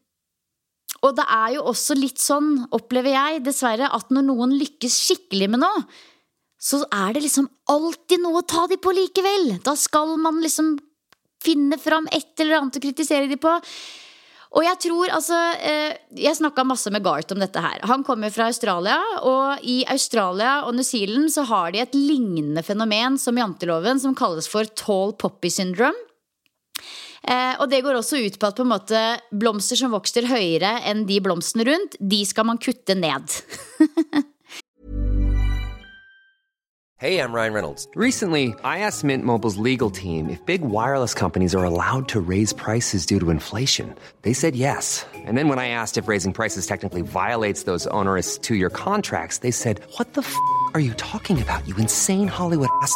Og 1.02 1.16
det 1.18 1.26
er 1.34 1.56
jo 1.56 1.66
også 1.72 1.96
litt 1.98 2.22
sånn, 2.22 2.54
opplever 2.76 3.16
jeg, 3.16 3.44
dessverre, 3.48 3.90
at 3.90 4.12
når 4.14 4.28
noen 4.28 4.54
lykkes 4.60 5.00
skikkelig 5.08 5.50
med 5.54 5.64
noe, 5.64 5.86
så 6.62 6.84
er 6.94 7.16
det 7.16 7.24
liksom 7.26 7.48
alltid 7.74 8.22
noe 8.22 8.44
å 8.44 8.46
ta 8.46 8.68
de 8.70 8.78
på 8.78 8.94
likevel. 8.94 9.56
Da 9.66 9.74
skal 9.80 10.14
man 10.22 10.38
liksom 10.44 10.76
finne 11.42 11.80
fram 11.82 12.06
et 12.14 12.38
eller 12.38 12.60
annet 12.60 12.78
å 12.78 12.84
kritisere 12.84 13.26
de 13.32 13.40
på. 13.42 13.56
Og 14.52 14.66
jeg 14.66 14.78
tror, 14.84 15.08
altså 15.16 15.38
eh, 15.64 15.96
Jeg 16.20 16.36
snakka 16.36 16.66
masse 16.68 16.92
med 16.92 17.04
Garth 17.06 17.32
om 17.32 17.40
dette 17.40 17.62
her. 17.64 17.80
Han 17.88 18.04
kommer 18.04 18.34
fra 18.36 18.50
Australia, 18.52 19.00
og 19.24 19.64
i 19.64 19.82
Australia 19.90 20.60
og 20.68 20.76
New 20.76 20.86
Zealand 20.86 21.32
så 21.34 21.48
har 21.50 21.72
de 21.72 21.82
et 21.82 21.96
lignende 21.98 22.62
fenomen 22.68 23.18
som 23.22 23.40
janteloven, 23.40 24.02
som 24.04 24.14
kalles 24.18 24.52
for 24.52 24.68
tall 24.78 25.16
poppy 25.18 25.50
syndrome. 25.50 25.98
Eh, 27.22 27.54
og 27.62 27.70
det 27.70 27.84
går 27.86 28.00
også 28.00 28.18
ut 28.26 28.40
på 28.42 28.50
at 28.50 28.58
på 28.58 28.66
måte 28.66 29.02
blomster 29.30 29.78
som 29.78 29.94
vokser 29.94 30.26
høyere 30.30 30.80
enn 30.90 31.06
de 31.10 31.20
blomstene 31.22 31.68
rundt, 31.70 32.00
de 32.02 32.24
skal 32.26 32.50
man 32.50 32.62
kutte 32.62 32.98
ned. 32.98 33.42
Hey, 37.02 37.18
I'm 37.18 37.34
Ryan 37.34 37.54
Reynolds. 37.54 37.88
Recently, 37.96 38.54
I 38.64 38.86
asked 38.86 39.04
Mint 39.04 39.26
Mobile's 39.26 39.58
legal 39.58 39.90
team 39.90 40.30
if 40.30 40.46
big 40.46 40.62
wireless 40.62 41.16
companies 41.16 41.56
are 41.56 41.64
allowed 41.64 42.08
to 42.10 42.22
raise 42.22 42.54
prices 42.54 43.08
due 43.08 43.20
to 43.20 43.32
inflation. 43.32 43.96
They 44.22 44.34
said 44.34 44.56
yes. 44.56 45.04
And 45.16 45.36
then 45.36 45.48
when 45.48 45.58
I 45.58 45.70
asked 45.70 45.98
if 45.98 46.08
raising 46.08 46.32
prices 46.32 46.68
technically 46.68 47.02
violates 47.02 47.64
those 47.64 47.88
onerous 47.88 48.38
two 48.38 48.54
year 48.54 48.70
contracts, 48.70 49.40
they 49.40 49.50
said, 49.50 49.82
What 49.98 50.14
the 50.14 50.22
f 50.22 50.36
are 50.76 50.80
you 50.80 50.94
talking 50.94 51.42
about, 51.42 51.68
you 51.68 51.76
insane 51.78 52.28
Hollywood 52.28 52.70
ass? 52.84 52.96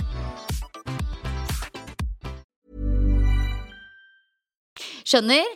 Skjønner? 5.11 5.47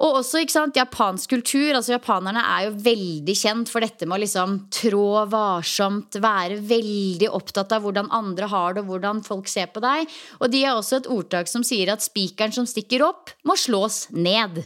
Og 0.00 0.20
også 0.22 0.40
ikke 0.40 0.54
sant, 0.54 0.78
japansk 0.78 1.34
kultur. 1.34 1.74
altså 1.74 1.92
Japanerne 1.92 2.40
er 2.54 2.68
jo 2.68 2.78
veldig 2.86 3.34
kjent 3.36 3.68
for 3.72 3.84
dette 3.84 4.08
med 4.08 4.16
å 4.16 4.22
liksom 4.22 4.56
trå 4.72 5.26
varsomt, 5.28 6.16
være 6.16 6.56
veldig 6.64 7.28
opptatt 7.36 7.74
av 7.76 7.84
hvordan 7.84 8.08
andre 8.16 8.48
har 8.48 8.74
det, 8.74 8.84
og 8.86 8.94
hvordan 8.94 9.20
folk 9.26 9.50
ser 9.50 9.68
på 9.74 9.84
deg. 9.84 10.08
Og 10.40 10.48
de 10.52 10.64
har 10.64 10.78
også 10.78 11.02
et 11.02 11.12
ordtak 11.12 11.52
som 11.52 11.66
sier 11.66 11.92
at 11.92 12.04
spikeren 12.04 12.54
som 12.56 12.68
stikker 12.68 13.04
opp, 13.04 13.34
må 13.44 13.58
slås 13.60 14.06
ned. 14.16 14.62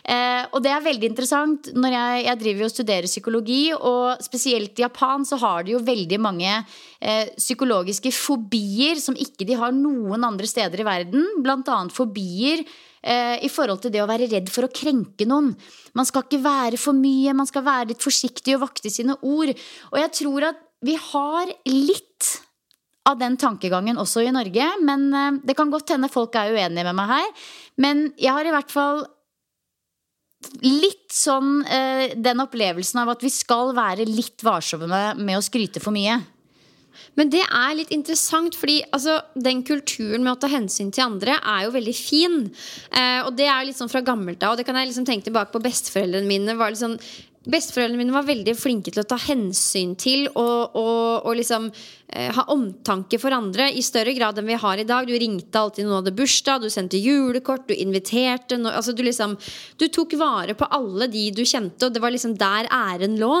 Eh, 0.00 0.42
og 0.48 0.62
det 0.64 0.72
er 0.72 0.86
veldig 0.86 1.10
interessant. 1.12 1.72
når 1.76 1.96
jeg, 1.98 2.24
jeg 2.24 2.40
driver 2.46 2.64
og 2.64 2.72
studerer 2.72 3.12
psykologi, 3.12 3.62
og 3.76 4.24
spesielt 4.24 4.80
i 4.80 4.86
Japan 4.86 5.28
så 5.28 5.36
har 5.44 5.66
de 5.66 5.76
jo 5.76 5.84
veldig 5.84 6.24
mange 6.24 6.54
eh, 6.56 7.28
psykologiske 7.36 8.14
fobier 8.16 8.96
som 9.02 9.18
ikke 9.18 9.44
de 9.44 9.60
har 9.60 9.76
noen 9.76 10.24
andre 10.24 10.48
steder 10.48 10.80
i 10.80 10.88
verden. 10.88 11.34
Blant 11.44 11.68
annet 11.68 11.92
fobier 11.92 12.64
i 13.00 13.48
forhold 13.48 13.80
til 13.80 13.92
det 13.94 14.02
å 14.02 14.08
være 14.10 14.26
redd 14.28 14.50
for 14.52 14.66
å 14.66 14.72
krenke 14.72 15.24
noen. 15.24 15.54
Man 15.96 16.08
skal 16.08 16.26
ikke 16.26 16.42
være 16.44 16.80
for 16.80 16.92
mye, 16.92 17.32
man 17.32 17.48
skal 17.48 17.64
være 17.64 17.94
litt 17.94 18.04
forsiktig 18.04 18.58
og 18.58 18.66
vakte 18.66 18.92
sine 18.92 19.16
ord. 19.24 19.54
Og 19.88 19.96
jeg 20.02 20.12
tror 20.18 20.50
at 20.50 20.60
vi 20.84 20.98
har 21.00 21.48
litt 21.68 22.28
av 23.08 23.20
den 23.20 23.36
tankegangen 23.40 24.00
også 24.00 24.24
i 24.24 24.34
Norge. 24.34 24.66
Men 24.84 25.08
eh, 25.14 25.40
det 25.44 25.56
kan 25.58 25.72
godt 25.72 25.94
hende 25.94 26.12
folk 26.12 26.36
er 26.38 26.52
uenige 26.54 26.86
med 26.88 26.98
meg 26.98 27.14
her. 27.14 27.32
Men 27.80 28.04
jeg 28.20 28.34
har 28.36 28.46
i 28.46 28.54
hvert 28.54 28.74
fall 28.74 29.04
litt 30.64 31.12
sånn 31.12 31.60
eh, 31.68 32.16
den 32.16 32.40
opplevelsen 32.42 33.02
av 33.02 33.14
at 33.14 33.24
vi 33.24 33.32
skal 33.32 33.74
være 33.76 34.08
litt 34.08 34.44
varsomme 34.44 35.02
med 35.20 35.36
å 35.36 35.44
skryte 35.44 35.82
for 35.82 35.94
mye. 35.96 36.20
Men 37.18 37.30
det 37.32 37.42
er 37.44 37.76
litt 37.76 37.92
interessant, 37.94 38.56
fordi 38.58 38.80
altså, 38.94 39.18
den 39.34 39.64
kulturen 39.66 40.24
med 40.24 40.34
å 40.34 40.40
ta 40.40 40.50
hensyn 40.52 40.92
til 40.94 41.06
andre 41.06 41.38
er 41.38 41.66
jo 41.66 41.74
veldig 41.74 41.96
fin. 41.96 42.38
Eh, 42.90 43.20
og 43.24 43.34
det 43.38 43.48
er 43.48 43.58
jo 43.60 43.70
litt 43.70 43.80
sånn 43.80 43.92
fra 43.92 44.04
gammelt 44.04 44.42
av. 44.46 44.54
Og 44.54 44.60
det 44.60 44.66
kan 44.68 44.78
jeg 44.78 44.90
liksom 44.90 45.08
tenke 45.08 45.28
tilbake 45.28 45.54
på 45.54 45.62
besteforeldrene 45.64 46.28
mine. 46.28 46.56
var 46.60 46.72
litt 46.72 46.82
sånn 46.82 46.98
Besteforeldrene 47.50 47.98
mine 47.98 48.14
var 48.14 48.26
veldig 48.28 48.52
flinke 48.58 48.92
til 48.92 49.02
å 49.02 49.08
ta 49.08 49.16
hensyn 49.20 49.96
til 49.98 50.26
og, 50.28 50.76
og, 50.78 51.26
og 51.26 51.36
liksom 51.38 51.66
eh, 51.70 52.28
ha 52.36 52.44
omtanke 52.52 53.18
for 53.18 53.34
andre 53.34 53.66
i 53.74 53.82
større 53.84 54.14
grad 54.16 54.38
enn 54.38 54.48
vi 54.50 54.58
har 54.60 54.80
i 54.80 54.86
dag. 54.86 55.08
Du 55.08 55.14
ringte 55.18 55.58
alltid 55.58 55.86
noen 55.86 55.98
hadde 56.00 56.14
bursdag, 56.16 56.62
du 56.62 56.70
sendte 56.72 57.00
julekort, 57.00 57.66
du 57.68 57.74
inviterte 57.74 58.58
no, 58.60 58.70
altså 58.70 58.94
du, 58.96 59.02
liksom, 59.06 59.34
du 59.80 59.86
tok 59.90 60.14
vare 60.20 60.54
på 60.58 60.68
alle 60.70 61.10
de 61.10 61.26
du 61.34 61.42
kjente, 61.42 61.88
og 61.88 61.94
det 61.96 62.04
var 62.04 62.14
liksom 62.14 62.36
der 62.38 62.70
æren 62.70 63.18
lå. 63.20 63.32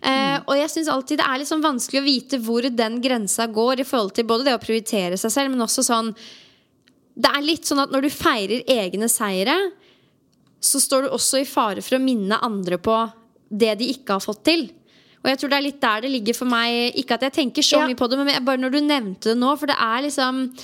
Eh, 0.00 0.38
og 0.44 0.54
jeg 0.60 0.74
syns 0.74 0.92
alltid 0.94 1.22
det 1.22 1.28
er 1.28 1.42
liksom 1.42 1.64
vanskelig 1.64 2.02
å 2.02 2.08
vite 2.08 2.42
hvor 2.44 2.68
den 2.68 3.02
grensa 3.04 3.48
går 3.50 3.82
i 3.82 3.88
forhold 3.88 4.14
til 4.18 4.28
både 4.28 4.50
det 4.50 4.58
å 4.58 4.62
prioritere 4.62 5.18
seg 5.18 5.34
selv, 5.34 5.54
men 5.54 5.66
også 5.66 5.86
sånn 5.86 6.14
Det 7.18 7.30
er 7.34 7.42
litt 7.42 7.66
sånn 7.66 7.82
at 7.82 7.90
når 7.90 8.06
du 8.06 8.14
feirer 8.14 8.68
egne 8.70 9.08
seire, 9.10 9.56
så 10.62 10.78
står 10.82 11.06
du 11.06 11.14
også 11.14 11.40
i 11.42 11.48
fare 11.48 11.82
for 11.82 11.98
å 11.98 12.02
minne 12.02 12.38
andre 12.42 12.78
på 12.78 12.94
det 13.50 13.78
de 13.78 13.88
ikke 13.94 14.16
har 14.16 14.20
fått 14.24 14.42
til. 14.44 14.68
Og 15.24 15.30
jeg 15.32 15.38
tror 15.40 15.50
det 15.50 15.56
er 15.58 15.66
litt 15.66 15.80
der 15.82 16.00
det 16.04 16.10
ligger 16.12 16.34
for 16.34 16.46
meg. 16.46 16.94
Ikke 16.96 17.14
at 17.18 17.22
jeg 17.26 17.32
tenker 17.32 17.62
så 17.62 17.80
Ja. 17.80 17.86
mye 17.88 17.96
på 17.98 18.08
det, 18.08 18.18
men 18.18 18.44
bare 18.44 18.56
når 18.60 18.70
du 18.70 18.80
nevnte 18.80 19.32
det 19.32 19.38
nå, 19.38 19.56
for 19.58 19.66
det 19.66 19.76
er 19.78 20.02
liksom 20.06 20.54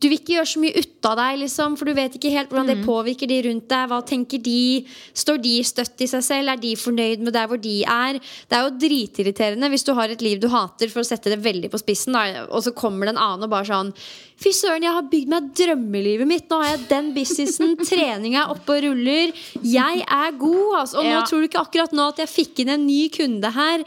Du 0.00 0.08
vil 0.08 0.16
ikke 0.16 0.32
gjøre 0.38 0.48
så 0.48 0.60
mye 0.62 0.78
ut 0.80 1.04
av 1.10 1.16
deg, 1.20 1.38
liksom, 1.42 1.74
for 1.76 1.84
du 1.84 1.92
vet 1.92 2.14
ikke 2.16 2.30
helt 2.32 2.48
hvordan 2.48 2.66
Mm. 2.70 2.72
det 2.72 2.86
påvirker 2.86 3.28
de 3.28 3.38
rundt 3.48 3.66
deg. 3.68 3.88
Hva 3.90 3.98
tenker 4.08 4.38
de? 4.42 4.86
Står 5.12 5.36
de 5.42 5.52
støtt 5.62 6.00
i 6.00 6.06
seg 6.08 6.22
selv? 6.24 6.48
Er 6.48 6.56
de 6.56 6.70
fornøyd 6.74 7.20
med 7.20 7.34
der 7.36 7.46
hvor 7.46 7.60
de 7.60 7.82
er? 7.84 8.14
Det 8.48 8.56
er 8.56 8.64
jo 8.64 8.78
dritirriterende 8.80 9.68
hvis 9.68 9.84
du 9.84 9.92
har 9.94 10.08
et 10.08 10.22
liv 10.24 10.40
du 10.40 10.48
hater, 10.48 10.88
for 10.88 11.00
å 11.02 11.04
sette 11.06 11.28
det 11.28 11.42
veldig 11.44 11.70
på 11.70 11.78
spissen, 11.82 12.12
da, 12.16 12.46
og 12.48 12.62
så 12.64 12.72
kommer 12.74 13.06
det 13.06 13.14
en 13.16 13.20
annen 13.26 13.44
og 13.44 13.50
bare 13.50 13.68
sånn 13.68 13.92
Fy 14.40 14.54
søren, 14.56 14.80
jeg 14.80 14.92
har 14.96 15.02
bygd 15.04 15.28
meg 15.28 15.48
drømmelivet 15.52 16.26
mitt. 16.26 16.46
Nå 16.48 16.62
har 16.62 16.70
jeg 16.78 16.88
den 16.88 17.10
businessen. 17.12 17.74
Treninga 17.90 18.46
er 18.46 18.54
oppe 18.54 18.72
og 18.78 18.86
ruller. 18.86 19.34
Jeg 19.60 20.00
er 20.08 20.30
god, 20.40 20.78
altså. 20.78 20.96
Og 20.96 21.04
nå 21.04 21.10
Ja. 21.10 21.24
tror 21.28 21.42
du 21.44 21.48
ikke 21.50 21.60
akkurat 21.60 21.92
nå 21.92 22.06
at 22.08 22.16
jeg 22.24 22.28
fikk 22.32 22.62
inn 22.64 22.70
en 22.72 22.86
ny 22.86 23.10
kunde 23.12 23.52
her. 23.52 23.84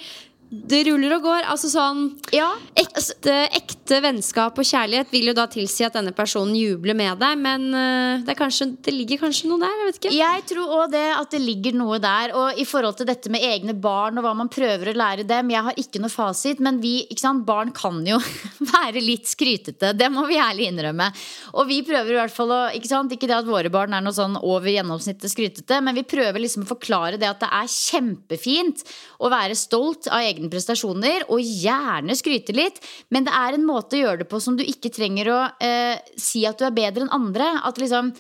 Det 0.54 0.84
ruller 0.86 1.16
og 1.18 1.24
går. 1.26 1.48
Altså 1.50 1.70
sånn 1.72 2.04
Ja, 2.36 2.52
Ekte, 2.78 3.34
ekte 3.58 4.00
vennskap 4.04 4.58
og 4.60 4.68
kjærlighet 4.68 5.10
vil 5.14 5.32
jo 5.32 5.36
da 5.38 5.48
tilsi 5.50 5.86
at 5.88 5.96
denne 5.98 6.14
personen 6.16 6.54
jubler 6.58 6.98
med 6.98 7.18
deg, 7.22 7.40
men 7.42 7.66
eh, 7.78 8.24
det, 8.28 8.36
kanskje, 8.38 8.68
det 8.86 8.94
ligger 8.94 9.24
kanskje 9.24 9.50
noe 9.50 9.62
der. 9.64 9.74
Jeg 9.80 9.88
vet 9.90 10.00
ikke. 10.00 10.14
Jeg 10.18 10.44
tror 10.52 10.76
òg 10.78 10.94
det 10.94 11.06
at 11.16 11.34
det 11.34 11.42
ligger 11.42 11.78
noe 11.80 11.98
der. 12.04 12.36
Og 12.38 12.60
i 12.62 12.66
forhold 12.70 13.00
til 13.00 13.10
dette 13.10 13.32
med 13.34 13.46
egne 13.46 13.74
barn 13.74 14.20
og 14.20 14.28
hva 14.28 14.36
man 14.38 14.52
prøver 14.54 14.92
å 14.92 14.96
lære 14.98 15.26
dem 15.30 15.52
Jeg 15.54 15.68
har 15.68 15.80
ikke 15.80 16.02
noe 16.04 16.14
fasit, 16.14 16.62
men 16.64 16.80
vi, 16.84 16.96
sant, 17.20 17.46
barn 17.48 17.74
kan 17.76 18.02
jo 18.06 18.20
være 18.76 19.02
litt 19.04 19.30
skrytete. 19.32 19.94
Det 19.98 20.12
må 20.14 20.28
vi 20.30 20.40
ærlig 20.42 20.70
innrømme. 20.70 21.10
Og 21.58 21.68
vi 21.70 21.82
prøver 21.88 22.14
i 22.14 22.20
hvert 22.22 22.36
fall 22.36 22.54
å 22.54 22.62
Ikke 22.78 22.92
sant, 22.92 23.14
ikke 23.14 23.30
det 23.30 23.40
at 23.40 23.50
våre 23.50 23.72
barn 23.74 23.96
er 23.98 24.06
noe 24.06 24.16
sånn 24.16 24.38
over 24.42 24.70
gjennomsnittet 24.70 25.34
skrytete, 25.34 25.82
men 25.84 25.98
vi 25.98 26.06
prøver 26.08 26.44
liksom 26.44 26.68
å 26.68 26.72
forklare 26.76 27.20
det 27.22 27.30
at 27.30 27.42
det 27.42 27.50
er 27.50 27.72
kjempefint 27.74 28.84
å 29.24 29.32
være 29.32 29.56
stolt 29.58 30.10
av 30.12 30.26
egne 30.26 30.52
prestasjoner, 30.52 31.28
og 31.32 31.42
gjerne 31.44 32.16
skryte 32.20 32.56
litt. 32.56 32.82
Men 33.14 33.28
det 33.28 33.34
er 33.40 33.58
en 33.58 33.68
måte 33.68 33.98
å 33.98 34.04
gjøre 34.04 34.24
det 34.24 34.30
på 34.32 34.42
som 34.44 34.58
du 34.60 34.66
ikke 34.66 34.92
trenger 34.94 35.32
å 35.32 35.42
eh, 35.64 35.98
si 36.20 36.44
at 36.50 36.60
du 36.60 36.68
er 36.68 36.76
bedre 36.76 37.06
enn 37.06 37.16
andre. 37.16 37.50
At 37.64 37.80
liksom 37.82 38.12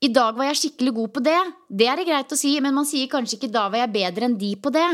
i 0.00 0.08
dag 0.08 0.36
var 0.38 0.48
jeg 0.48 0.62
skikkelig 0.62 0.94
god 0.96 1.10
på 1.16 1.24
det. 1.24 1.40
Det 1.68 1.88
er 1.92 2.00
det 2.00 2.08
greit 2.08 2.32
å 2.32 2.38
si, 2.40 2.54
men 2.64 2.76
man 2.76 2.88
sier 2.88 3.10
kanskje 3.12 3.36
ikke 3.36 3.52
da 3.52 3.66
var 3.68 3.84
jeg 3.84 3.96
bedre 3.98 4.30
enn 4.30 4.38
de 4.40 4.54
på 4.56 4.72
det. 4.72 4.88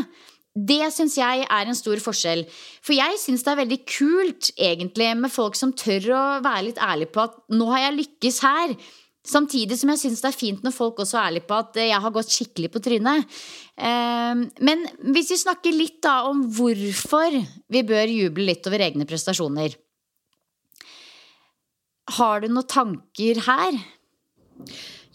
Det 0.56 0.88
syns 0.94 1.18
jeg 1.18 1.44
er 1.44 1.68
en 1.68 1.76
stor 1.76 2.00
forskjell. 2.00 2.46
For 2.82 2.96
jeg 2.96 3.18
syns 3.20 3.44
det 3.44 3.52
er 3.52 3.60
veldig 3.60 3.80
kult 3.92 4.50
egentlig 4.56 5.10
med 5.20 5.32
folk 5.32 5.58
som 5.58 5.74
tør 5.76 6.08
å 6.16 6.22
være 6.44 6.70
litt 6.70 6.80
ærlig 6.80 7.10
på 7.12 7.26
at 7.26 7.36
nå 7.52 7.68
har 7.74 7.84
jeg 7.86 7.98
lykkes 8.00 8.40
her. 8.46 8.72
Samtidig 9.26 9.78
som 9.80 9.90
jeg 9.92 10.02
syns 10.04 10.22
det 10.22 10.30
er 10.30 10.36
fint 10.36 10.62
når 10.64 10.74
folk 10.74 11.00
også 11.02 11.18
er 11.18 11.30
ærlige 11.30 11.48
på 11.48 11.58
at 11.58 11.78
jeg 11.82 12.02
har 12.04 12.14
gått 12.14 12.30
skikkelig 12.32 12.70
på 12.72 12.82
trynet. 12.84 13.38
Ehm, 13.76 14.46
men 14.62 14.84
hvis 15.14 15.32
vi 15.34 15.40
snakker 15.40 15.74
litt 15.74 15.98
da 16.06 16.20
om 16.30 16.44
hvorfor 16.56 17.34
vi 17.72 17.82
bør 17.86 18.12
juble 18.12 18.46
litt 18.46 18.66
over 18.70 18.86
egne 18.86 19.08
prestasjoner. 19.08 19.74
Har 22.16 22.42
du 22.42 22.48
noen 22.52 22.70
tanker 22.70 23.42
her? 23.48 23.80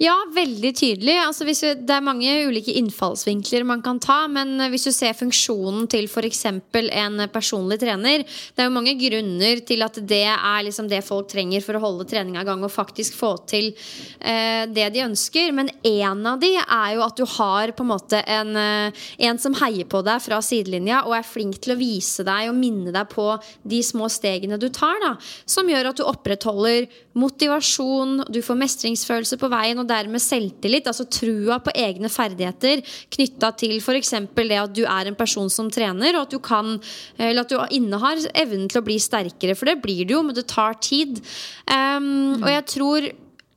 Ja, 0.01 0.15
veldig 0.33 0.71
tydelig. 0.73 1.13
Altså, 1.21 1.45
vi, 1.45 1.53
det 1.85 1.93
er 1.93 2.01
mange 2.01 2.31
ulike 2.49 2.73
innfallsvinkler 2.79 3.67
man 3.69 3.83
kan 3.85 3.99
ta. 4.01 4.23
Men 4.31 4.55
hvis 4.73 4.87
du 4.87 4.91
ser 4.95 5.13
funksjonen 5.13 5.85
til 5.91 6.07
f.eks. 6.09 6.39
en 6.49 7.21
personlig 7.29 7.77
trener 7.83 8.23
Det 8.25 8.63
er 8.63 8.65
jo 8.65 8.73
mange 8.73 8.95
grunner 8.97 9.61
til 9.67 9.85
at 9.85 9.99
det 10.09 10.23
er 10.31 10.63
liksom 10.65 10.89
det 10.89 11.03
folk 11.05 11.29
trenger 11.29 11.61
for 11.61 11.77
å 11.77 11.83
holde 11.83 12.07
treninga 12.09 12.41
i 12.41 12.47
gang 12.47 12.65
og 12.65 12.73
faktisk 12.73 13.19
få 13.19 13.29
til 13.45 13.69
eh, 14.17 14.65
det 14.73 14.87
de 14.95 15.03
ønsker. 15.05 15.53
Men 15.53 15.69
en 15.85 16.25
av 16.33 16.41
de 16.41 16.49
er 16.57 16.95
jo 16.95 17.05
at 17.05 17.21
du 17.21 17.27
har 17.35 17.75
på 17.77 17.85
en 17.85 17.91
måte 17.91 18.23
en, 18.25 18.57
eh, 18.57 19.05
en 19.29 19.41
som 19.43 19.59
heier 19.61 19.85
på 19.85 20.01
deg 20.07 20.25
fra 20.25 20.41
sidelinja 20.41 21.03
og 21.05 21.13
er 21.19 21.29
flink 21.29 21.61
til 21.61 21.75
å 21.75 21.79
vise 21.81 22.25
deg 22.25 22.49
og 22.49 22.57
minne 22.57 22.95
deg 22.95 23.13
på 23.13 23.27
de 23.61 23.83
små 23.85 24.09
stegene 24.09 24.57
du 24.57 24.71
tar, 24.73 24.97
da, 25.05 25.13
som 25.45 25.69
gjør 25.69 25.93
at 25.93 26.01
du 26.01 26.07
opprettholder 26.09 26.89
motivasjon, 27.21 28.23
du 28.33 28.41
får 28.41 28.61
mestringsfølelse 28.65 29.37
på 29.37 29.53
veien. 29.53 29.77
og 29.77 29.90
dermed 29.91 30.23
selvtillit, 30.23 30.87
altså 30.89 31.05
trua 31.11 31.59
på 31.63 31.73
egne 31.75 32.09
ferdigheter 32.11 32.81
knytta 33.13 33.51
til 33.59 33.77
f.eks. 33.81 34.13
det 34.35 34.59
at 34.59 34.75
du 34.75 34.83
er 34.85 35.09
en 35.09 35.17
person 35.17 35.49
som 35.51 35.69
trener, 35.71 36.15
og 36.15 36.27
at 36.27 36.35
du 36.35 36.39
kan 36.39 36.77
Eller 37.17 37.43
at 37.43 37.51
du 37.51 37.57
innehar 37.75 38.19
evnen 38.33 38.69
til 38.69 38.81
å 38.81 38.85
bli 38.85 38.97
sterkere. 39.01 39.55
For 39.57 39.69
det 39.69 39.81
blir 39.83 40.05
du 40.07 40.15
jo, 40.15 40.23
men 40.25 40.35
det 40.35 40.47
tar 40.51 40.77
tid. 40.81 41.19
Um, 41.67 42.41
og 42.41 42.49
jeg 42.49 42.65
tror 42.71 43.09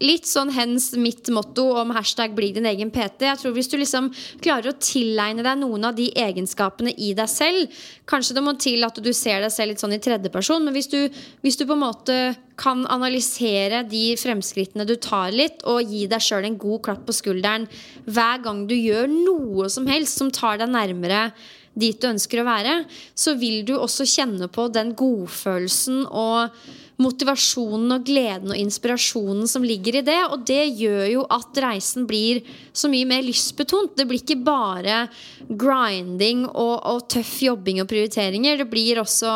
Litt 0.02 0.26
sånn 0.26 0.50
hens 0.50 0.88
mitt 0.98 1.28
motto 1.30 1.68
om 1.78 1.92
hashtag 1.94 2.32
'bli 2.34 2.48
din 2.56 2.66
egen 2.66 2.90
PT'. 2.90 3.22
Jeg 3.22 3.38
tror 3.38 3.52
Hvis 3.54 3.70
du 3.70 3.76
liksom 3.78 4.10
klarer 4.42 4.72
å 4.72 4.78
tilegne 4.78 5.44
deg 5.46 5.58
noen 5.58 5.84
av 5.84 5.94
de 5.94 6.10
egenskapene 6.10 6.90
i 6.98 7.14
deg 7.14 7.28
selv 7.28 7.70
Kanskje 8.04 8.34
det 8.34 8.42
må 8.42 8.58
til 8.58 8.82
at 8.84 8.98
du 8.98 9.12
ser 9.12 9.40
deg 9.40 9.52
selv 9.52 9.70
litt 9.70 9.78
sånn 9.78 9.94
i 9.94 10.02
tredjeperson, 10.02 10.64
men 10.64 10.74
hvis 10.74 10.90
du, 10.90 11.08
hvis 11.42 11.56
du 11.56 11.64
på 11.64 11.72
en 11.72 11.86
måte 11.86 12.36
kan 12.58 12.84
analysere 12.86 13.88
de 13.88 14.16
fremskrittene 14.16 14.86
du 14.86 14.96
tar 14.96 15.30
litt, 15.30 15.62
og 15.64 15.82
gi 15.82 16.06
deg 16.06 16.20
sjøl 16.20 16.44
en 16.44 16.58
god 16.58 16.82
klapp 16.82 17.06
på 17.06 17.14
skulderen 17.14 17.66
hver 18.04 18.42
gang 18.42 18.66
du 18.66 18.74
gjør 18.74 19.08
noe 19.08 19.70
som 19.70 19.86
helst 19.86 20.18
som 20.18 20.30
tar 20.30 20.58
deg 20.58 20.68
nærmere 20.68 21.32
dit 21.74 21.98
du 21.98 22.08
ønsker 22.08 22.42
å 22.42 22.46
være, 22.46 22.74
så 23.18 23.34
vil 23.38 23.64
du 23.66 23.74
også 23.76 24.06
kjenne 24.06 24.48
på 24.52 24.68
den 24.74 24.94
godfølelsen 24.98 26.04
og 26.06 26.54
motivasjonen 27.02 27.96
og 27.96 28.04
gleden 28.06 28.52
og 28.54 28.58
inspirasjonen 28.58 29.48
som 29.50 29.64
ligger 29.66 29.98
i 29.98 30.04
det. 30.06 30.18
Og 30.30 30.44
det 30.46 30.62
gjør 30.78 31.06
jo 31.10 31.24
at 31.32 31.62
reisen 31.64 32.06
blir 32.08 32.42
så 32.72 32.90
mye 32.92 33.08
mer 33.10 33.24
lystbetont. 33.26 33.96
Det 33.98 34.06
blir 34.08 34.22
ikke 34.22 34.42
bare 34.46 35.04
grinding 35.48 36.46
og, 36.50 36.76
og 36.78 37.06
tøff 37.12 37.40
jobbing 37.44 37.82
og 37.82 37.90
prioriteringer. 37.90 38.60
Det 38.62 38.68
blir 38.70 39.02
også 39.02 39.32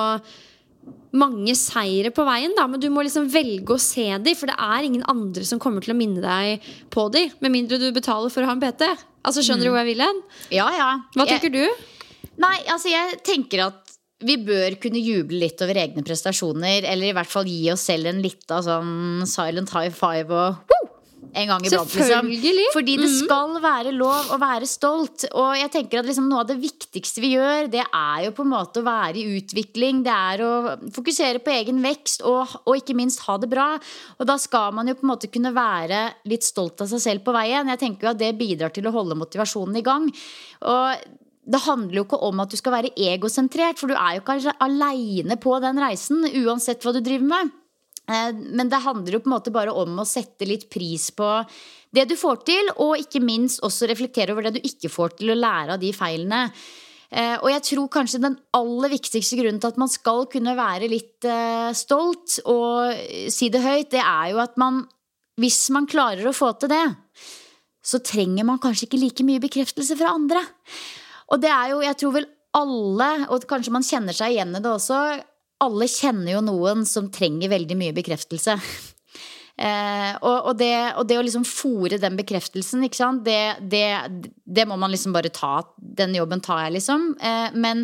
mange 1.19 1.55
seire 1.57 2.13
på 2.13 2.25
veien, 2.29 2.53
da, 2.57 2.67
men 2.69 2.81
du 2.81 2.89
må 2.93 3.03
liksom 3.05 3.31
velge 3.33 3.75
å 3.75 3.81
se 3.81 4.07
dem. 4.13 4.37
For 4.37 4.51
det 4.51 4.59
er 4.61 4.87
ingen 4.87 5.07
andre 5.09 5.45
som 5.49 5.61
kommer 5.63 5.85
til 5.85 5.95
å 5.95 5.99
minne 5.99 6.23
deg 6.25 6.65
på 6.95 7.09
dem, 7.15 7.33
med 7.43 7.55
mindre 7.55 7.81
du 7.81 7.89
betaler 7.97 8.33
for 8.33 8.45
å 8.45 8.51
ha 8.51 8.57
en 8.57 8.63
PT. 8.63 8.91
Altså, 9.27 9.45
Skjønner 9.45 9.67
du 9.67 9.71
mm. 9.71 9.75
hvor 9.75 9.83
jeg 9.83 9.91
vil 9.93 10.05
hen? 10.05 10.25
Ja, 10.55 10.69
ja. 10.77 10.91
Hva 11.17 11.29
tenker 11.29 11.51
jeg, 11.51 11.69
du? 11.69 12.29
Nei, 12.39 12.57
altså 12.71 12.93
jeg 12.93 13.19
tenker 13.27 13.67
at 13.67 13.88
vi 14.25 14.35
bør 14.43 14.79
kunne 14.83 15.03
juble 15.03 15.39
litt 15.45 15.62
over 15.62 15.79
egne 15.79 16.03
prestasjoner. 16.07 16.87
Eller 16.89 17.11
i 17.11 17.16
hvert 17.16 17.31
fall 17.31 17.49
gi 17.49 17.69
oss 17.75 17.87
selv 17.91 18.11
en 18.11 18.23
lita 18.25 18.62
sånn 18.66 19.27
silent 19.29 19.75
high 19.77 19.95
five 19.95 20.35
og 20.35 20.71
woo! 20.71 20.89
en 21.33 21.51
gang 21.51 21.64
iblant. 21.66 21.95
Liksom. 21.95 22.31
Fordi 22.73 22.95
det 22.99 23.09
mhm. 23.09 23.16
skal 23.25 23.57
være 23.62 23.93
lov 23.97 24.33
å 24.35 24.39
være 24.41 24.69
stolt. 24.69 25.27
Og 25.37 25.53
jeg 25.59 25.71
tenker 25.75 26.01
at 26.01 26.09
liksom 26.09 26.29
noe 26.31 26.43
av 26.45 26.51
det 26.51 26.59
viktigste 26.62 27.23
vi 27.25 27.35
gjør, 27.35 27.69
det 27.73 27.85
er 27.85 28.25
jo 28.27 28.35
på 28.37 28.47
en 28.47 28.53
måte 28.53 28.83
å 28.83 28.87
være 28.87 29.21
i 29.21 29.39
utvikling. 29.39 30.03
Det 30.07 30.14
er 30.14 30.45
å 30.47 30.53
fokusere 30.95 31.43
på 31.45 31.55
egen 31.55 31.83
vekst 31.85 32.25
og, 32.29 32.59
og 32.64 32.81
ikke 32.81 32.97
minst 32.99 33.25
ha 33.27 33.39
det 33.41 33.51
bra. 33.53 33.71
Og 34.19 34.29
da 34.31 34.39
skal 34.41 34.75
man 34.77 34.91
jo 34.91 34.97
på 34.99 35.07
en 35.07 35.12
måte 35.12 35.33
kunne 35.33 35.55
være 35.57 36.05
litt 36.31 36.47
stolt 36.47 36.85
av 36.85 36.91
seg 36.91 37.05
selv 37.05 37.27
på 37.27 37.37
veien. 37.37 37.71
Jeg 37.75 37.83
tenker 37.85 38.09
jo 38.09 38.14
at 38.14 38.23
det 38.23 38.35
bidrar 38.39 38.75
til 38.75 38.89
å 38.89 38.95
holde 38.95 39.19
motivasjonen 39.19 39.79
i 39.81 39.87
gang. 39.87 40.11
Og 40.69 41.09
det 41.49 41.63
handler 41.65 41.97
jo 41.97 42.05
ikke 42.05 42.21
om 42.29 42.43
at 42.43 42.53
du 42.53 42.59
skal 42.61 42.75
være 42.75 42.93
egosentrert, 43.09 43.81
for 43.81 43.89
du 43.89 43.97
er 43.97 44.19
jo 44.19 44.25
ikke 44.25 44.57
aleine 44.65 45.39
på 45.41 45.55
den 45.65 45.81
reisen, 45.81 46.27
uansett 46.45 46.85
hva 46.85 46.93
du 46.93 47.01
driver 47.05 47.31
med. 47.31 47.55
Eh, 48.09 48.33
men 48.37 48.69
det 48.69 48.83
handler 48.85 49.17
jo 49.17 49.23
på 49.25 49.31
en 49.31 49.37
måte 49.37 49.55
bare 49.55 49.73
om 49.73 50.01
å 50.01 50.09
sette 50.09 50.49
litt 50.49 50.69
pris 50.73 51.09
på 51.17 51.31
det 51.97 52.05
du 52.11 52.19
får 52.21 52.43
til, 52.49 52.69
og 52.85 53.01
ikke 53.01 53.25
minst 53.25 53.65
også 53.65 53.89
reflektere 53.89 54.35
over 54.35 54.49
det 54.49 54.59
du 54.59 54.69
ikke 54.69 54.93
får 54.93 55.17
til, 55.21 55.33
og 55.33 55.41
lære 55.41 55.79
av 55.79 55.81
de 55.81 55.95
feilene. 55.97 56.43
Eh, 57.09 57.37
og 57.41 57.49
jeg 57.55 57.65
tror 57.71 57.89
kanskje 57.97 58.21
den 58.27 58.37
aller 58.53 58.93
viktigste 58.93 59.41
grunnen 59.41 59.61
til 59.63 59.73
at 59.73 59.81
man 59.81 59.89
skal 59.89 60.27
kunne 60.29 60.53
være 60.59 60.93
litt 60.93 61.25
eh, 61.25 61.73
stolt 61.73 62.43
og 62.45 63.33
si 63.33 63.49
det 63.49 63.65
høyt, 63.65 63.89
det 63.95 64.05
er 64.05 64.35
jo 64.35 64.45
at 64.45 64.61
man, 64.61 64.83
hvis 65.41 65.63
man 65.73 65.89
klarer 65.89 66.29
å 66.29 66.37
få 66.37 66.53
til 66.61 66.77
det, 66.77 66.85
så 67.81 68.05
trenger 68.05 68.45
man 68.45 68.61
kanskje 68.61 68.85
ikke 68.85 69.01
like 69.01 69.25
mye 69.25 69.41
bekreftelse 69.41 69.97
fra 69.97 70.13
andre. 70.13 70.45
Og 71.29 71.41
det 71.43 71.51
er 71.53 71.72
jo, 71.72 71.81
jeg 71.85 71.99
tror 72.01 72.14
vel 72.18 72.29
alle, 72.59 73.09
og 73.29 73.45
kanskje 73.49 73.74
man 73.74 73.87
kjenner 73.87 74.16
seg 74.16 74.35
igjen 74.35 74.57
i 74.57 74.62
det 74.64 74.70
også, 74.70 75.01
alle 75.64 75.89
kjenner 75.91 76.37
jo 76.37 76.45
noen 76.45 76.87
som 76.89 77.11
trenger 77.12 77.53
veldig 77.55 77.79
mye 77.79 77.97
bekreftelse. 77.97 78.59
Eh, 79.59 80.12
og, 80.22 80.37
og, 80.53 80.53
det, 80.61 80.70
og, 80.95 81.03
det, 81.11 81.16
å 81.18 81.22
liksom 81.26 81.43
fòre 81.43 81.97
den 81.99 82.14
bekreftelsen, 82.14 82.85
det, 83.26 83.41
det, 83.59 83.81
det, 84.47 84.66
må 84.70 84.76
man 84.79 84.93
liksom 84.93 85.11
bare 85.16 85.33
ta. 85.35 85.64
Den 85.99 86.14
jobben 86.14 86.39
tar 86.47 86.61
jeg, 86.62 86.76
liksom. 86.76 87.09
Eh, 87.18 87.57
men 87.59 87.83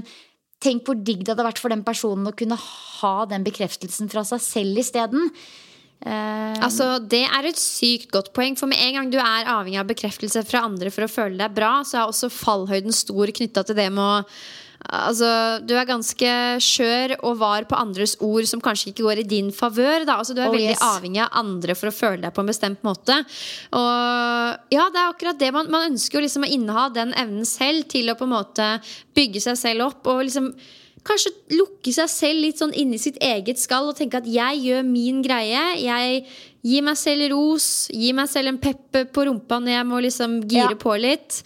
tenk 0.62 0.86
hvor 0.86 0.95
digg 0.95 1.24
det 1.24 1.32
hadde 1.32 1.49
vært 1.49 1.59
for 1.59 1.74
den 1.74 1.82
personen 1.82 2.30
å 2.30 2.36
kunne 2.38 2.61
ha 2.61 3.14
den 3.26 3.42
bekreftelsen 3.42 4.07
fra 4.12 4.22
seg 4.28 4.45
selv 4.45 4.84
isteden. 4.84 5.32
Uh, 6.05 6.57
altså, 6.61 6.98
Det 7.00 7.22
er 7.24 7.48
et 7.48 7.61
sykt 7.61 8.11
godt 8.12 8.32
poeng. 8.36 8.59
For 8.61 8.70
med 8.70 8.80
en 8.80 8.98
gang 8.98 9.12
du 9.12 9.16
er 9.22 9.48
avhengig 9.48 9.80
av 9.80 9.88
bekreftelse 9.88 10.44
fra 10.48 10.66
andre 10.68 10.92
for 10.94 11.07
å 11.07 11.11
føle 11.11 11.40
deg 11.40 11.57
bra, 11.57 11.78
så 11.86 12.02
er 12.02 12.11
også 12.11 12.32
fallhøyden 12.32 12.94
stor 12.94 13.32
knytta 13.34 13.64
til 13.64 13.78
det 13.80 13.90
med 13.94 14.05
å 14.05 14.20
Altså, 14.84 15.28
du 15.64 15.72
er 15.78 15.86
ganske 15.88 16.30
skjør 16.61 17.14
og 17.24 17.38
var 17.40 17.64
på 17.68 17.78
andres 17.78 18.18
ord 18.20 18.44
som 18.48 18.61
kanskje 18.61 18.90
ikke 18.90 19.07
går 19.07 19.22
i 19.22 19.26
din 19.28 19.48
favør. 19.55 20.05
Altså, 20.05 20.36
du 20.36 20.42
er 20.42 20.50
oh, 20.50 20.52
veldig 20.52 20.74
yes. 20.74 20.84
avhengig 20.84 21.22
av 21.24 21.38
andre 21.40 21.76
for 21.78 21.88
å 21.88 21.94
føle 21.94 22.20
deg 22.20 22.34
på 22.36 22.44
en 22.44 22.50
bestemt 22.52 22.84
måte. 22.84 23.16
Og 23.72 24.74
ja, 24.74 24.84
det 24.92 25.00
er 25.00 25.09
akkurat 25.09 25.40
det. 25.40 25.50
Man, 25.57 25.72
man 25.72 25.88
ønsker 25.88 26.20
jo 26.20 26.26
liksom 26.26 26.44
å 26.44 26.52
inneha 26.52 26.90
den 26.92 27.16
evnen 27.16 27.48
selv 27.48 27.88
til 27.94 28.12
å 28.12 28.18
på 28.18 28.28
en 28.28 28.34
måte 28.34 28.70
bygge 29.16 29.40
seg 29.46 29.57
selv 29.62 29.88
opp. 29.88 30.05
Og 30.12 30.26
liksom 30.28 30.52
kanskje 31.05 31.32
lukke 31.59 31.92
seg 31.94 32.11
selv 32.11 32.44
litt 32.46 32.61
sånn 32.62 32.74
inni 32.76 32.98
sitt 33.00 33.20
eget 33.22 33.61
skall 33.61 33.90
og 33.90 33.98
tenke 33.98 34.22
at 34.22 34.28
jeg 34.30 34.64
gjør 34.64 34.82
min 34.88 35.20
greie. 35.24 35.62
Jeg 35.82 36.24
gir 36.64 36.84
meg 36.86 36.98
selv 37.00 37.28
ros, 37.34 37.68
gir 37.92 38.16
meg 38.16 38.30
selv 38.32 38.55
en 38.55 38.61
pepp 38.62 39.05
på 39.12 39.28
rumpa 39.28 39.61
når 39.61 39.76
jeg 39.76 39.88
må 39.90 40.02
liksom 40.05 40.42
gire 40.48 40.74
ja. 40.74 40.80
på 40.80 40.96
litt. 41.00 41.42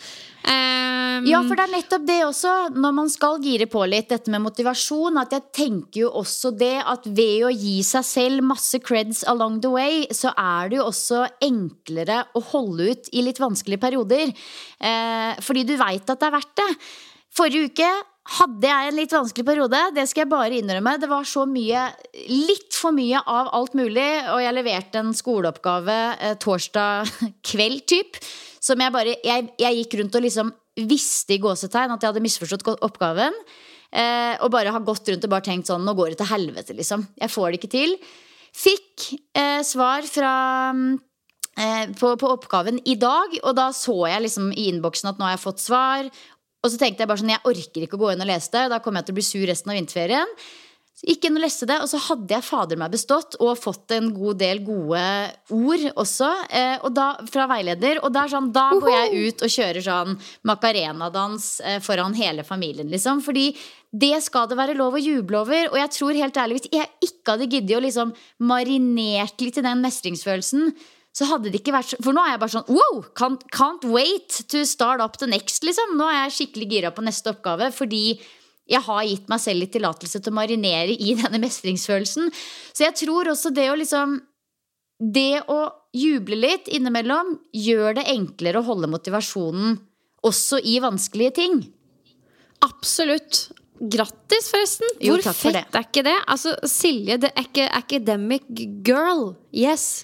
Um, 0.48 1.26
ja, 1.28 1.40
for 1.44 1.58
det 1.58 1.64
er 1.66 1.72
nettopp 1.74 2.04
det 2.08 2.16
også, 2.24 2.52
når 2.72 2.92
man 2.96 3.10
skal 3.12 3.40
gire 3.42 3.66
på 3.68 3.82
litt, 3.90 4.06
dette 4.08 4.30
med 4.32 4.40
motivasjon, 4.46 5.18
at 5.20 5.34
jeg 5.34 5.44
tenker 5.58 6.04
jo 6.04 6.12
også 6.22 6.54
det 6.56 6.76
at 6.78 7.04
ved 7.04 7.48
å 7.48 7.50
gi 7.52 7.82
seg 7.84 8.06
selv 8.06 8.46
masse 8.46 8.80
creds 8.80 9.24
along 9.28 9.58
the 9.64 9.72
way, 9.74 10.06
så 10.14 10.32
er 10.32 10.70
det 10.70 10.78
jo 10.78 10.86
også 10.88 11.26
enklere 11.44 12.22
å 12.38 12.44
holde 12.54 12.94
ut 12.94 13.10
i 13.12 13.26
litt 13.26 13.42
vanskelige 13.42 13.82
perioder. 13.82 14.32
Eh, 14.78 15.34
fordi 15.44 15.66
du 15.68 15.74
veit 15.76 16.06
at 16.06 16.16
det 16.16 16.30
er 16.30 16.36
verdt 16.38 16.54
det. 16.62 16.70
Forrige 17.38 17.68
uke 17.68 17.90
hadde 18.28 18.68
jeg 18.68 18.90
en 18.90 18.98
litt 18.98 19.14
vanskelig 19.14 19.46
periode. 19.46 19.80
Det 19.96 20.04
skal 20.08 20.24
jeg 20.24 20.32
bare 20.32 20.58
innrømme. 20.58 20.96
Det 21.00 21.08
var 21.10 21.24
så 21.28 21.46
mye, 21.48 21.86
litt 22.28 22.76
for 22.76 22.92
mye 22.96 23.22
av 23.24 23.50
alt 23.56 23.76
mulig. 23.78 24.08
Og 24.34 24.42
jeg 24.44 24.56
leverte 24.56 25.00
en 25.00 25.14
skoleoppgave 25.16 25.96
eh, 26.18 26.36
torsdag 26.42 27.08
kveld, 27.50 27.86
typ. 27.88 28.20
Som 28.60 28.82
jeg 28.82 28.92
bare 28.92 29.16
jeg, 29.24 29.48
jeg, 29.60 29.80
gikk 29.80 30.00
rundt 30.00 30.18
og 30.18 30.26
liksom 30.26 30.52
visste 30.88 31.34
i 31.34 31.40
gåsetegn 31.42 31.94
at 31.94 32.04
jeg 32.04 32.12
hadde 32.12 32.24
misforstått 32.26 32.66
oppgaven. 32.76 33.36
Eh, 33.88 34.34
og 34.44 34.52
bare 34.52 34.74
har 34.74 34.84
gått 34.84 35.08
rundt 35.08 35.24
og 35.24 35.32
bare 35.32 35.46
tenkt 35.46 35.70
sånn 35.70 35.86
Nå 35.86 35.94
går 35.96 36.12
det 36.12 36.20
til 36.20 36.32
helvete, 36.34 36.76
liksom. 36.76 37.06
Jeg 37.16 37.32
får 37.32 37.48
det 37.48 37.60
ikke 37.62 37.74
til. 37.78 37.94
Fikk 38.58 39.12
eh, 39.38 39.62
svar 39.64 40.04
fra 40.08 40.32
eh, 40.74 41.84
på, 41.96 42.12
på, 42.20 42.32
oppgaven 42.34 42.82
i 42.84 42.98
dag, 43.00 43.38
og 43.42 43.56
da 43.56 43.70
så 43.76 44.02
jeg 44.10 44.26
liksom 44.26 44.52
i 44.52 44.68
innboksen 44.72 45.12
at 45.12 45.20
nå 45.20 45.28
har 45.28 45.38
jeg 45.38 45.46
fått 45.46 45.64
svar. 45.64 46.10
Og 46.62 46.72
så 46.72 46.78
tenkte 46.80 47.04
jeg 47.04 47.10
bare 47.10 47.22
sånn, 47.22 47.34
jeg 47.36 47.46
orker 47.46 47.84
ikke 47.84 47.98
å 47.98 48.02
gå 48.02 48.14
inn 48.14 48.24
og 48.24 48.30
lese 48.30 48.54
det. 48.54 48.64
Da 48.72 48.80
kommer 48.82 49.00
jeg 49.00 49.08
til 49.10 49.14
å 49.14 49.18
bli 49.20 49.28
sur 49.28 49.44
resten 49.46 49.72
av 49.72 49.78
vinterferien. 49.78 50.32
Så 50.98 51.06
gikk 51.06 51.28
inn 51.28 51.38
og 51.38 51.44
leste 51.44 51.66
det, 51.70 51.76
og 51.78 51.86
så 51.86 52.00
hadde 52.08 52.34
jeg 52.34 52.42
fader 52.42 52.78
meg 52.80 52.90
bestått 52.90 53.36
og 53.38 53.52
fått 53.60 53.92
en 53.94 54.08
god 54.10 54.40
del 54.40 54.64
gode 54.66 55.02
ord 55.54 55.84
også 55.94 56.30
eh, 56.50 56.74
og 56.82 56.90
da, 56.96 57.12
fra 57.30 57.44
veileder. 57.52 58.00
Og 58.02 58.18
sånn, 58.32 58.48
da 58.50 58.64
går 58.74 58.90
jeg 58.90 59.28
ut 59.28 59.44
og 59.46 59.52
kjører 59.54 59.86
sånn 59.86 60.18
macarena-dans 60.50 61.46
eh, 61.62 61.78
foran 61.86 62.18
hele 62.18 62.42
familien, 62.42 62.90
liksom. 62.90 63.22
Fordi 63.22 63.52
det 63.94 64.18
skal 64.26 64.50
det 64.50 64.58
være 64.58 64.74
lov 64.74 64.98
å 64.98 65.04
juble 65.04 65.38
over. 65.44 65.70
Og 65.70 65.78
jeg 65.78 65.94
tror 65.94 66.18
helt 66.18 66.42
ærlig, 66.42 66.58
hvis 66.58 66.72
jeg 66.80 66.90
ikke 67.12 67.36
hadde 67.36 67.50
giddet 67.54 67.78
å 67.78 67.84
liksom 67.86 68.14
marinert 68.50 69.38
litt 69.46 69.62
i 69.62 69.66
den 69.70 69.86
mestringsfølelsen, 69.86 70.72
så 71.18 71.26
hadde 71.26 71.50
det 71.50 71.58
ikke 71.62 71.72
vært 71.74 71.96
For 72.04 72.14
nå 72.14 72.22
er 72.22 72.34
jeg 72.36 72.40
bare 72.44 72.52
sånn 72.52 72.68
wow! 72.70 72.98
Can't, 73.18 73.40
can't 73.54 73.82
wait 73.90 74.36
to 74.52 74.60
start 74.68 75.02
up 75.02 75.16
the 75.18 75.26
next, 75.26 75.64
liksom. 75.66 75.96
Nå 75.98 76.06
er 76.12 76.20
jeg 76.28 76.36
skikkelig 76.36 76.68
gira 76.70 76.92
på 76.94 77.02
neste 77.06 77.32
oppgave 77.32 77.72
fordi 77.74 78.02
jeg 78.68 78.84
har 78.84 79.02
gitt 79.08 79.30
meg 79.32 79.40
selv 79.40 79.62
litt 79.64 79.72
tillatelse 79.74 80.20
til 80.20 80.30
å 80.30 80.36
marinere 80.36 80.92
i 80.94 81.14
denne 81.22 81.40
mestringsfølelsen. 81.42 82.28
Så 82.76 82.84
jeg 82.86 82.94
tror 83.00 83.32
også 83.32 83.50
det 83.56 83.66
å 83.72 83.78
liksom 83.80 84.18
Det 85.00 85.40
å 85.48 85.58
juble 85.94 86.36
litt 86.36 86.68
innimellom 86.74 87.36
gjør 87.54 87.96
det 88.00 88.06
enklere 88.12 88.60
å 88.60 88.66
holde 88.66 88.90
motivasjonen 88.92 89.78
også 90.26 90.58
i 90.66 90.76
vanskelige 90.82 91.34
ting. 91.38 91.60
Absolutt. 92.66 93.48
Grattis, 93.78 94.48
forresten. 94.50 94.90
Jo, 94.98 95.14
Hvor 95.14 95.28
for 95.28 95.52
fett 95.52 95.76
er 95.78 95.84
ikke 95.86 96.02
det? 96.02 96.16
Altså, 96.26 96.56
Silje, 96.66 97.18
the 97.22 97.30
ac- 97.38 97.60
academic 97.70 98.42
girl. 98.82 99.36
Yes. 99.54 100.02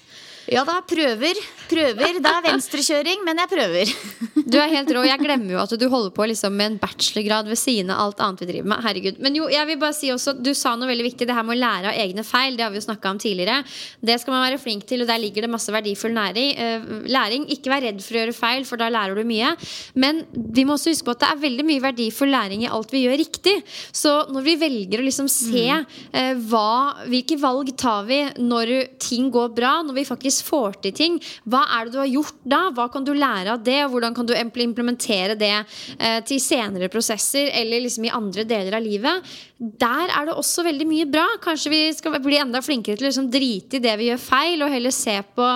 Ja 0.51 0.61
da, 0.67 0.77
prøver. 0.85 1.39
Prøver. 1.65 2.19
Det 2.21 2.29
er 2.31 2.43
venstrekjøring, 2.45 3.23
men 3.25 3.41
jeg 3.41 3.51
prøver. 3.55 3.95
Du 4.45 4.59
er 4.61 4.69
helt 4.69 4.91
rå. 4.93 5.01
Jeg 5.07 5.17
glemmer 5.17 5.55
jo 5.55 5.57
at 5.57 5.71
du 5.79 5.83
holder 5.89 6.11
på 6.13 6.25
liksom 6.29 6.53
med 6.53 6.67
en 6.67 6.75
bachelorgrad 6.77 7.47
ved 7.49 7.57
siden 7.57 7.89
av 7.89 8.03
alt 8.03 8.19
annet 8.21 8.43
vi 8.43 8.47
driver 8.51 8.67
med. 8.69 8.83
Herregud. 8.85 9.17
Men 9.25 9.37
jo, 9.39 9.47
jeg 9.49 9.65
vil 9.71 9.79
bare 9.81 9.95
si 9.97 10.11
også, 10.13 10.35
du 10.37 10.51
sa 10.55 10.75
noe 10.77 10.89
veldig 10.91 11.07
viktig. 11.07 11.25
Det 11.25 11.33
her 11.33 11.45
med 11.47 11.55
å 11.55 11.61
lære 11.63 11.89
av 11.89 11.97
egne 12.03 12.21
feil. 12.23 12.53
Det 12.53 12.61
har 12.61 12.69
vi 12.69 12.77
jo 12.77 12.85
snakka 12.85 13.09
om 13.15 13.21
tidligere. 13.21 13.63
Det 14.05 14.19
skal 14.21 14.35
man 14.35 14.43
være 14.45 14.59
flink 14.61 14.85
til, 14.85 15.01
og 15.01 15.09
der 15.09 15.21
ligger 15.23 15.47
det 15.47 15.49
masse 15.49 15.73
verdifull 15.73 16.13
næring, 16.13 16.51
eh, 16.61 16.85
læring. 17.09 17.47
Ikke 17.55 17.73
vær 17.73 17.81
redd 17.87 18.03
for 18.05 18.13
å 18.13 18.21
gjøre 18.21 18.35
feil, 18.37 18.67
for 18.69 18.81
da 18.81 18.91
lærer 18.93 19.17
du 19.17 19.25
mye. 19.25 19.55
Men 19.97 20.21
vi 20.35 20.67
må 20.67 20.77
også 20.77 20.93
huske 20.93 21.09
på 21.09 21.15
at 21.17 21.25
det 21.25 21.31
er 21.31 21.41
veldig 21.47 21.65
mye 21.71 21.85
verdifull 21.87 22.31
læring 22.35 22.67
i 22.67 22.69
alt 22.69 22.93
vi 22.93 23.03
gjør 23.07 23.17
riktig. 23.23 23.55
Så 23.89 24.13
når 24.29 24.45
vi 24.45 24.55
velger 24.61 25.01
å 25.01 25.07
liksom 25.09 25.31
se 25.31 25.65
eh, 25.73 26.33
hva, 26.51 27.01
hvilke 27.09 27.39
valg 27.41 27.73
tar 27.81 28.05
vi 28.05 28.21
når 28.37 28.75
ting 29.01 29.33
går 29.33 29.57
bra, 29.57 29.79
når 29.81 30.03
vi 30.03 30.07
faktisk 30.13 30.34
får 30.43 30.79
til 30.83 30.95
ting, 30.95 31.17
hva 31.47 31.63
er 31.77 31.85
det 31.85 31.95
du 31.95 31.99
har 32.01 32.11
gjort 32.11 32.39
da? 32.43 32.61
Hva 32.75 32.87
kan 32.91 33.05
du 33.07 33.13
lære 33.15 33.55
av 33.55 33.63
det, 33.65 33.77
og 33.85 33.95
hvordan 33.95 34.15
kan 34.17 34.27
du 34.27 34.33
implementere 34.35 35.37
det 35.39 35.53
eh, 35.55 36.19
til 36.27 36.41
senere 36.43 36.89
prosesser 36.91 37.51
eller 37.55 37.83
liksom 37.85 38.07
i 38.07 38.13
andre 38.15 38.47
deler 38.47 38.77
av 38.79 38.85
livet? 38.85 39.35
Der 39.57 40.11
er 40.11 40.27
det 40.27 40.35
også 40.35 40.65
veldig 40.67 40.87
mye 40.89 41.09
bra. 41.09 41.25
Kanskje 41.43 41.71
vi 41.73 41.83
skal 41.95 42.17
bli 42.23 42.39
enda 42.41 42.63
flinkere 42.65 42.99
til 42.99 43.07
å 43.07 43.11
liksom 43.11 43.29
drite 43.31 43.79
i 43.79 43.83
det 43.83 43.93
vi 44.01 44.09
gjør 44.11 44.23
feil, 44.23 44.65
og 44.65 44.73
heller 44.73 44.95
se 44.95 45.19
på 45.35 45.51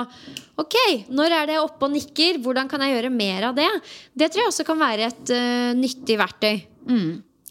Ok, 0.60 0.76
når 1.16 1.32
er 1.32 1.46
det 1.48 1.62
oppe 1.62 1.88
og 1.88 1.94
nikker? 1.94 2.42
Hvordan 2.44 2.68
kan 2.68 2.82
jeg 2.84 2.98
gjøre 2.98 3.14
mer 3.16 3.46
av 3.48 3.56
det? 3.56 3.70
Det 4.12 4.28
tror 4.28 4.44
jeg 4.44 4.52
også 4.52 4.66
kan 4.68 4.82
være 4.82 5.06
et 5.08 5.32
uh, 5.32 5.70
nyttig 5.78 6.18
verktøy. 6.20 6.58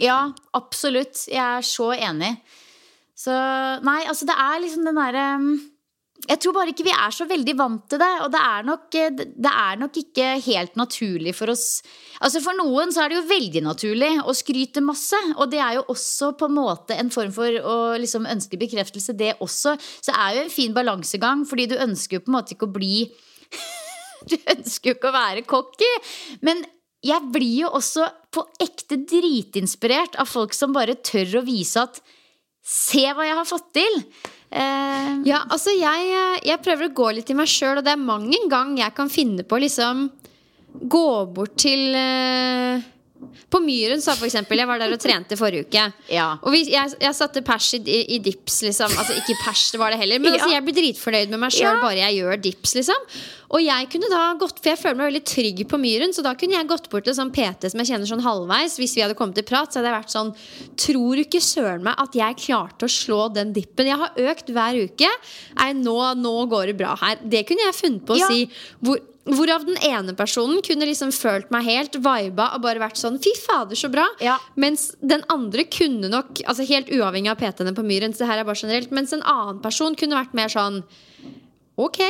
Ja, 0.03 0.19
absolutt. 0.55 1.25
Jeg 1.31 1.41
er 1.41 1.65
så 1.65 1.89
enig. 1.97 2.35
Så 3.19 3.35
nei, 3.83 4.03
altså 4.07 4.29
det 4.29 4.37
er 4.39 4.61
liksom 4.63 4.85
den 4.87 5.01
derre 5.01 5.27
jeg 6.27 6.41
tror 6.43 6.55
bare 6.57 6.73
ikke 6.73 6.87
vi 6.87 6.93
er 6.93 7.13
så 7.15 7.29
veldig 7.31 7.55
vant 7.59 7.85
til 7.91 8.01
det. 8.03 8.11
Og 8.25 8.33
det 8.35 8.41
er, 8.43 8.65
nok, 8.67 8.87
eh, 8.99 9.11
det 9.15 9.53
er 9.53 9.79
nok 9.79 9.99
ikke 10.01 10.31
helt 10.49 10.79
naturlig 10.81 11.35
for 11.39 11.53
oss 11.53 11.67
Altså 12.19 12.43
For 12.43 12.59
noen 12.59 12.91
så 12.91 13.05
er 13.05 13.13
det 13.13 13.21
jo 13.21 13.29
veldig 13.29 13.61
naturlig 13.63 14.11
å 14.27 14.35
skryte 14.35 14.83
masse. 14.83 15.19
Og 15.37 15.47
det 15.53 15.61
er 15.63 15.77
jo 15.79 15.85
også 15.95 16.33
på 16.41 16.49
en 16.49 16.57
måte 16.57 16.97
en 16.99 17.13
form 17.15 17.31
for 17.35 17.61
å 17.63 17.77
liksom 18.01 18.27
ønske 18.27 18.59
bekreftelse, 18.59 19.15
det 19.15 19.37
også. 19.39 19.77
Så 19.79 20.11
det 20.11 20.17
er 20.19 20.35
jo 20.35 20.43
en 20.43 20.57
fin 20.57 20.75
balansegang, 20.75 21.45
fordi 21.47 21.69
du 21.71 21.77
ønsker 21.79 22.19
jo 22.19 22.25
på 22.27 22.33
en 22.33 22.39
måte 22.41 22.57
ikke 22.57 22.67
å 22.67 22.75
bli 22.75 22.97
Du 24.29 24.35
ønsker 24.51 24.91
jo 24.91 24.97
ikke 24.99 25.13
å 25.13 25.15
være 25.15 25.47
cocky. 25.47 25.93
Men 26.43 26.65
jeg 27.07 27.31
blir 27.31 27.63
jo 27.63 27.71
også 27.79 28.09
på 28.35 28.43
ekte 28.61 28.99
dritinspirert 29.07 30.19
av 30.19 30.27
folk 30.27 30.57
som 30.57 30.75
bare 30.75 30.99
tør 30.99 31.39
å 31.39 31.47
vise 31.47 31.87
at 31.87 32.03
Se 32.69 33.01
hva 33.17 33.25
jeg 33.25 33.39
har 33.39 33.47
fått 33.49 33.71
til! 33.79 33.95
Eh, 34.51 35.11
Ja, 35.29 35.43
altså 35.51 35.75
jeg, 35.77 36.13
jeg 36.47 36.63
prøver 36.65 36.89
å 36.89 36.95
gå 36.95 37.11
litt 37.19 37.31
i 37.31 37.37
meg 37.37 37.51
sjøl, 37.51 37.81
og 37.81 37.85
det 37.85 37.93
er 37.93 38.01
mang 38.01 38.29
en 38.33 38.49
gang 38.49 38.77
jeg 38.79 38.95
kan 38.97 39.11
finne 39.13 39.45
på 39.45 39.59
å 39.59 39.63
liksom 39.65 40.07
gå 40.89 41.09
bort 41.35 41.57
til 41.61 41.95
eh, 41.99 42.85
På 43.51 43.59
Myren, 43.65 44.01
sa 44.05 44.13
eksempel. 44.15 44.61
Jeg 44.61 44.69
var 44.69 44.79
der 44.81 44.93
og 44.93 45.01
trente 45.01 45.37
forrige 45.41 45.67
uke. 45.67 45.85
Ja. 46.13 46.27
Og 46.43 46.53
vi, 46.53 46.65
jeg, 46.71 46.93
jeg 47.01 47.17
satte 47.17 47.43
pers 47.47 47.71
i, 47.79 47.81
i, 48.15 48.19
dips, 48.23 48.61
liksom. 48.67 48.93
Altså 49.01 49.17
ikke 49.19 49.37
pers, 49.45 49.63
det 49.73 49.81
var 49.81 49.91
det 49.95 49.99
heller. 50.03 50.21
Men 50.23 50.37
altså, 50.37 50.51
jeg 50.53 50.65
blir 50.67 50.77
dritfornøyd 50.77 51.33
med 51.33 51.43
meg 51.47 51.55
sjøl 51.57 51.71
Ja. 51.73 51.81
bare 51.83 51.99
jeg 52.03 52.19
gjør 52.21 52.41
dips, 52.45 52.75
liksom. 52.79 53.09
Og 53.49 53.63
jeg 53.65 53.89
kunne 53.89 54.11
da 54.13 54.23
gått, 54.37 54.59
for 54.61 54.69
jeg 54.69 54.79
føler 54.79 54.99
meg 54.99 55.09
veldig 55.09 55.25
trygg 55.31 55.63
på 55.71 55.79
Myren, 55.81 56.13
så 56.13 56.23
da 56.27 56.35
kunne 56.37 56.59
jeg 56.59 56.69
gått 56.69 56.91
bort 56.93 57.07
til 57.09 57.17
sånn 57.17 57.33
PT 57.33 57.71
som 57.73 57.81
jeg 57.81 57.89
kjenner 57.95 58.11
sånn 58.11 58.25
halvveis. 58.27 58.77
Hvis 58.77 58.95
vi 58.99 59.05
hadde 59.07 59.17
kommet 59.17 59.39
til 59.41 59.47
prat, 59.49 59.73
så 59.73 59.81
hadde 59.81 59.89
jeg 59.89 59.99
vært 60.03 60.15
sånn 60.15 60.33
Tror 60.85 61.17
du 61.17 61.23
ikke 61.25 61.41
søren 61.43 61.83
meg 61.87 61.97
at 61.99 62.15
jeg 62.19 62.37
klarte 62.45 62.85
å 62.85 62.93
slå 62.93 63.23
den 63.33 63.55
dippen? 63.57 63.89
Jeg 63.89 63.97
har 64.03 64.13
økt 64.31 64.53
hver 64.53 64.77
uke. 64.85 65.09
Nei, 65.59 65.71
nå, 65.81 65.97
nå 66.21 66.35
går 66.53 66.73
det 66.73 66.77
bra 66.83 66.93
her. 67.01 67.17
Det 67.25 67.47
kunne 67.49 67.65
jeg 67.65 67.79
funnet 67.81 68.05
på 68.05 68.15
å 68.15 68.21
Ja. 68.21 68.29
si. 68.29 68.45
Hvor, 68.85 69.01
Hvorav 69.29 69.67
den 69.69 69.77
ene 69.85 70.15
personen 70.17 70.63
kunne 70.65 70.89
liksom 70.89 71.11
følt 71.13 71.51
meg 71.53 71.67
helt 71.69 71.99
viba 72.01 72.49
og 72.57 72.63
bare 72.65 72.81
vært 72.81 73.01
sånn 73.01 73.19
Fy 73.21 73.35
fader, 73.43 73.77
så 73.77 73.91
bra. 73.93 74.07
Ja. 74.25 74.39
Mens 74.57 74.91
den 75.05 75.25
andre 75.33 75.67
kunne 75.69 76.09
nok, 76.13 76.41
altså 76.49 76.67
helt 76.69 76.89
uavhengig 76.95 77.33
av 77.33 77.41
PT-ene 77.41 77.75
på 77.77 77.85
Myren, 77.85 78.15
så 78.15 78.25
det 78.25 78.31
her 78.31 78.43
er 78.43 78.49
bare 78.49 78.63
generelt, 78.63 78.95
mens 78.95 79.13
en 79.13 79.27
annen 79.27 79.61
person 79.65 79.97
kunne 79.99 80.17
vært 80.17 80.37
mer 80.39 80.53
sånn 80.53 80.83
Ok. 81.79 82.01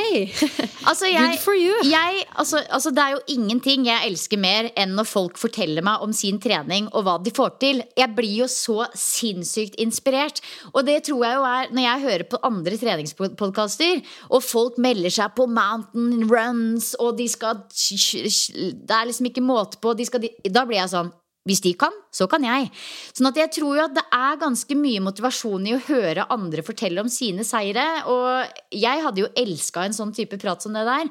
Altså, 0.89 1.05
jeg, 1.05 1.35
Good 1.35 1.41
for 1.43 1.53
you. 1.53 1.75
Jeg, 1.85 2.23
altså, 2.39 2.63
altså, 2.69 2.89
det 2.89 3.03
er 3.03 3.11
jo 3.11 3.19
ingenting 3.35 3.83
jeg 3.85 4.07
elsker 4.07 4.39
mer 4.41 4.69
enn 4.79 4.95
når 4.97 5.05
folk 5.05 5.37
forteller 5.37 5.83
meg 5.85 6.01
om 6.01 6.13
sin 6.15 6.39
trening 6.41 6.87
og 6.87 7.03
hva 7.05 7.17
de 7.21 7.33
får 7.35 7.51
til. 7.61 7.83
Jeg 7.99 8.15
blir 8.17 8.39
jo 8.39 8.47
så 8.49 8.87
sinnssykt 8.97 9.77
inspirert. 9.83 10.41
Og 10.73 10.81
det 10.87 11.03
tror 11.05 11.25
jeg 11.27 11.37
jo 11.37 11.45
er 11.51 11.69
når 11.75 11.85
jeg 11.85 12.05
hører 12.07 12.25
på 12.31 12.41
andre 12.49 12.79
treningspodkaster, 12.81 14.01
og 14.33 14.45
folk 14.47 14.79
melder 14.81 15.13
seg 15.13 15.35
på 15.37 15.45
mountain 15.51 16.25
runs, 16.31 16.95
og 16.97 17.19
de 17.19 17.27
skal 17.29 17.61
Det 17.69 18.95
er 18.95 19.09
liksom 19.11 19.29
ikke 19.29 19.45
måte 19.45 19.77
på. 19.83 19.93
De 19.93 20.07
skal, 20.07 20.25
da 20.49 20.65
blir 20.65 20.79
jeg 20.79 20.95
sånn 20.95 21.13
hvis 21.47 21.61
de 21.63 21.71
kan, 21.79 21.93
så 22.11 22.27
kan 22.29 22.43
jeg. 22.43 22.67
Sånn 23.15 23.29
at 23.29 23.37
jeg 23.39 23.51
tror 23.55 23.77
jo 23.77 23.83
at 23.85 23.93
det 23.95 24.03
er 24.13 24.39
ganske 24.41 24.75
mye 24.75 25.01
motivasjon 25.01 25.69
i 25.69 25.75
å 25.77 25.83
høre 25.87 26.27
andre 26.33 26.65
fortelle 26.65 26.99
om 26.99 27.09
sine 27.09 27.45
seire. 27.47 27.85
Og 28.11 28.75
jeg 28.75 29.03
hadde 29.05 29.23
jo 29.23 29.29
elska 29.39 29.85
en 29.87 29.95
sånn 29.95 30.11
type 30.15 30.37
prat 30.41 30.61
som 30.61 30.75
det 30.75 30.83
der. 30.87 31.07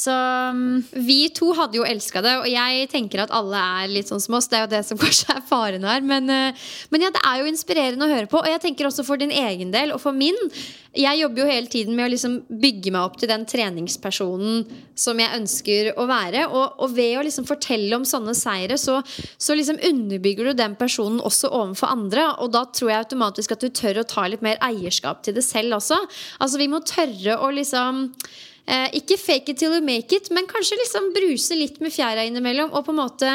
Så 0.00 0.12
mm, 0.12 0.82
Vi 1.06 1.18
to 1.36 1.50
hadde 1.56 1.80
jo 1.80 1.86
elska 1.88 2.22
det, 2.24 2.36
og 2.42 2.48
jeg 2.48 2.90
tenker 2.92 3.24
at 3.24 3.32
alle 3.36 3.62
er 3.80 3.90
litt 3.92 4.10
sånn 4.10 4.22
som 4.22 4.36
oss. 4.38 4.50
Det 4.50 4.60
er 4.60 4.66
jo 4.66 4.72
det 4.74 4.82
som 4.88 5.00
kanskje 5.04 5.38
er 5.38 5.48
faren 5.48 5.88
her. 5.88 6.04
Men, 6.04 6.28
eh, 6.34 6.68
men 6.92 7.06
ja, 7.06 7.12
det 7.14 7.24
er 7.24 7.40
jo 7.40 7.50
inspirerende 7.50 8.06
å 8.06 8.12
høre 8.12 8.30
på. 8.30 8.42
Og 8.42 8.52
jeg 8.52 8.62
tenker 8.66 8.90
også 8.90 9.06
for 9.06 9.20
din 9.20 9.32
egen 9.32 9.72
del, 9.74 9.94
og 9.96 10.02
for 10.04 10.16
min. 10.16 10.38
Jeg 10.96 11.20
jobber 11.20 11.44
jo 11.44 11.50
hele 11.50 11.70
tiden 11.70 11.94
med 11.94 12.08
å 12.08 12.10
liksom 12.10 12.40
bygge 12.50 12.90
meg 12.90 13.04
opp 13.04 13.20
til 13.20 13.30
den 13.30 13.44
treningspersonen 13.46 14.64
som 14.98 15.20
jeg 15.22 15.36
ønsker 15.38 15.92
å 15.94 16.06
være. 16.10 16.48
Og, 16.50 16.80
og 16.82 16.96
ved 16.96 17.14
å 17.18 17.22
liksom 17.26 17.46
fortelle 17.46 17.94
om 17.94 18.06
sånne 18.08 18.34
seire, 18.34 18.78
så, 18.80 18.98
så 19.38 19.54
liksom 19.54 19.69
underbygger 19.78 20.50
du 20.50 20.52
den 20.58 20.74
personen 20.80 21.20
også 21.20 21.52
overfor 21.54 21.92
andre. 21.92 22.26
Og 22.42 22.50
da 22.54 22.64
tror 22.66 22.90
jeg 22.90 23.04
automatisk 23.04 23.54
at 23.54 23.62
du 23.62 23.68
tør 23.68 24.02
å 24.02 24.08
ta 24.08 24.26
litt 24.26 24.42
mer 24.42 24.58
eierskap 24.64 25.22
til 25.22 25.36
det 25.36 25.44
selv 25.46 25.78
også. 25.78 25.98
Altså 26.40 26.58
Vi 26.58 26.70
må 26.72 26.82
tørre 26.82 27.38
å 27.38 27.52
liksom 27.54 28.08
Eh, 28.70 28.86
ikke 29.00 29.16
fake 29.18 29.50
it 29.50 29.58
till 29.58 29.72
you 29.74 29.82
make 29.82 30.14
it, 30.14 30.28
men 30.30 30.46
kanskje 30.46 30.78
liksom 30.78 31.10
bruse 31.14 31.56
litt 31.58 31.80
med 31.82 31.90
fjæra 31.90 32.22
innimellom. 32.28 32.70
Og 32.70 32.84
på 32.86 32.92
en 32.94 33.00
måte 33.00 33.32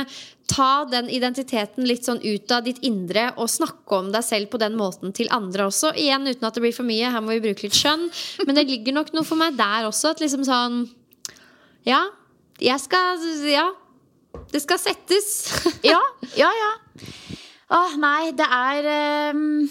ta 0.48 0.86
den 0.88 1.10
identiteten 1.12 1.88
litt 1.90 2.06
sånn 2.06 2.22
ut 2.24 2.52
av 2.54 2.64
ditt 2.68 2.80
indre 2.86 3.32
og 3.42 3.50
snakke 3.50 3.98
om 3.98 4.12
deg 4.14 4.24
selv 4.24 4.52
på 4.54 4.62
den 4.62 4.78
måten 4.80 5.12
til 5.16 5.32
andre 5.36 5.68
også. 5.68 5.92
Igjen 6.00 6.30
uten 6.30 6.48
at 6.48 6.56
det 6.56 6.64
blir 6.64 6.76
for 6.76 6.88
mye, 6.88 7.10
her 7.12 7.24
må 7.26 7.34
vi 7.34 7.44
bruke 7.48 7.66
litt 7.66 7.76
skjønn. 7.76 8.06
Men 8.46 8.60
det 8.60 8.68
ligger 8.70 8.96
nok 8.96 9.12
noe 9.16 9.28
for 9.28 9.42
meg 9.42 9.58
der 9.60 9.90
også. 9.90 10.14
At 10.14 10.24
liksom 10.24 10.46
sånn 10.48 10.86
Ja, 11.86 12.06
jeg 12.62 12.80
skal 12.80 13.20
Ja. 13.50 13.72
Det 14.52 14.62
skal 14.64 14.82
settes. 14.82 15.32
ja, 15.94 16.02
ja, 16.40 16.52
ja. 16.52 16.72
Åh, 17.76 17.98
nei, 17.98 18.30
det 18.38 18.46
er 18.46 18.88
um, 19.34 19.66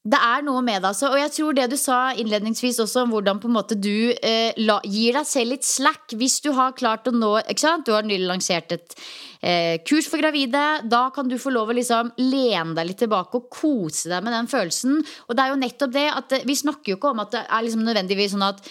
det 0.00 0.16
er 0.16 0.44
noe 0.46 0.62
med 0.64 0.80
det, 0.80 0.94
altså. 0.94 1.10
Og 1.12 1.18
jeg 1.20 1.32
tror 1.34 1.56
det 1.56 1.66
du 1.68 1.76
sa 1.76 1.98
innledningsvis 2.16 2.78
også, 2.80 3.02
om 3.04 3.10
hvordan 3.12 3.40
på 3.42 3.50
en 3.50 3.56
måte 3.58 3.76
du 3.76 4.14
eh, 4.16 4.56
la, 4.56 4.78
gir 4.88 5.18
deg 5.18 5.28
selv 5.28 5.52
litt 5.52 5.66
slack 5.68 6.14
hvis 6.16 6.38
du 6.40 6.54
har 6.56 6.72
klart 6.78 7.10
å 7.10 7.12
nå 7.12 7.34
ikke 7.42 7.60
sant? 7.60 7.84
Du 7.84 7.92
har 7.92 8.06
nylig 8.08 8.24
lansert 8.30 8.72
et 8.72 8.96
eh, 9.44 9.76
kurs 9.84 10.08
for 10.08 10.22
gravide. 10.22 10.62
Da 10.88 11.02
kan 11.12 11.28
du 11.28 11.36
få 11.40 11.52
lov 11.52 11.68
å 11.68 11.76
liksom 11.76 12.14
lene 12.16 12.72
deg 12.78 12.88
litt 12.88 13.02
tilbake 13.04 13.42
og 13.42 13.50
kose 13.52 14.08
deg 14.08 14.24
med 14.24 14.32
den 14.38 14.48
følelsen. 14.48 15.02
Og 15.28 15.36
det 15.36 15.44
er 15.44 15.52
jo 15.52 15.60
nettopp 15.66 15.92
det 15.98 16.06
at 16.14 16.38
eh, 16.38 16.46
vi 16.48 16.56
snakker 16.62 16.94
jo 16.94 17.00
ikke 17.00 17.12
om 17.12 17.20
at 17.26 17.36
det 17.36 17.44
er 17.44 17.66
liksom 17.68 17.84
nødvendigvis 17.84 18.32
sånn 18.38 18.48
at 18.48 18.64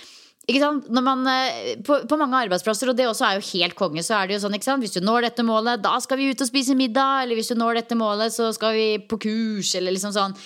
man, 1.05 1.27
eh, 1.27 1.77
på, 1.85 1.99
på 2.09 2.17
mange 2.17 2.39
arbeidsplasser, 2.45 2.89
og 2.89 2.97
det 2.97 3.07
også 3.07 3.27
er 3.27 3.37
jo 3.37 3.47
helt 3.51 3.75
konge, 3.77 4.03
så 4.05 4.17
er 4.17 4.27
det 4.27 4.37
jo 4.37 4.47
sånn? 4.47 4.81
Hvis 4.81 4.95
du 4.95 5.01
når 5.05 5.29
dette 5.29 5.45
målet, 5.45 5.83
da 5.83 5.99
skal 6.01 6.17
vi 6.17 6.31
ut 6.31 6.41
og 6.41 6.49
spise 6.49 6.77
middag. 6.77 7.23
Eller 7.23 7.37
hvis 7.37 7.51
du 7.51 7.57
når 7.59 7.81
dette 7.81 7.97
målet, 7.99 8.33
så 8.33 8.49
skal 8.55 8.73
vi 8.73 8.87
på 9.05 9.19
kurs. 9.21 9.75
Eller 9.77 9.95
liksom 9.95 10.15
sånn. 10.15 10.37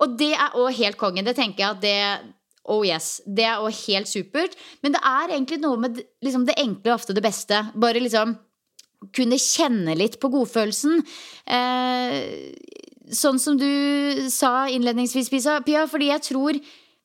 Og 0.00 0.16
det 0.20 0.32
er 0.32 0.56
òg 0.56 0.72
helt 0.78 1.00
konge. 1.00 1.24
Det 1.26 1.36
tenker 1.36 1.64
jeg 1.64 1.76
at 1.76 1.82
det 1.84 1.96
Oh 2.70 2.84
yes. 2.86 3.18
Det 3.26 3.46
er 3.48 3.62
òg 3.64 3.74
helt 3.88 4.08
supert. 4.08 4.54
Men 4.84 4.94
det 4.94 5.00
er 5.02 5.32
egentlig 5.32 5.58
noe 5.62 5.80
med 5.80 6.00
liksom, 6.24 6.44
det 6.46 6.58
enkle 6.60 6.92
og 6.92 7.00
ofte 7.00 7.16
det 7.16 7.24
beste. 7.24 7.64
Bare 7.74 8.02
liksom 8.02 8.36
kunne 9.16 9.40
kjenne 9.40 9.96
litt 9.96 10.18
på 10.20 10.28
godfølelsen. 10.32 11.00
Eh, 11.48 12.18
sånn 13.16 13.40
som 13.42 13.56
du 13.58 14.28
sa 14.30 14.68
innledningsvis, 14.70 15.32
Pia, 15.66 15.86
fordi 15.90 16.10
jeg 16.12 16.24
tror 16.28 16.60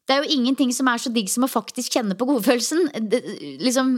det 0.05 0.13
er 0.13 0.21
jo 0.21 0.35
ingenting 0.37 0.73
som 0.75 0.89
er 0.91 1.01
så 1.01 1.11
digg 1.13 1.29
som 1.31 1.47
å 1.47 1.51
faktisk 1.51 1.97
kjenne 1.97 2.17
på 2.17 2.27
godfølelsen. 2.29 2.89
Det, 3.09 3.21
liksom, 3.63 3.97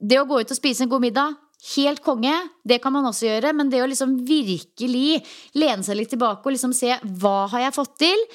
det 0.00 0.20
å 0.20 0.28
gå 0.28 0.40
ut 0.40 0.54
og 0.54 0.58
spise 0.58 0.86
en 0.86 0.92
god 0.92 1.04
middag, 1.04 1.36
helt 1.74 2.02
konge. 2.04 2.32
Det 2.64 2.80
kan 2.82 2.94
man 2.94 3.06
også 3.10 3.28
gjøre. 3.28 3.52
Men 3.58 3.70
det 3.72 3.82
å 3.84 3.90
liksom 3.90 4.16
virkelig 4.28 5.20
lene 5.58 5.84
seg 5.84 6.00
litt 6.00 6.12
tilbake 6.14 6.48
og 6.48 6.56
liksom 6.56 6.74
se 6.76 6.96
hva 7.20 7.44
har 7.52 7.66
jeg 7.66 7.76
fått 7.76 7.94
til? 8.02 8.26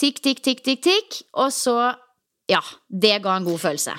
Tikk, 0.00 0.20
tikk, 0.24 0.44
tikk, 0.44 0.62
tikk, 0.66 0.84
tikk. 0.90 1.20
Og 1.40 1.52
så 1.54 1.76
Ja, 2.50 2.58
det 2.90 3.20
ga 3.22 3.36
en 3.38 3.44
god 3.46 3.60
følelse. 3.62 3.92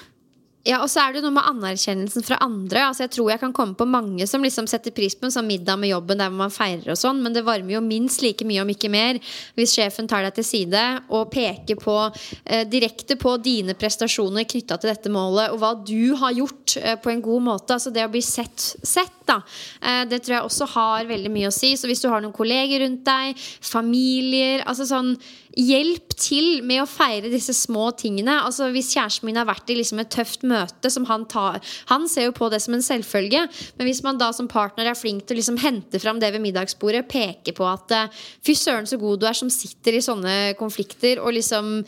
Ja, 0.61 0.77
og 0.83 0.91
så 0.93 1.01
er 1.01 1.15
det 1.15 1.23
noe 1.23 1.33
med 1.33 1.47
anerkjennelsen 1.49 2.25
fra 2.25 2.37
andre. 2.45 2.83
Altså 2.85 3.07
jeg 3.07 3.13
tror 3.15 3.31
jeg 3.31 3.41
kan 3.41 3.53
komme 3.55 3.73
på 3.77 3.87
mange 3.89 4.27
som 4.29 4.43
liksom 4.45 4.67
setter 4.69 4.93
pris 4.93 5.15
på 5.17 5.25
en 5.25 5.33
sånn 5.33 5.47
middag 5.49 5.79
med 5.81 5.89
jobben 5.89 6.21
der 6.21 6.33
man 6.33 6.53
feirer 6.53 6.93
og 6.93 6.99
sånn, 7.01 7.21
men 7.23 7.33
det 7.33 7.41
varmer 7.47 7.73
jo 7.75 7.81
minst 7.81 8.21
like 8.21 8.45
mye, 8.45 8.61
om 8.61 8.69
ikke 8.69 8.91
mer, 8.93 9.17
hvis 9.57 9.73
sjefen 9.73 10.09
tar 10.09 10.27
deg 10.27 10.37
til 10.37 10.45
side 10.45 10.83
og 11.09 11.31
peker 11.33 11.79
på 11.81 11.95
eh, 12.11 12.67
direkte 12.69 13.17
på 13.17 13.33
dine 13.41 13.73
prestasjoner 13.73 14.45
knytta 14.45 14.77
til 14.77 14.91
dette 14.93 15.13
målet, 15.13 15.49
og 15.49 15.63
hva 15.63 15.73
du 15.81 16.13
har 16.21 16.37
gjort 16.37 16.77
eh, 16.77 16.97
på 17.01 17.13
en 17.13 17.25
god 17.25 17.47
måte. 17.49 17.79
Altså 17.79 17.93
det 17.93 18.05
å 18.05 18.13
bli 18.13 18.21
sett, 18.25 18.61
sett 18.85 19.20
da. 19.31 19.39
Eh, 19.81 20.03
det 20.11 20.21
tror 20.21 20.37
jeg 20.37 20.49
også 20.49 20.69
har 20.75 21.09
veldig 21.09 21.33
mye 21.33 21.51
å 21.51 21.55
si. 21.55 21.73
Så 21.79 21.89
hvis 21.89 22.03
du 22.03 22.09
har 22.11 22.23
noen 22.23 22.35
kolleger 22.35 22.83
rundt 22.85 23.05
deg, 23.07 23.47
familier 23.71 24.65
altså 24.67 24.89
sånn 24.89 25.15
Hjelp 25.51 26.13
til 26.15 26.61
med 26.63 26.79
å 26.79 26.87
feire 26.87 27.27
disse 27.31 27.51
små 27.55 27.89
tingene. 27.99 28.37
Altså 28.45 28.69
Hvis 28.71 28.93
kjæresten 28.93 29.27
min 29.27 29.39
har 29.39 29.49
vært 29.49 29.67
i 29.71 29.75
liksom 29.75 29.99
et 29.99 30.11
tøft 30.13 30.45
møte 30.47 30.91
som 30.93 31.03
han 31.09 31.25
tar 31.27 31.59
Han 31.89 32.07
ser 32.07 32.29
jo 32.29 32.35
på 32.37 32.47
det 32.53 32.61
som 32.63 32.77
en 32.77 32.85
selvfølge. 32.85 33.43
Men 33.75 33.89
hvis 33.89 33.99
man 34.05 34.19
da 34.21 34.29
som 34.35 34.47
partner 34.51 34.87
er 34.87 34.95
flink 34.95 35.25
til 35.25 35.35
å 35.35 35.41
liksom 35.41 35.59
hente 35.61 35.99
fram 35.99 36.21
det 36.21 36.31
ved 36.31 36.43
middagsbordet, 36.45 37.03
peke 37.11 37.55
på 37.57 37.67
at 37.67 37.95
eh, 37.97 38.23
fy 38.45 38.55
søren 38.55 38.87
så 38.87 38.99
god 39.01 39.21
du 39.21 39.27
er 39.27 39.37
som 39.37 39.51
sitter 39.51 39.97
i 39.97 40.03
sånne 40.05 40.55
konflikter 40.59 41.19
og 41.19 41.35
liksom 41.35 41.81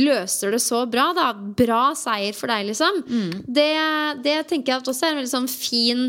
løser 0.00 0.56
det 0.56 0.62
så 0.64 0.86
bra, 0.88 1.10
da. 1.16 1.30
Bra 1.34 1.90
seier 1.98 2.36
for 2.36 2.48
deg, 2.48 2.70
liksom. 2.70 3.02
Mm. 3.04 3.32
Det, 3.44 3.70
det 4.24 4.36
tenker 4.48 4.72
jeg 4.72 4.80
at 4.80 4.92
også 4.94 5.06
er 5.06 5.14
en 5.14 5.20
veldig 5.20 5.36
sånn 5.36 5.50
fin 5.50 6.06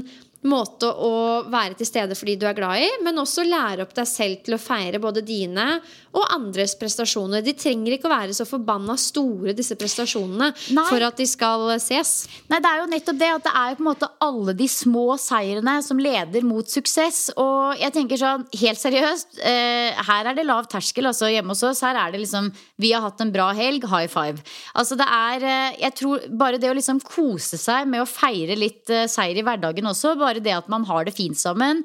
måte 0.48 0.88
å 0.90 1.12
være 1.52 1.76
til 1.78 1.88
stede 1.90 2.16
for 2.18 2.30
de 2.30 2.38
du 2.42 2.48
er 2.50 2.58
glad 2.58 2.82
i, 2.82 2.88
men 3.06 3.22
også 3.22 3.46
lære 3.46 3.86
opp 3.86 3.94
deg 3.98 4.08
selv 4.10 4.42
til 4.46 4.56
å 4.58 4.62
feire 4.62 5.02
både 5.02 5.22
dine 5.26 5.66
og 6.12 6.26
andres 6.34 6.74
prestasjoner. 6.80 7.44
De 7.46 7.54
trenger 7.56 7.96
ikke 7.96 8.10
å 8.10 8.14
være 8.14 8.36
så 8.36 8.46
forbanna 8.48 8.98
store, 9.00 9.54
disse 9.56 9.78
prestasjonene, 9.80 10.52
Nei. 10.76 10.86
for 10.90 11.06
at 11.06 11.20
de 11.20 11.28
skal 11.30 11.68
ses. 11.84 12.26
Nei, 12.52 12.60
det 12.64 12.72
er 12.72 12.82
jo 12.82 12.90
nettopp 12.92 13.20
det 13.22 13.30
at 13.36 13.46
det 13.48 13.54
er 13.62 13.78
på 13.78 13.86
en 13.86 13.90
måte 13.92 14.10
alle 14.26 14.56
de 14.58 14.68
små 14.72 15.06
seirene 15.22 15.78
som 15.86 16.02
leder 16.02 16.46
mot 16.48 16.68
suksess. 16.68 17.22
Og 17.40 17.80
jeg 17.80 17.96
tenker 17.96 18.20
sånn, 18.20 18.48
helt 18.64 18.82
seriøst, 18.82 19.40
eh, 19.40 20.02
her 20.10 20.32
er 20.32 20.38
det 20.38 20.48
lav 20.48 20.68
terskel. 20.72 21.08
Altså 21.12 21.32
hjemme 21.32 21.56
hos 21.56 21.64
oss, 21.68 21.84
her 21.86 21.96
er 22.00 22.12
det 22.12 22.24
liksom 22.26 22.52
Vi 22.82 22.92
har 22.94 23.04
hatt 23.04 23.22
en 23.22 23.32
bra 23.32 23.52
helg, 23.54 23.86
high 23.88 24.10
five. 24.10 24.42
Altså 24.76 24.98
det 24.98 25.06
er 25.06 25.44
eh, 25.46 25.80
Jeg 25.84 25.96
tror 26.00 26.28
bare 26.30 26.60
det 26.62 26.70
å 26.72 26.76
liksom 26.76 27.00
kose 27.06 27.60
seg 27.60 27.88
med 27.88 28.04
å 28.04 28.10
feire 28.10 28.58
litt 28.58 28.90
eh, 28.90 29.08
seier 29.12 29.38
i 29.38 29.46
hverdagen 29.46 29.88
også, 29.88 30.16
bare 30.20 30.31
det 30.40 30.56
at 30.56 30.72
man 30.72 30.88
har 30.88 31.06
det 31.06 31.18
fint 31.18 31.40
sammen 31.40 31.84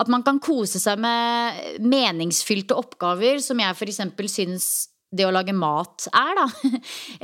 at 0.00 0.08
man 0.08 0.22
kan 0.24 0.38
kose 0.42 0.80
seg 0.80 1.00
med 1.02 1.82
meningsfylte 1.82 2.76
oppgaver, 2.78 3.40
som 3.44 3.60
jeg 3.60 3.76
f.eks. 3.76 4.00
syns 4.32 4.70
det 5.10 5.24
å 5.26 5.32
lage 5.34 5.52
mat 5.56 6.06
er, 6.14 6.38
da. 6.38 6.46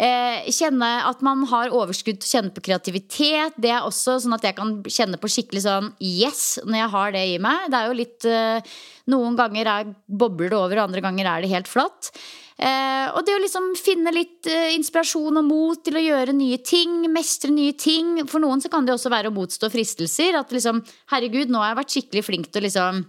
Eh, 0.06 0.48
kjenne 0.52 0.88
at 1.08 1.22
man 1.24 1.46
har 1.48 1.72
overskudd 1.72 2.18
til 2.20 2.26
å 2.26 2.32
kjenne 2.34 2.52
på 2.52 2.64
kreativitet. 2.66 3.54
Det 3.62 3.70
er 3.72 3.86
også 3.86 4.18
sånn 4.20 4.34
at 4.36 4.44
jeg 4.44 4.56
kan 4.58 4.74
kjenne 4.82 5.16
på 5.22 5.30
skikkelig 5.32 5.62
sånn 5.64 5.86
yes 6.02 6.58
når 6.66 6.80
jeg 6.82 6.92
har 6.92 7.14
det 7.14 7.22
i 7.30 7.38
meg. 7.40 7.70
Det 7.72 7.78
er 7.78 7.88
jo 7.88 7.96
litt 8.02 8.26
eh, 8.28 8.74
Noen 9.06 9.38
ganger 9.38 9.70
er, 9.70 9.94
bobler 10.10 10.50
det 10.50 10.58
over, 10.58 10.80
og 10.80 10.88
andre 10.90 11.04
ganger 11.04 11.30
er 11.30 11.44
det 11.44 11.52
helt 11.52 11.70
flatt. 11.70 12.10
Eh, 12.56 13.08
og 13.12 13.20
det 13.26 13.34
å 13.36 13.40
liksom 13.42 13.74
finne 13.76 14.12
litt 14.14 14.48
eh, 14.48 14.72
inspirasjon 14.78 15.42
og 15.42 15.44
mot 15.44 15.80
til 15.84 15.98
å 15.98 16.04
gjøre 16.04 16.32
nye 16.32 16.56
ting, 16.64 17.02
mestre 17.12 17.52
nye 17.52 17.74
ting. 17.76 18.22
For 18.30 18.40
noen 18.40 18.62
så 18.64 18.70
kan 18.72 18.86
det 18.86 18.94
også 18.94 19.12
være 19.12 19.28
å 19.28 19.36
motstå 19.36 19.68
fristelser. 19.72 20.38
At 20.40 20.54
liksom, 20.54 20.80
herregud, 21.12 21.52
nå 21.52 21.60
har 21.60 21.74
jeg 21.74 21.80
vært 21.82 21.96
skikkelig 21.96 22.24
flink 22.24 22.48
til 22.50 22.64
å 22.64 22.66
liksom 22.68 23.04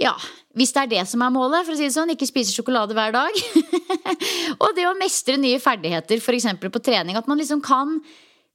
ja, 0.00 0.14
hvis 0.56 0.70
det 0.72 0.80
er 0.80 0.88
det 0.94 1.00
som 1.10 1.20
er 1.20 1.32
målet, 1.34 1.66
for 1.66 1.74
å 1.74 1.76
si 1.76 1.84
det 1.84 1.92
sånn, 1.92 2.12
ikke 2.14 2.24
spise 2.24 2.54
sjokolade 2.54 2.94
hver 2.96 3.12
dag. 3.12 3.34
og 4.62 4.70
det 4.72 4.86
å 4.88 4.94
mestre 4.96 5.36
nye 5.36 5.58
ferdigheter, 5.60 6.22
f.eks. 6.22 6.46
på 6.62 6.80
trening. 6.80 7.18
At 7.20 7.28
man 7.28 7.36
liksom 7.36 7.60
kan 7.60 7.98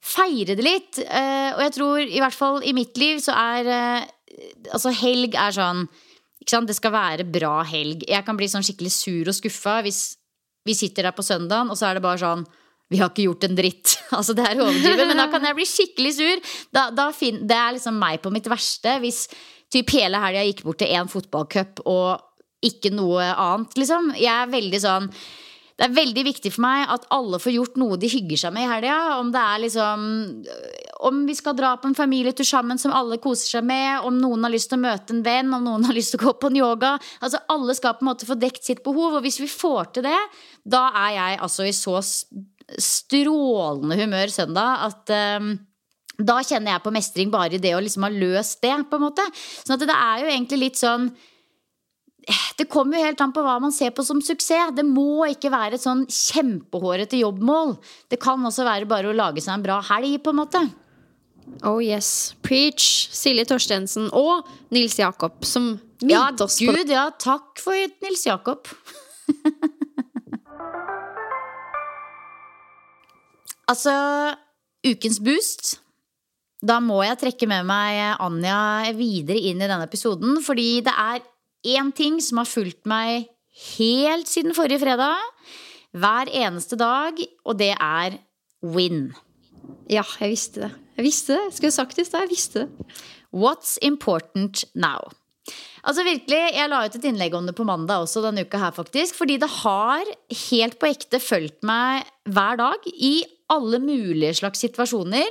feire 0.02 0.56
det 0.58 0.66
litt. 0.66 1.04
Eh, 1.04 1.52
og 1.54 1.62
jeg 1.68 1.76
tror, 1.76 2.02
i 2.02 2.24
hvert 2.24 2.38
fall 2.38 2.66
i 2.66 2.74
mitt 2.74 2.98
liv, 2.98 3.22
så 3.24 3.38
er 3.38 3.72
Altså, 4.76 4.91
helg 4.91 5.38
er 5.39 5.54
sånn 5.56 5.86
det 6.46 6.76
skal 6.78 6.93
være 6.93 7.26
bra 7.26 7.64
helg. 7.64 8.06
Jeg 8.08 8.26
kan 8.26 8.38
bli 8.38 8.48
sånn 8.52 8.66
skikkelig 8.66 8.93
sur 8.93 9.32
og 9.32 9.36
skuffa 9.38 9.82
hvis 9.86 10.04
vi 10.66 10.74
sitter 10.74 11.08
der 11.08 11.16
på 11.16 11.26
søndagen, 11.26 11.70
og 11.70 11.78
så 11.78 11.89
er 11.89 11.98
det 11.98 12.06
bare 12.06 12.22
sånn 12.22 12.46
vi 12.93 13.00
har 13.02 13.10
ikke 13.10 13.26
gjort 13.26 13.48
en 13.48 13.58
dritt. 13.58 13.93
Altså, 14.16 14.36
det 14.38 14.46
er 14.46 14.60
overdrivet, 14.62 15.08
men 15.10 15.18
da 15.18 15.26
kan 15.32 15.43
jeg 15.43 15.58
bli 15.58 15.66
skikkelig 15.66 16.12
sur. 16.16 16.41
Da, 16.72 16.86
da 16.93 17.10
fin, 17.12 17.39
det 17.50 17.56
er 17.58 17.74
liksom 17.76 17.98
meg 18.00 18.22
på 18.22 18.30
mitt 18.32 18.46
verste. 18.48 19.00
Hvis 19.02 19.26
typ 19.74 19.89
hele 19.96 20.22
helga 20.22 20.43
gikk 20.46 20.62
bort 20.64 20.78
til 20.80 20.93
én 20.93 21.10
fotballcup 21.10 21.82
og 21.89 22.22
ikke 22.66 22.93
noe 22.93 23.26
annet, 23.34 23.74
liksom. 23.82 24.14
Jeg 24.16 24.32
er 24.32 24.54
veldig 24.54 24.82
sånn 24.82 25.10
det 25.76 25.89
er 25.89 25.95
veldig 25.95 26.23
viktig 26.23 26.51
for 26.55 26.63
meg 26.63 26.86
at 26.93 27.03
alle 27.11 27.39
får 27.41 27.51
gjort 27.51 27.80
noe 27.82 27.97
de 27.99 28.07
hygger 28.07 28.39
seg 28.45 28.53
med 28.55 28.63
i 28.63 28.69
helga. 28.71 28.95
Om 29.19 29.32
det 29.34 29.41
er 29.41 29.61
liksom 29.65 30.05
Om 31.09 31.17
vi 31.28 31.36
skal 31.36 31.57
dra 31.57 31.73
på 31.76 31.89
en 31.89 31.97
familietur 31.97 32.47
sammen 32.47 32.80
som 32.80 32.95
alle 32.95 33.19
koser 33.21 33.57
seg 33.57 33.67
med, 33.67 34.05
om 34.07 34.15
noen 34.15 34.47
har 34.47 34.53
lyst 34.53 34.71
til 34.71 34.80
å 34.80 34.86
møte 34.86 35.11
en 35.11 35.26
venn, 35.26 35.51
om 35.53 35.67
noen 35.67 35.84
har 35.86 35.97
lyst 35.97 36.15
til 36.15 36.21
å 36.21 36.30
gå 36.30 36.34
på 36.39 36.51
en 36.53 36.61
yoga. 36.61 36.95
Altså 37.19 37.43
Alle 37.51 37.76
skal 37.76 37.97
på 37.99 38.05
en 38.05 38.11
måte 38.13 38.30
få 38.30 38.39
dekt 38.39 38.63
sitt 38.63 38.86
behov, 38.88 39.19
og 39.19 39.28
hvis 39.28 39.41
vi 39.43 39.51
får 39.51 39.91
til 39.97 40.07
det, 40.07 40.21
da 40.63 40.88
er 41.03 41.11
jeg 41.17 41.43
altså 41.49 41.67
i 41.67 41.76
så 41.76 41.99
strålende 42.82 43.99
humør 43.99 44.32
søndag 44.34 44.88
at 44.88 45.11
um, 45.38 45.51
da 46.15 46.39
kjenner 46.39 46.71
jeg 46.71 46.84
på 46.86 46.93
mestring 46.95 47.32
bare 47.34 47.57
i 47.57 47.61
det 47.61 47.76
å 47.76 47.84
liksom 47.84 48.07
ha 48.07 48.15
løst 48.15 48.61
det, 48.63 48.73
på 48.88 48.97
en 48.97 49.09
måte. 49.09 49.26
Sånn 49.36 49.76
at 49.76 49.84
det 49.84 49.95
er 49.99 50.23
jo 50.23 50.32
egentlig 50.32 50.61
litt 50.63 50.80
sånn 50.80 51.09
det 52.57 52.65
kommer 52.71 52.97
jo 52.97 53.05
helt 53.05 53.21
an 53.21 53.34
på 53.36 53.43
hva 53.45 53.59
man 53.61 53.73
ser 53.73 53.91
på 53.95 54.03
som 54.05 54.21
suksess. 54.23 54.73
Det 54.76 54.86
må 54.88 55.26
ikke 55.30 55.51
være 55.53 55.78
et 55.78 55.84
sånn 55.84 56.05
kjempehårete 56.09 57.19
jobbmål. 57.21 57.76
Det 58.09 58.17
kan 58.21 58.41
også 58.45 58.65
være 58.65 58.89
bare 58.89 59.11
å 59.11 59.15
lage 59.17 59.41
seg 59.43 59.53
en 59.57 59.65
bra 59.65 59.78
helg, 59.91 60.17
på 60.23 60.30
en 60.34 60.39
måte. 60.41 60.61
Oh 61.67 61.80
yes. 61.84 62.34
Preach. 62.45 63.09
Silje 63.13 63.45
Torstensen 63.49 64.09
og 64.15 64.47
Nils 64.73 64.97
Jakob, 64.99 65.45
som 65.45 65.80
minnet 66.01 66.39
ja, 66.39 66.45
oss 66.45 66.59
på 66.59 66.73
Gud, 66.73 66.89
ja. 66.91 67.09
Takk 67.21 67.59
for 67.61 67.76
Nils 68.03 68.26
Jakob. 68.26 68.67
altså, 73.71 73.93
ukens 74.86 75.19
boost. 75.23 75.80
Da 76.65 76.80
må 76.82 77.03
jeg 77.05 77.19
trekke 77.21 77.45
med 77.49 77.65
meg 77.69 78.17
Anja 78.23 78.89
videre 78.97 79.38
inn 79.38 79.61
i 79.61 79.67
denne 79.67 79.86
episoden, 79.86 80.41
fordi 80.41 80.82
det 80.86 80.93
er 80.97 81.21
én 81.66 81.91
ting 81.95 82.22
som 82.24 82.41
har 82.41 82.49
fulgt 82.49 82.86
meg 82.89 83.28
helt 83.78 84.30
siden 84.30 84.55
forrige 84.55 84.84
fredag. 84.84 85.20
Hver 85.95 86.32
eneste 86.32 86.78
dag, 86.80 87.20
og 87.45 87.57
det 87.59 87.74
er 87.74 88.18
win. 88.61 89.13
Ja, 89.89 90.03
jeg 90.20 90.34
visste 90.36 90.66
det. 90.66 90.72
Jeg 90.95 91.05
visste 91.07 91.38
det. 91.38 91.53
Skulle 91.55 91.76
sagt 91.76 91.95
det 91.97 92.05
i 92.05 92.09
stad. 92.09 92.26
Jeg 92.26 92.34
visste 92.34 92.66
det. 92.66 92.95
What's 93.36 93.78
important 93.84 94.63
now? 94.76 95.11
Altså 95.86 96.01
virkelig, 96.01 96.41
Jeg 96.55 96.70
la 96.70 96.82
ut 96.86 96.95
et 96.97 97.05
innlegg 97.05 97.36
om 97.38 97.45
det 97.45 97.53
på 97.55 97.66
mandag 97.68 98.01
også 98.01 98.24
denne 98.24 98.41
uka 98.45 98.57
her, 98.57 98.74
faktisk. 98.74 99.16
Fordi 99.20 99.38
det 99.38 99.49
har 99.61 100.03
helt 100.49 100.80
på 100.82 100.89
ekte 100.89 101.22
fulgt 101.22 101.61
meg 101.63 102.07
hver 102.26 102.57
dag 102.57 102.88
i 102.89 103.20
alle 103.53 103.78
mulige 103.80 104.34
slags 104.41 104.63
situasjoner. 104.66 105.30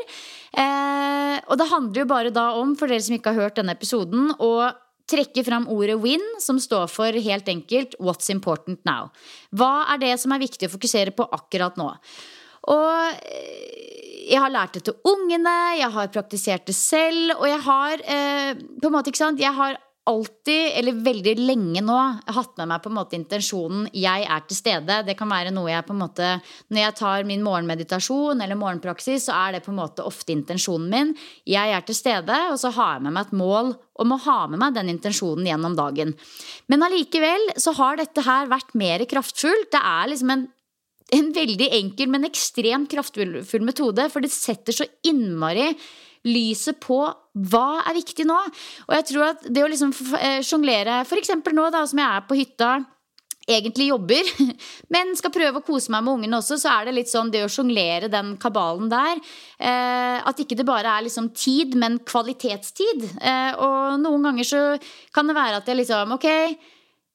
Eh, 0.55 1.37
og 1.51 1.59
det 1.59 1.70
handler 1.72 2.05
jo 2.05 2.11
bare 2.12 2.30
da 2.35 2.53
om, 2.61 2.76
for 2.78 2.87
dere 2.87 3.03
som 3.03 3.16
ikke 3.16 3.35
har 3.35 3.49
hørt 3.49 3.59
denne 3.59 3.74
episoden, 3.74 4.30
å 4.39 4.70
trekke 5.11 5.44
fram 5.46 5.66
ordet 5.72 5.98
win, 6.02 6.22
som 6.40 6.59
står 6.61 6.88
for 6.92 7.12
helt 7.26 7.48
enkelt 7.50 7.96
what's 8.00 8.30
important 8.32 8.80
now. 8.88 9.11
Hva 9.52 9.86
er 9.94 10.02
det 10.02 10.14
som 10.22 10.32
er 10.34 10.42
viktig 10.44 10.68
å 10.68 10.74
fokusere 10.74 11.14
på 11.16 11.26
akkurat 11.36 11.76
nå? 11.80 11.90
Og 12.72 13.24
eh, 13.28 14.24
jeg 14.30 14.40
har 14.40 14.52
lært 14.52 14.78
det 14.78 14.86
til 14.86 14.96
ungene, 15.11 15.57
jeg 15.78 15.90
har 15.92 16.12
praktisert 16.12 16.64
det 16.68 16.76
selv, 16.78 17.34
og 17.36 17.48
jeg 17.50 17.61
har 17.66 18.05
eh, 18.09 18.52
på 18.57 18.88
en 18.88 18.94
måte, 18.94 19.12
ikke 19.12 19.24
sant, 19.26 19.42
jeg 19.42 19.52
har 19.57 19.76
alltid, 20.07 20.70
eller 20.78 20.98
veldig 21.05 21.32
lenge 21.38 21.80
nå, 21.84 21.96
hatt 22.36 22.59
med 22.61 22.68
meg 22.68 22.82
på 22.84 22.90
en 22.90 22.96
måte 22.98 23.16
intensjonen 23.16 23.86
'jeg 23.92 24.26
er 24.28 24.42
til 24.48 24.57
stede'. 24.57 25.07
Det 25.07 25.16
kan 25.16 25.28
være 25.28 25.52
noe 25.52 25.70
jeg 25.70 25.86
på 25.86 25.94
en 25.94 26.02
måte 26.02 26.42
Når 26.70 26.80
jeg 26.80 26.94
tar 26.96 27.24
min 27.24 27.42
morgenmeditasjon 27.42 28.42
eller 28.42 28.55
morgenpraksis, 28.55 29.26
så 29.28 29.32
er 29.32 29.52
det 29.52 29.64
på 29.64 29.72
en 29.72 29.80
måte 29.80 30.05
ofte 30.05 30.32
intensjonen 30.32 30.90
min. 30.90 31.16
Jeg 31.46 31.70
er 31.72 31.80
til 31.80 31.94
stede, 31.94 32.36
og 32.52 32.59
så 32.59 32.70
har 32.72 32.94
jeg 32.94 33.02
med 33.02 33.12
meg 33.12 33.26
et 33.26 33.32
mål 33.32 33.76
om 33.98 34.12
å 34.12 34.20
ha 34.20 34.46
med 34.46 34.59
meg 34.59 34.74
den 34.74 34.88
intensjonen 34.88 35.46
gjennom 35.46 35.76
dagen. 35.76 36.14
Men 36.68 36.82
allikevel 36.82 37.57
så 37.57 37.74
har 37.74 37.96
dette 37.96 38.20
her 38.20 38.46
vært 38.46 38.74
mer 38.74 38.98
kraftfullt. 39.07 39.70
Det 39.70 39.80
er 39.80 40.09
liksom 40.09 40.30
en 40.30 40.48
en 41.12 41.32
veldig 41.36 41.68
enkel, 41.76 42.09
men 42.09 42.24
ekstremt 42.24 42.90
kraftfull 42.90 43.64
metode, 43.64 44.09
for 44.11 44.24
det 44.24 44.32
setter 44.32 44.72
så 44.72 44.86
innmari 45.07 45.74
lyset 46.25 46.81
på 46.83 46.99
hva 47.51 47.68
er 47.85 47.97
viktig 47.97 48.27
nå. 48.29 48.41
Og 48.89 48.97
jeg 48.99 49.09
tror 49.11 49.29
at 49.33 49.47
det 49.51 49.64
å 49.64 49.70
liksom 49.70 49.95
eh, 50.20 50.41
sjonglere, 50.47 51.03
f.eks. 51.05 51.35
nå 51.53 51.70
da 51.75 51.85
som 51.89 52.01
jeg 52.01 52.09
er 52.09 52.29
på 52.29 52.39
hytta 52.39 52.75
egentlig 53.45 53.91
jobber, 53.91 54.29
men 54.95 55.12
skal 55.18 55.33
prøve 55.35 55.61
å 55.61 55.64
kose 55.64 55.93
meg 55.93 56.05
med 56.05 56.18
ungene 56.18 56.39
også, 56.39 56.57
så 56.61 56.70
er 56.79 56.89
det 56.89 56.97
litt 56.97 57.11
sånn 57.11 57.33
det 57.33 57.45
å 57.45 57.51
sjonglere 57.53 58.09
den 58.12 58.35
kabalen 58.41 58.89
der. 58.93 59.20
Eh, 59.59 60.18
at 60.25 60.41
ikke 60.41 60.57
det 60.59 60.68
bare 60.68 60.95
er 60.97 61.07
liksom 61.07 61.31
tid, 61.37 61.77
men 61.81 62.01
kvalitetstid. 62.09 63.05
Eh, 63.20 63.53
og 63.61 64.01
noen 64.01 64.31
ganger 64.31 64.49
så 64.49 64.62
kan 65.14 65.29
det 65.29 65.37
være 65.37 65.61
at 65.61 65.68
jeg 65.68 65.83
liksom 65.83 66.14
Ok, 66.14 66.27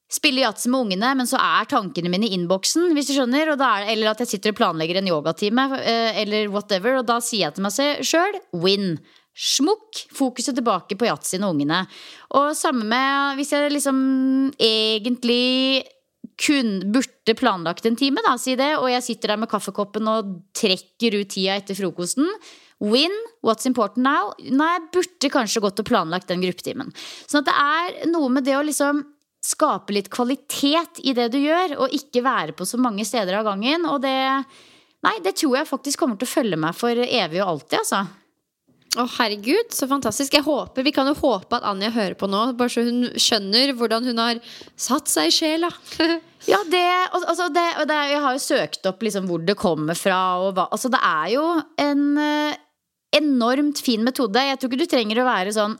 spiller 0.09 0.47
yatzy 0.47 0.71
med 0.71 0.87
ungene, 0.87 1.11
men 1.19 1.29
så 1.29 1.37
er 1.37 1.69
tankene 1.69 2.09
mine 2.11 2.25
i 2.27 2.33
innboksen, 2.37 2.89
hvis 2.97 3.11
du 3.11 3.13
skjønner. 3.15 3.53
Er, 3.53 3.85
eller 3.93 4.11
at 4.11 4.23
jeg 4.23 4.33
sitter 4.33 4.55
og 4.55 4.59
planlegger 4.59 4.99
en 4.99 5.11
yogatime, 5.11 5.67
eh, 5.77 6.21
eller 6.23 6.49
whatever. 6.53 6.97
Og 6.99 7.05
da 7.07 7.19
sier 7.21 7.47
jeg 7.47 7.57
til 7.57 7.67
meg 7.67 8.05
sjøl 8.09 8.39
win. 8.65 8.97
Smukk! 9.39 10.01
Fokuset 10.17 10.57
tilbake 10.57 10.97
på 10.99 11.07
yatzyen 11.07 11.45
og 11.45 11.53
ungene. 11.53 11.83
Og 12.35 12.51
samme 12.57 12.87
med 12.89 13.37
hvis 13.39 13.53
jeg 13.55 13.71
liksom 13.71 13.99
egentlig 14.57 15.85
kun 16.39 16.79
burde 16.93 17.35
planlagt 17.35 17.85
en 17.85 17.97
time, 17.99 18.23
da, 18.25 18.33
si 18.39 18.55
det, 18.59 18.71
og 18.79 18.87
jeg 18.91 19.05
sitter 19.05 19.33
der 19.33 19.41
med 19.41 19.51
kaffekoppen 19.51 20.07
og 20.09 20.33
trekker 20.55 21.19
ut 21.19 21.31
tida 21.35 21.57
etter 21.59 21.77
frokosten. 21.77 22.27
Win, 22.79 23.11
what's 23.43 23.67
important 23.67 24.05
now? 24.07 24.31
Nei, 24.39 24.77
burde 24.93 25.31
kanskje 25.31 25.61
gått 25.63 25.81
og 25.83 25.87
planlagt 25.89 26.31
den 26.31 26.43
gruppetimen. 26.43 26.93
Sånn 27.27 27.43
at 27.43 27.49
det 27.49 27.55
er 27.59 28.11
noe 28.13 28.31
med 28.31 28.47
det 28.47 28.55
å 28.55 28.63
liksom 28.63 29.03
skape 29.49 29.95
litt 29.95 30.11
kvalitet 30.13 31.01
i 31.07 31.15
det 31.17 31.29
du 31.33 31.39
gjør, 31.41 31.77
og 31.83 31.95
ikke 31.95 32.25
være 32.25 32.55
på 32.57 32.67
så 32.67 32.79
mange 32.81 33.05
steder 33.07 33.39
av 33.39 33.47
gangen. 33.49 33.87
Og 33.89 34.01
det, 34.03 34.15
nei, 35.05 35.17
det 35.25 35.35
tror 35.39 35.59
jeg 35.59 35.69
faktisk 35.69 36.03
kommer 36.03 36.19
til 36.19 36.29
å 36.29 36.35
følge 36.37 36.59
meg 36.59 36.77
for 36.77 37.05
evig 37.09 37.41
og 37.41 37.55
alltid, 37.55 37.79
altså. 37.81 38.05
Å, 38.97 39.03
herregud, 39.19 39.69
så 39.75 39.85
fantastisk. 39.89 40.33
Jeg 40.33 40.45
håper, 40.47 40.81
Vi 40.85 40.93
kan 40.93 41.05
jo 41.05 41.13
håpe 41.19 41.59
at 41.59 41.65
Anja 41.69 41.91
hører 41.93 42.15
på 42.17 42.29
nå, 42.29 42.55
bare 42.57 42.73
så 42.73 42.81
hun 42.87 43.03
skjønner 43.21 43.75
hvordan 43.77 44.07
hun 44.09 44.21
har 44.21 44.39
satt 44.73 45.11
seg 45.11 45.29
i 45.29 45.35
sjela. 45.35 45.69
ja, 46.49 46.63
det, 46.65 46.85
altså 47.13 47.51
det, 47.53 47.67
det, 47.89 47.99
Jeg 48.15 48.23
har 48.23 48.33
jo 48.33 48.41
søkt 48.41 48.89
opp 48.89 49.05
liksom 49.05 49.29
hvor 49.29 49.45
det 49.45 49.57
kommer 49.61 49.97
fra. 49.97 50.23
Og 50.41 50.55
hva, 50.57 50.65
altså 50.73 50.89
det 50.89 51.03
er 51.05 51.35
jo 51.35 51.45
en 51.85 52.01
eh, 52.23 52.57
enormt 53.19 53.83
fin 53.85 54.01
metode. 54.05 54.41
Jeg 54.49 54.57
tror 54.57 54.73
ikke 54.73 54.81
du 54.81 54.89
trenger 54.89 55.21
å 55.21 55.29
være 55.29 55.53
sånn 55.53 55.77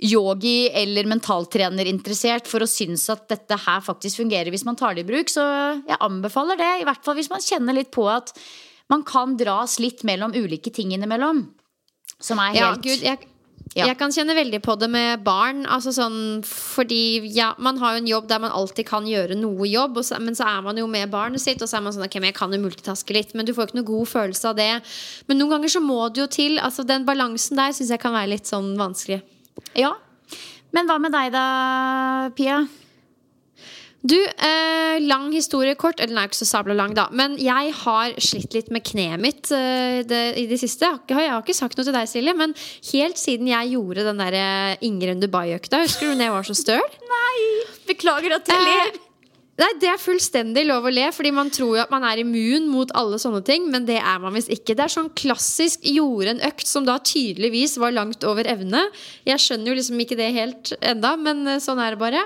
yogi 0.00 0.70
eller 0.72 1.08
mentaltrener 1.10 1.88
interessert 1.90 2.48
for 2.50 2.64
å 2.64 2.70
synes 2.70 3.04
at 3.12 3.26
dette 3.30 3.58
her 3.66 3.82
faktisk 3.84 4.22
fungerer 4.22 4.52
hvis 4.52 4.66
man 4.68 4.78
tar 4.78 4.96
det 4.96 5.04
i 5.04 5.10
bruk. 5.10 5.32
Så 5.32 5.44
jeg 5.88 5.98
anbefaler 6.00 6.60
det, 6.60 6.70
i 6.80 6.86
hvert 6.88 7.04
fall 7.04 7.18
hvis 7.18 7.32
man 7.32 7.44
kjenner 7.44 7.76
litt 7.76 7.92
på 7.94 8.06
at 8.10 8.32
man 8.92 9.04
kan 9.08 9.36
dras 9.40 9.78
litt 9.82 10.02
mellom 10.04 10.34
ulike 10.36 10.72
ting 10.74 10.94
innimellom. 10.96 11.46
Som 12.22 12.40
er 12.42 12.56
helt 12.56 12.62
ja, 12.62 12.72
Gud, 12.78 13.04
jeg, 13.04 13.28
ja. 13.72 13.86
Jeg 13.88 13.96
kan 13.96 14.12
kjenne 14.12 14.34
veldig 14.36 14.58
på 14.64 14.74
det 14.76 14.88
med 14.92 15.22
barn. 15.24 15.62
Altså 15.64 15.94
sånn, 15.96 16.42
fordi 16.44 17.30
ja, 17.32 17.52
Man 17.62 17.78
har 17.80 17.94
jo 17.94 18.02
en 18.02 18.10
jobb 18.10 18.28
der 18.28 18.42
man 18.42 18.52
alltid 18.52 18.86
kan 18.88 19.06
gjøre 19.08 19.38
noe 19.38 19.68
jobb, 19.68 20.02
så, 20.04 20.18
men 20.20 20.36
så 20.36 20.48
er 20.50 20.64
man 20.66 20.80
jo 20.80 20.88
med 20.90 21.12
barnet 21.12 21.40
sitt, 21.40 21.62
og 21.62 21.70
så 21.70 21.78
er 21.78 21.86
man 21.86 21.94
sånn 21.96 22.04
Ok, 22.04 22.18
men 22.20 22.32
jeg 22.32 22.38
kan 22.38 22.52
jo 22.52 22.60
multitaske 22.60 23.16
litt, 23.16 23.32
men 23.38 23.48
du 23.48 23.54
får 23.56 23.70
ikke 23.70 23.80
noe 23.80 23.88
god 23.88 24.10
følelse 24.12 24.50
av 24.52 24.58
det. 24.60 24.72
Men 25.28 25.40
noen 25.40 25.56
ganger 25.56 25.72
så 25.76 25.84
må 25.84 26.00
det 26.10 26.24
jo 26.24 26.28
til. 26.32 26.58
Altså 26.60 26.84
Den 26.88 27.08
balansen 27.08 27.60
der 27.60 27.72
syns 27.76 27.94
jeg 27.94 28.02
kan 28.02 28.16
være 28.16 28.34
litt 28.34 28.50
sånn 28.50 28.74
vanskelig. 28.80 29.22
Ja. 29.78 29.94
Men 30.72 30.88
hva 30.88 30.98
med 31.02 31.12
deg 31.12 31.32
da, 31.34 31.48
Pia? 32.36 32.62
Du, 34.02 34.18
eh, 34.18 34.98
lang 35.06 35.28
historie 35.30 35.76
kort. 35.78 36.00
Eller 36.00 36.10
den 36.10 36.18
er 36.18 36.30
ikke 36.30 36.40
så 36.40 36.48
sabla 36.48 36.74
lang, 36.74 36.94
da. 36.98 37.06
Men 37.14 37.36
jeg 37.38 37.70
har 37.84 38.16
slitt 38.18 38.56
litt 38.56 38.72
med 38.74 38.82
kneet 38.88 39.22
mitt 39.22 39.52
eh, 39.54 40.02
det, 40.08 40.22
i 40.42 40.48
det 40.50 40.58
siste. 40.58 40.90
Jeg 41.06 41.16
har, 41.16 41.22
jeg 41.28 41.34
har, 41.36 41.44
ikke 41.44 41.56
sagt 41.60 41.78
noe 41.78 41.86
til 41.86 41.94
deg, 41.94 42.10
Silje, 42.10 42.34
men 42.34 42.56
helt 42.90 43.20
siden 43.20 43.52
jeg 43.52 43.74
gjorde 43.76 44.08
den 44.08 44.24
der 44.24 44.38
eh, 44.38 44.82
Ingrid 44.88 45.22
Dubai-økta 45.22 45.84
Husker 45.84 46.10
du 46.10 46.16
når 46.16 46.26
jeg 46.26 46.36
var 46.38 46.50
så 46.50 46.58
støl? 46.58 46.98
Nei! 47.14 47.38
Beklager 47.86 48.38
at 48.40 48.50
jeg 48.50 48.66
ler. 48.66 48.90
Eh, 48.90 49.11
Nei, 49.60 49.68
Det 49.76 49.88
er 49.90 50.00
fullstendig 50.00 50.62
lov 50.64 50.86
å 50.88 50.90
le, 50.92 51.04
fordi 51.12 51.30
man 51.34 51.50
tror 51.52 51.74
jo 51.76 51.82
at 51.82 51.90
man 51.92 52.06
er 52.08 52.22
immun 52.22 52.70
mot 52.72 52.88
alle 52.96 53.18
sånne 53.20 53.42
ting, 53.44 53.66
men 53.68 53.84
det 53.84 53.98
er 54.00 54.20
man 54.22 54.32
visst 54.32 54.48
ikke. 54.52 54.72
Det 54.78 54.86
er 54.86 54.92
sånn 54.94 55.10
klassisk 55.18 55.84
gjorde 55.84 56.32
en 56.32 56.40
økt 56.48 56.64
som 56.70 56.86
da 56.88 56.94
tydeligvis 57.04 57.76
var 57.82 57.92
langt 57.92 58.24
over 58.24 58.48
evne. 58.48 58.80
Jeg 59.28 59.42
skjønner 59.44 59.68
jo 59.68 59.76
liksom 59.76 60.00
ikke 60.00 60.16
det 60.16 60.30
helt 60.32 60.72
enda, 60.80 61.12
men 61.20 61.44
eh, 61.44 61.60
sånn 61.60 61.82
er 61.84 61.92
det 61.92 62.00
bare. 62.00 62.24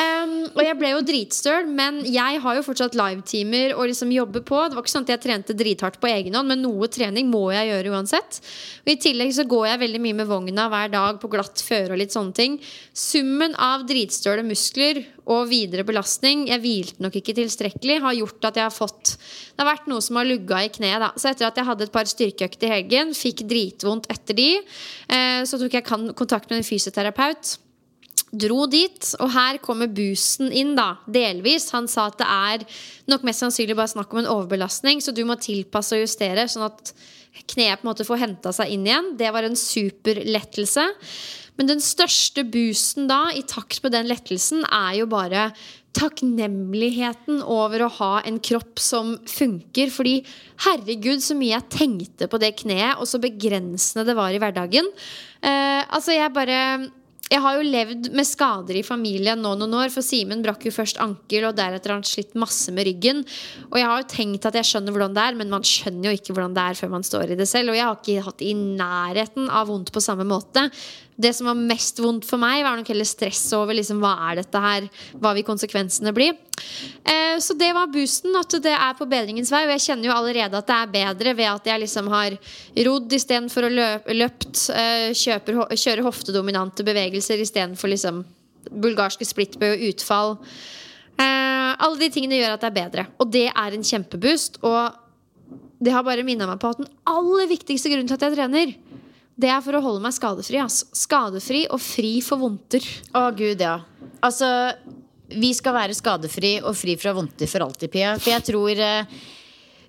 Um, 0.00 0.34
og 0.54 0.62
jeg 0.64 0.78
ble 0.80 0.94
jo 0.94 1.04
dritstøl, 1.12 1.68
men 1.68 2.00
jeg 2.08 2.40
har 2.40 2.56
jo 2.56 2.64
fortsatt 2.64 2.96
livetimer 2.96 3.76
og 3.76 3.90
liksom 3.92 4.16
jobber 4.16 4.46
på. 4.48 4.64
Det 4.64 4.78
var 4.78 4.86
ikke 4.86 4.94
sånn 4.94 5.06
at 5.10 5.14
jeg 5.16 5.24
trente 5.26 5.58
drithardt 5.58 6.00
på 6.00 6.08
egen 6.08 6.40
hånd, 6.40 6.54
men 6.54 6.64
noe 6.64 6.88
trening 6.88 7.28
må 7.28 7.50
jeg 7.52 7.68
gjøre 7.68 7.92
uansett. 7.92 8.40
Og 8.86 8.94
I 8.94 9.00
tillegg 9.10 9.36
så 9.36 9.44
går 9.44 9.74
jeg 9.74 9.84
veldig 9.84 10.04
mye 10.08 10.20
med 10.22 10.32
vogna 10.32 10.70
hver 10.72 10.96
dag 10.96 11.20
på 11.20 11.34
glatt 11.36 11.60
føre 11.68 11.92
og 11.92 12.00
litt 12.00 12.16
sånne 12.16 12.32
ting. 12.40 12.56
Summen 12.96 13.60
av 13.60 13.84
dritstøle 13.92 14.46
muskler 14.46 15.04
og 15.30 15.46
videre 15.50 15.84
belastning 15.86 16.46
Jeg 16.50 16.62
hvilte 16.62 17.02
nok 17.04 17.16
ikke 17.20 17.34
tilstrekkelig. 17.36 18.00
Har 18.02 18.16
gjort 18.16 18.48
at 18.48 18.58
jeg 18.58 18.66
har 18.66 18.74
fått 18.74 19.14
Det 19.14 19.62
har 19.62 19.70
vært 19.70 19.90
noe 19.90 20.02
som 20.02 20.18
har 20.18 20.28
lugga 20.28 20.62
i 20.66 20.70
kneet. 20.72 21.18
Så 21.20 21.30
etter 21.30 21.48
at 21.48 21.58
jeg 21.58 21.68
hadde 21.68 21.86
et 21.86 21.94
par 21.94 22.08
styrkeøkter 22.10 22.68
i 22.68 22.72
helgen, 22.76 23.12
fikk 23.16 23.44
dritvondt 23.48 24.08
etter 24.12 24.38
de, 24.38 24.48
eh, 25.12 25.42
så 25.46 25.60
tok 25.60 25.78
jeg 25.78 25.86
kontakt 25.86 26.50
med 26.50 26.60
en 26.60 26.66
fysioterapeut. 26.66 27.56
Dro 28.32 28.64
dit, 28.70 29.08
og 29.20 29.28
her 29.34 29.58
kommer 29.60 29.90
boosten 29.92 30.48
inn, 30.56 30.72
da. 30.76 30.96
Delvis. 31.04 31.68
Han 31.76 31.88
sa 31.90 32.06
at 32.08 32.16
det 32.22 32.28
er 32.28 32.64
nok 33.12 33.26
mest 33.28 33.44
sannsynlig 33.44 33.76
bare 33.76 33.92
snakk 33.92 34.14
om 34.14 34.22
en 34.22 34.30
overbelastning, 34.32 35.02
så 35.04 35.12
du 35.12 35.20
må 35.28 35.36
tilpasse 35.36 35.98
og 35.98 36.06
justere, 36.06 36.46
sånn 36.48 36.64
at 36.70 36.94
kneet 37.52 37.80
på 37.80 37.86
en 37.86 37.90
måte 37.90 38.06
får 38.08 38.22
henta 38.22 38.52
seg 38.56 38.72
inn 38.72 38.86
igjen. 38.88 39.12
Det 39.20 39.28
var 39.34 39.44
en 39.44 39.58
super 39.58 40.22
lettelse. 40.24 40.86
Men 41.62 41.76
den 41.76 41.82
største 41.84 42.42
boosten 42.42 43.06
da, 43.06 43.28
i 43.30 43.44
takt 43.46 43.84
med 43.84 43.94
den 43.94 44.08
lettelsen, 44.10 44.64
er 44.66 44.96
jo 44.98 45.04
bare 45.06 45.52
takknemligheten 45.94 47.38
over 47.46 47.84
å 47.84 47.90
ha 48.00 48.08
en 48.26 48.40
kropp 48.42 48.82
som 48.82 49.12
funker. 49.30 49.92
Fordi 49.94 50.16
herregud, 50.64 51.22
så 51.22 51.36
mye 51.38 51.52
jeg 51.54 51.70
tenkte 51.76 52.26
på 52.32 52.40
det 52.42 52.56
kneet, 52.64 52.96
og 52.98 53.06
så 53.06 53.22
begrensende 53.22 54.08
det 54.08 54.18
var 54.18 54.34
i 54.34 54.42
hverdagen. 54.42 54.90
Eh, 55.38 55.86
altså, 55.86 56.16
jeg 56.16 56.34
bare 56.34 56.58
jeg 57.32 57.40
har 57.40 57.56
jo 57.56 57.64
levd 57.64 58.08
med 58.12 58.28
skader 58.28 58.76
i 58.76 58.84
familien 58.84 59.40
nå 59.40 59.54
noen 59.56 59.76
år. 59.78 59.92
For 59.94 60.04
Simen 60.04 60.42
brakk 60.44 60.66
jo 60.66 60.72
først 60.74 60.98
ankel, 61.00 61.46
og 61.48 61.56
deretter 61.56 61.92
har 61.92 62.00
han 62.00 62.08
slitt 62.08 62.34
masse 62.36 62.72
med 62.74 62.84
ryggen. 62.90 63.22
Og 63.70 63.78
jeg 63.80 63.88
har 63.88 64.02
jo 64.02 64.10
tenkt 64.10 64.48
at 64.48 64.58
jeg 64.58 64.68
skjønner 64.68 64.92
hvordan 64.92 65.16
det 65.16 65.24
er, 65.24 65.38
men 65.38 65.52
man 65.52 65.64
skjønner 65.64 66.10
jo 66.10 66.18
ikke 66.18 66.34
hvordan 66.34 66.56
det 66.56 66.66
er 66.66 66.80
før 66.82 66.92
man 66.92 67.06
står 67.08 67.32
i 67.32 67.38
det 67.40 67.48
selv. 67.48 67.72
Og 67.72 67.78
jeg 67.78 67.88
har 67.88 67.96
ikke 67.96 68.26
hatt 68.26 68.44
i 68.44 68.52
nærheten 68.58 69.48
av 69.48 69.70
vondt 69.72 69.94
på 69.94 70.04
samme 70.04 70.28
måte. 70.28 70.66
Det 71.22 71.32
som 71.36 71.48
var 71.50 71.58
mest 71.58 72.00
vondt 72.02 72.26
for 72.26 72.40
meg, 72.42 72.64
var 72.64 72.78
nok 72.78 72.90
heller 72.92 73.06
stress 73.08 73.44
over 73.56 73.76
liksom, 73.78 74.00
hva 74.02 74.16
er 74.30 74.40
dette 74.42 74.62
her, 74.64 74.88
hva 75.22 75.32
vil 75.36 75.46
konsekvensene 75.46 76.12
bli. 76.16 76.28
Eh, 77.04 77.38
så 77.42 77.56
det 77.58 77.70
var 77.76 77.90
boosten, 77.92 78.34
at 78.38 78.56
det 78.64 78.74
er 78.74 78.98
på 78.98 79.08
bedringens 79.10 79.52
vei. 79.54 79.64
Og 79.66 79.74
jeg 79.76 79.86
kjenner 79.86 80.10
jo 80.10 80.16
allerede 80.16 80.58
at 80.58 80.68
det 80.68 80.78
er 80.78 80.94
bedre 80.98 81.34
ved 81.38 81.50
at 81.52 81.72
jeg 81.72 81.84
liksom 81.84 82.10
har 82.12 82.36
rodd 82.88 83.18
istedenfor 83.18 83.68
å 83.68 83.72
løpe, 83.72 84.16
løpt. 84.18 84.66
Eh, 84.74 85.08
kjøper, 85.16 85.64
kjører 85.72 86.06
hoftedominante 86.06 86.86
bevegelser 86.86 87.42
istedenfor 87.42 87.92
liksom 87.92 88.22
bulgarske 88.70 89.26
splitbøy 89.26 89.70
og 89.72 89.86
utfall. 89.90 90.36
Eh, 91.20 91.70
alle 91.72 92.00
de 92.00 92.10
tingene 92.14 92.38
gjør 92.40 92.56
at 92.56 92.64
det 92.64 92.70
er 92.70 92.78
bedre. 92.80 93.06
Og 93.22 93.30
det 93.32 93.48
er 93.50 93.76
en 93.76 93.86
kjempeboost. 93.86 94.60
Og 94.66 94.98
det 95.82 95.94
har 95.94 96.06
bare 96.06 96.24
minna 96.26 96.46
meg 96.48 96.60
på 96.62 96.70
at 96.72 96.82
den 96.82 96.90
aller 97.10 97.50
viktigste 97.50 97.90
grunnen 97.90 98.10
til 98.10 98.18
at 98.18 98.28
jeg 98.28 98.36
trener, 98.36 98.74
det 99.40 99.48
er 99.48 99.62
for 99.64 99.76
å 99.76 99.82
holde 99.84 100.02
meg 100.04 100.14
skadefri. 100.16 100.60
Altså. 100.62 100.88
Skadefri 100.96 101.64
og 101.72 101.80
fri 101.82 102.16
for 102.24 102.42
vondter. 102.42 102.84
Å, 103.16 103.28
gud, 103.36 103.62
ja. 103.62 103.78
Altså, 104.22 104.48
vi 105.32 105.52
skal 105.56 105.76
være 105.76 105.96
skadefri 105.96 106.56
og 106.60 106.76
fri 106.78 106.96
fra 107.00 107.14
vondter 107.16 107.50
for 107.50 107.64
alltid, 107.66 107.92
Pia. 107.92 108.16
For 108.20 108.34
jeg 108.34 108.46
tror 108.50 108.82
eh, 108.84 109.22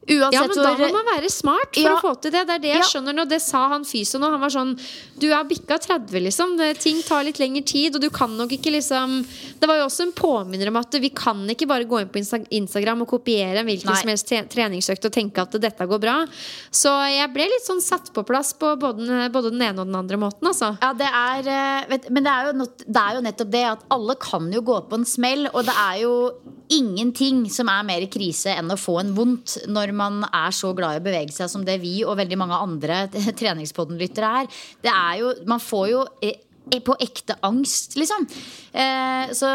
Uansett 0.03 0.33
Ja, 0.35 0.41
men 0.47 0.57
da 0.57 0.71
må 0.75 0.89
man 0.97 1.05
være 1.15 1.29
smart 1.31 1.75
for 1.75 1.81
Ja. 1.87 1.95
å 1.95 2.01
få 2.03 2.21
til 2.21 2.31
det. 2.31 2.45
Det 2.47 2.55
er 2.55 2.59
det 2.59 2.71
jeg 2.73 2.81
Ja. 2.81 2.87
skjønner 2.89 3.13
nå. 3.15 3.27
Det 3.29 3.41
sa 3.41 3.69
han 3.69 3.85
fysioen 3.85 4.19
nå. 4.21 4.31
Han 4.31 4.41
var 4.41 4.49
sånn 4.49 4.79
Du 5.17 5.31
er 5.31 5.43
bikka 5.45 5.77
30, 5.79 6.19
liksom. 6.19 6.57
Det, 6.57 6.79
ting 6.79 7.01
tar 7.03 7.23
litt 7.23 7.37
lengre 7.39 7.63
tid, 7.63 7.95
og 7.95 8.01
du 8.01 8.09
kan 8.09 8.35
nok 8.35 8.49
ikke 8.49 8.71
liksom 8.73 9.25
Det 9.59 9.67
var 9.69 9.77
jo 9.77 9.85
også 9.85 10.01
en 10.03 10.11
påminner 10.11 10.67
om 10.67 10.75
at 10.77 10.91
vi 10.91 11.09
kan 11.09 11.47
ikke 11.47 11.67
bare 11.67 11.85
gå 11.85 12.01
inn 12.01 12.09
på 12.09 12.19
Instagram 12.51 13.01
og 13.03 13.07
kopiere 13.07 13.59
en 13.59 13.65
hvilken 13.65 13.95
som 13.95 14.09
helst 14.09 14.27
treningsøkt 14.27 15.05
og 15.05 15.11
tenke 15.11 15.37
at 15.41 15.51
dette 15.51 15.87
går 15.87 15.99
bra. 16.01 16.25
Så 16.69 16.89
jeg 17.07 17.31
ble 17.33 17.43
litt 17.47 17.63
sånn 17.65 17.81
satt 17.81 18.11
på 18.13 18.25
plass 18.25 18.51
på 18.53 18.77
både, 18.77 19.31
både 19.31 19.51
den 19.51 19.61
ene 19.61 19.79
og 19.79 19.87
den 19.87 19.95
andre 19.95 20.17
måten, 20.17 20.43
altså. 20.49 20.77
Ja, 20.81 20.91
det 20.91 21.07
er, 21.07 21.47
eh, 21.47 21.85
vet, 21.87 22.09
men 22.11 22.23
det 22.23 22.31
er, 22.33 22.51
jo 22.51 22.65
det 22.65 22.97
er 22.97 23.15
jo 23.15 23.21
nettopp 23.21 23.51
det 23.51 23.63
at 23.71 23.79
alle 23.89 24.15
kan 24.15 24.51
jo 24.51 24.61
gå 24.61 24.89
på 24.89 24.93
en 24.95 25.05
smell, 25.05 25.47
og 25.53 25.63
det 25.65 25.73
er 25.77 26.01
jo 26.01 26.31
ingenting 26.69 27.49
som 27.51 27.69
er 27.69 27.83
mer 27.83 28.05
krise 28.07 28.53
enn 28.57 28.71
å 28.73 28.77
få 28.79 28.99
en 29.01 29.13
vondt 29.15 29.67
når 29.69 29.92
man 29.95 30.23
er 30.27 30.53
så 30.55 30.73
glad 30.77 30.97
i 30.97 31.01
å 31.01 31.05
bevege 31.05 31.35
seg 31.35 31.51
som 31.51 31.63
det 31.67 31.79
vi 31.83 31.99
og 32.05 32.17
veldig 32.19 32.39
mange 32.41 32.59
andre 32.65 33.03
treningspodden-lyttere 33.13 34.31
er. 34.43 34.49
Det 34.83 34.91
er 34.93 35.19
jo, 35.21 35.33
man 35.49 35.61
får 35.63 35.85
jo 35.91 36.03
eh, 36.23 36.39
på 36.83 36.95
ekte 37.03 37.35
angst, 37.43 37.97
liksom. 37.99 38.27
Eh, 38.71 39.33
så 39.35 39.49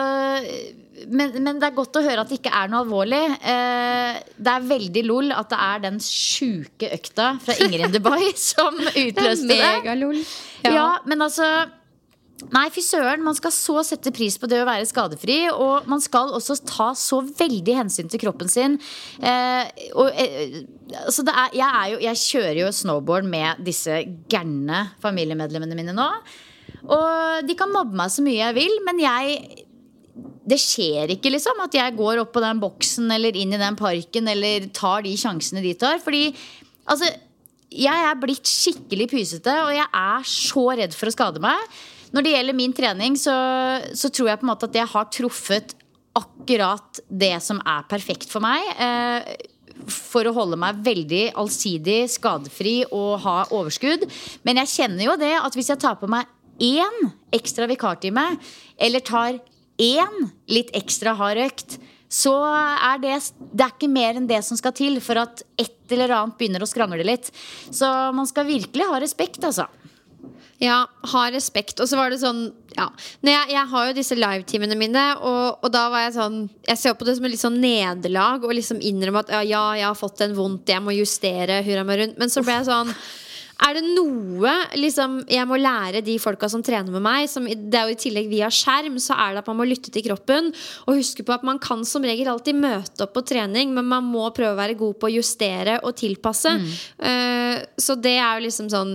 men, 1.08 1.30
men 1.44 1.60
det 1.60 1.68
er 1.68 1.76
godt 1.76 1.96
å 2.00 2.02
høre 2.02 2.24
at 2.24 2.30
det 2.32 2.40
ikke 2.40 2.52
er 2.58 2.70
noe 2.72 2.82
alvorlig. 2.82 3.20
Eh, 3.38 4.18
det 4.36 4.54
er 4.54 4.66
veldig 4.66 5.04
lol 5.06 5.32
at 5.34 5.50
det 5.52 5.58
er 5.68 5.82
den 5.86 6.00
sjuke 6.02 6.90
økta 6.96 7.28
fra 7.44 7.54
Ingrid 7.64 7.94
Dubai 7.94 8.32
som 8.50 8.74
utløste 8.82 9.46
det. 9.52 9.60
Ja, 9.86 10.72
Ja. 10.74 10.88
men 11.06 11.22
altså 11.22 11.46
Nei, 12.54 12.68
fy 12.70 12.82
søren. 12.86 13.24
Man 13.26 13.34
skal 13.34 13.50
så 13.54 13.82
sette 13.86 14.12
pris 14.14 14.36
på 14.38 14.46
det 14.50 14.60
å 14.62 14.68
være 14.68 14.86
skadefri. 14.86 15.40
Og 15.50 15.88
man 15.90 16.02
skal 16.02 16.30
også 16.36 16.60
ta 16.68 16.92
så 16.98 17.20
veldig 17.26 17.74
hensyn 17.80 18.10
til 18.10 18.22
kroppen 18.22 18.50
sin. 18.50 18.76
Eh, 19.18 19.70
og, 19.90 20.12
eh, 20.14 20.60
altså 21.02 21.26
er, 21.26 21.56
jeg, 21.58 21.68
er 21.68 21.88
jo, 21.92 22.02
jeg 22.06 22.22
kjører 22.22 22.60
jo 22.62 22.74
snowboard 22.74 23.26
med 23.28 23.64
disse 23.66 24.04
gærne 24.30 24.86
familiemedlemmene 25.02 25.78
mine 25.78 25.96
nå. 25.96 26.08
Og 26.86 27.48
de 27.48 27.56
kan 27.58 27.74
mobbe 27.74 27.98
meg 27.98 28.12
så 28.14 28.22
mye 28.22 28.38
jeg 28.38 28.58
vil, 28.60 28.78
men 28.86 29.02
jeg 29.02 29.64
det 30.48 30.56
skjer 30.62 31.10
ikke 31.12 31.30
liksom 31.34 31.58
at 31.60 31.74
jeg 31.76 31.96
går 31.98 32.22
opp 32.22 32.30
på 32.32 32.40
den 32.42 32.60
boksen 32.62 33.10
eller 33.12 33.36
inn 33.36 33.52
i 33.52 33.60
den 33.60 33.76
parken 33.78 34.30
eller 34.32 34.70
tar 34.74 35.04
de 35.04 35.12
sjansene 35.18 35.60
de 35.64 35.74
tar. 35.78 35.98
Fordi 36.00 36.30
altså, 36.88 37.10
jeg 37.68 38.06
er 38.08 38.18
blitt 38.20 38.48
skikkelig 38.48 39.10
pysete, 39.12 39.54
og 39.66 39.74
jeg 39.76 39.84
er 39.84 40.26
så 40.30 40.64
redd 40.80 40.96
for 40.96 41.10
å 41.10 41.14
skade 41.14 41.42
meg. 41.44 41.76
Når 42.14 42.24
det 42.24 42.32
gjelder 42.32 42.56
min 42.56 42.74
trening, 42.76 43.18
så, 43.20 43.34
så 43.96 44.10
tror 44.12 44.32
jeg 44.32 44.40
på 44.40 44.46
en 44.46 44.52
måte 44.52 44.68
at 44.70 44.78
jeg 44.80 44.92
har 44.94 45.12
truffet 45.12 45.74
akkurat 46.18 47.00
det 47.08 47.36
som 47.44 47.60
er 47.68 47.86
perfekt 47.90 48.30
for 48.32 48.44
meg. 48.44 48.64
Eh, 48.80 49.36
for 49.88 50.26
å 50.26 50.34
holde 50.34 50.58
meg 50.58 50.80
veldig 50.84 51.24
allsidig, 51.38 52.00
skadefri 52.10 52.80
og 52.88 53.20
ha 53.24 53.36
overskudd. 53.54 54.08
Men 54.46 54.62
jeg 54.64 54.74
kjenner 54.74 55.06
jo 55.06 55.18
det 55.20 55.34
at 55.38 55.54
hvis 55.58 55.70
jeg 55.72 55.82
tar 55.84 56.00
på 56.00 56.10
meg 56.10 56.26
én 56.58 57.12
ekstra 57.34 57.68
vikartime, 57.70 58.32
eller 58.80 59.04
tar 59.06 59.38
én 59.78 60.30
litt 60.50 60.72
ekstra 60.76 61.14
hard 61.18 61.44
økt, 61.44 61.78
så 62.08 62.32
er 62.48 63.00
det, 63.02 63.18
det 63.52 63.64
er 63.66 63.74
ikke 63.74 63.90
mer 63.92 64.16
enn 64.16 64.28
det 64.28 64.40
som 64.46 64.56
skal 64.58 64.72
til 64.76 64.96
for 65.04 65.20
at 65.20 65.42
et 65.60 65.92
eller 65.92 66.14
annet 66.16 66.38
begynner 66.40 66.64
å 66.64 66.68
skrangle 66.68 67.04
litt. 67.04 67.28
Så 67.68 67.86
man 68.16 68.28
skal 68.28 68.48
virkelig 68.48 68.88
ha 68.88 69.00
respekt, 69.02 69.44
altså. 69.44 69.68
Ja, 70.58 70.78
ha 71.12 71.22
respekt. 71.30 71.78
Og 71.78 71.86
så 71.86 71.98
var 71.98 72.10
det 72.10 72.18
sånn 72.22 72.48
ja. 72.74 72.88
Jeg, 73.26 73.52
jeg 73.52 73.64
har 73.70 73.86
jo 73.88 73.94
disse 73.96 74.16
livetimene 74.18 74.78
mine, 74.78 75.04
og, 75.22 75.62
og 75.62 75.70
da 75.74 75.84
var 75.90 76.04
jeg 76.04 76.16
sånn 76.18 76.36
Jeg 76.66 76.78
ser 76.78 76.98
på 76.98 77.06
det 77.06 77.16
som 77.18 77.26
et 77.26 77.32
litt 77.32 77.42
sånn 77.42 77.60
nederlag 77.62 78.44
og 78.44 78.54
liksom 78.54 78.82
innrømme 78.82 79.24
at 79.24 79.32
ja, 79.38 79.44
ja, 79.46 79.62
jeg 79.80 79.88
har 79.88 79.98
fått 79.98 80.22
en 80.26 80.36
vondt, 80.36 80.70
jeg 80.70 80.84
må 80.84 80.94
justere 80.96 81.62
hurra 81.66 81.86
meg 81.86 82.02
rundt. 82.02 82.20
Men 82.20 82.32
så 82.32 82.44
ble 82.44 82.60
jeg 82.60 82.70
sånn 82.70 82.94
er 83.58 83.74
det 83.74 83.88
noe 83.90 84.52
liksom, 84.78 85.16
jeg 85.26 85.46
må 85.50 85.56
lære 85.58 86.02
de 86.06 86.14
folka 86.22 86.46
som 86.50 86.62
trener 86.62 86.94
med 86.94 87.02
meg 87.02 87.26
som, 87.30 87.42
Det 87.42 87.74
er 87.74 87.88
jo 87.88 87.96
i 87.96 87.98
tillegg 87.98 88.28
via 88.30 88.50
skjerm, 88.54 89.00
så 89.02 89.16
er 89.18 89.34
det 89.34 89.42
at 89.42 89.50
man 89.50 89.58
må 89.58 89.66
lytte 89.66 89.90
til 89.90 90.04
kroppen. 90.06 90.52
Og 90.86 91.00
huske 91.00 91.26
på 91.26 91.34
at 91.34 91.46
man 91.46 91.58
kan 91.62 91.82
som 91.88 92.06
regel 92.06 92.30
alltid 92.30 92.54
møte 92.54 93.02
opp 93.02 93.16
på 93.16 93.24
trening, 93.26 93.74
men 93.74 93.88
man 93.90 94.06
må 94.06 94.28
prøve 94.30 94.54
å 94.54 94.60
være 94.60 94.78
god 94.78 95.00
på 95.02 95.10
å 95.10 95.16
justere 95.16 95.80
og 95.82 95.96
tilpasse. 95.98 96.54
Eh, 97.02 97.66
så 97.82 97.98
det 97.98 98.14
er 98.20 98.38
jo 98.38 98.46
liksom 98.46 98.70
sånn 98.70 98.94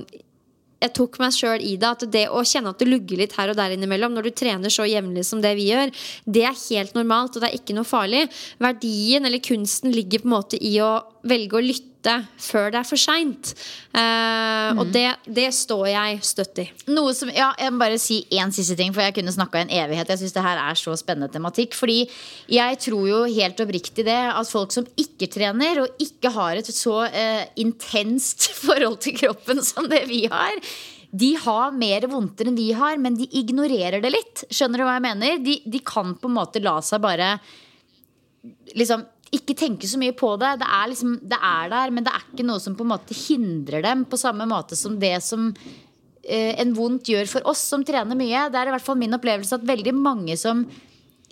jeg 0.83 0.93
tok 0.97 1.19
meg 1.23 1.35
sjøl 1.35 1.63
i 1.63 1.75
det. 1.79 1.91
At 1.93 2.05
det 2.13 2.25
å 2.29 2.43
kjenne 2.47 2.73
at 2.73 2.81
det 2.81 2.89
lugger 2.89 3.23
litt 3.23 3.37
her 3.39 3.53
og 3.53 3.59
der 3.59 3.75
innimellom 3.75 4.15
når 4.15 4.27
du 4.27 4.33
trener 4.43 4.73
så 4.73 4.87
jevnlig 4.89 5.25
som 5.27 5.41
det 5.43 5.55
vi 5.59 5.69
gjør, 5.71 5.93
det 6.25 6.45
er 6.49 6.59
helt 6.67 6.97
normalt, 6.97 7.37
og 7.37 7.43
det 7.43 7.51
er 7.51 7.57
ikke 7.59 7.77
noe 7.77 7.87
farlig. 7.87 8.25
Verdien 8.63 9.25
eller 9.27 9.43
kunsten 9.43 9.93
ligger 9.95 10.23
på 10.23 10.29
en 10.29 10.35
måte 10.37 10.59
i 10.59 10.75
å 10.83 10.93
velge 11.29 11.59
å 11.59 11.63
lytte 11.63 11.92
før 12.41 12.71
det 12.73 12.79
er 12.81 12.87
for 12.87 12.99
seint. 12.99 13.53
Og 13.93 14.89
det, 14.93 15.05
det 15.25 15.47
står 15.55 15.85
jeg 15.91 16.19
støtt 16.25 16.61
i. 16.63 16.67
Noe 16.91 17.13
som, 17.15 17.31
ja, 17.33 17.51
jeg 17.59 17.73
må 17.73 17.81
bare 17.83 17.99
si 18.01 18.21
én 18.33 18.53
siste 18.55 18.77
ting, 18.79 18.93
for 18.95 19.05
jeg 19.05 19.15
kunne 19.17 19.33
snakka 19.33 19.61
en 19.61 19.73
evighet. 19.73 20.11
Jeg 20.11 20.23
syns 20.23 20.35
det 20.35 20.45
her 20.45 20.61
er 20.61 20.79
så 20.79 20.95
spennende 20.99 21.31
tematikk. 21.33 21.77
Fordi 21.77 22.01
jeg 22.51 22.79
tror 22.83 23.05
jo 23.09 23.21
helt 23.27 23.63
oppriktig 23.63 24.07
det 24.07 24.19
at 24.31 24.49
folk 24.49 24.73
som 24.75 24.87
ikke 24.99 25.29
trener, 25.31 25.83
og 25.83 26.03
ikke 26.03 26.33
har 26.35 26.59
et 26.59 26.71
så 26.73 27.03
uh, 27.07 27.45
intenst 27.61 28.49
forhold 28.65 28.99
til 29.03 29.17
kroppen 29.21 29.63
som 29.65 29.89
det 29.91 30.05
vi 30.09 30.25
har, 30.31 30.57
de 31.13 31.35
har 31.37 31.75
mer 31.77 32.07
vondter 32.09 32.49
enn 32.49 32.57
vi 32.57 32.71
har, 32.73 32.97
men 32.97 33.13
de 33.19 33.27
ignorerer 33.37 34.01
det 34.01 34.09
litt. 34.15 34.45
Skjønner 34.49 34.81
du 34.81 34.87
hva 34.87 34.95
jeg 34.97 35.05
mener? 35.05 35.43
De, 35.45 35.59
de 35.69 35.81
kan 35.85 36.15
på 36.17 36.29
en 36.29 36.39
måte 36.39 36.61
la 36.63 36.79
seg 36.81 37.03
bare 37.03 37.35
liksom 38.73 39.05
ikke 39.33 39.55
tenke 39.57 39.89
så 39.89 39.99
mye 40.01 40.13
på 40.17 40.33
det. 40.41 40.51
Det 40.61 40.67
er, 40.67 40.85
liksom, 40.91 41.15
det 41.31 41.39
er 41.39 41.71
der, 41.73 41.93
men 41.95 42.05
det 42.05 42.13
er 42.13 42.25
ikke 42.27 42.45
noe 42.47 42.61
som 42.63 42.77
på 42.77 42.85
en 42.85 42.93
måte 42.93 43.17
hindrer 43.17 43.85
dem 43.85 44.05
på 44.09 44.19
samme 44.21 44.47
måte 44.49 44.77
som 44.79 44.99
det 45.01 45.15
som 45.25 45.49
eh, 46.23 46.53
en 46.61 46.73
vondt 46.77 47.11
gjør 47.13 47.29
for 47.31 47.51
oss 47.51 47.63
som 47.73 47.85
trener 47.85 48.17
mye. 48.19 48.47
Det 48.53 48.59
er 48.59 48.71
i 48.71 48.75
hvert 48.75 48.85
fall 48.85 48.99
min 49.01 49.17
opplevelse 49.17 49.57
at 49.57 49.69
veldig 49.69 49.95
mange 49.97 50.37
som 50.39 50.65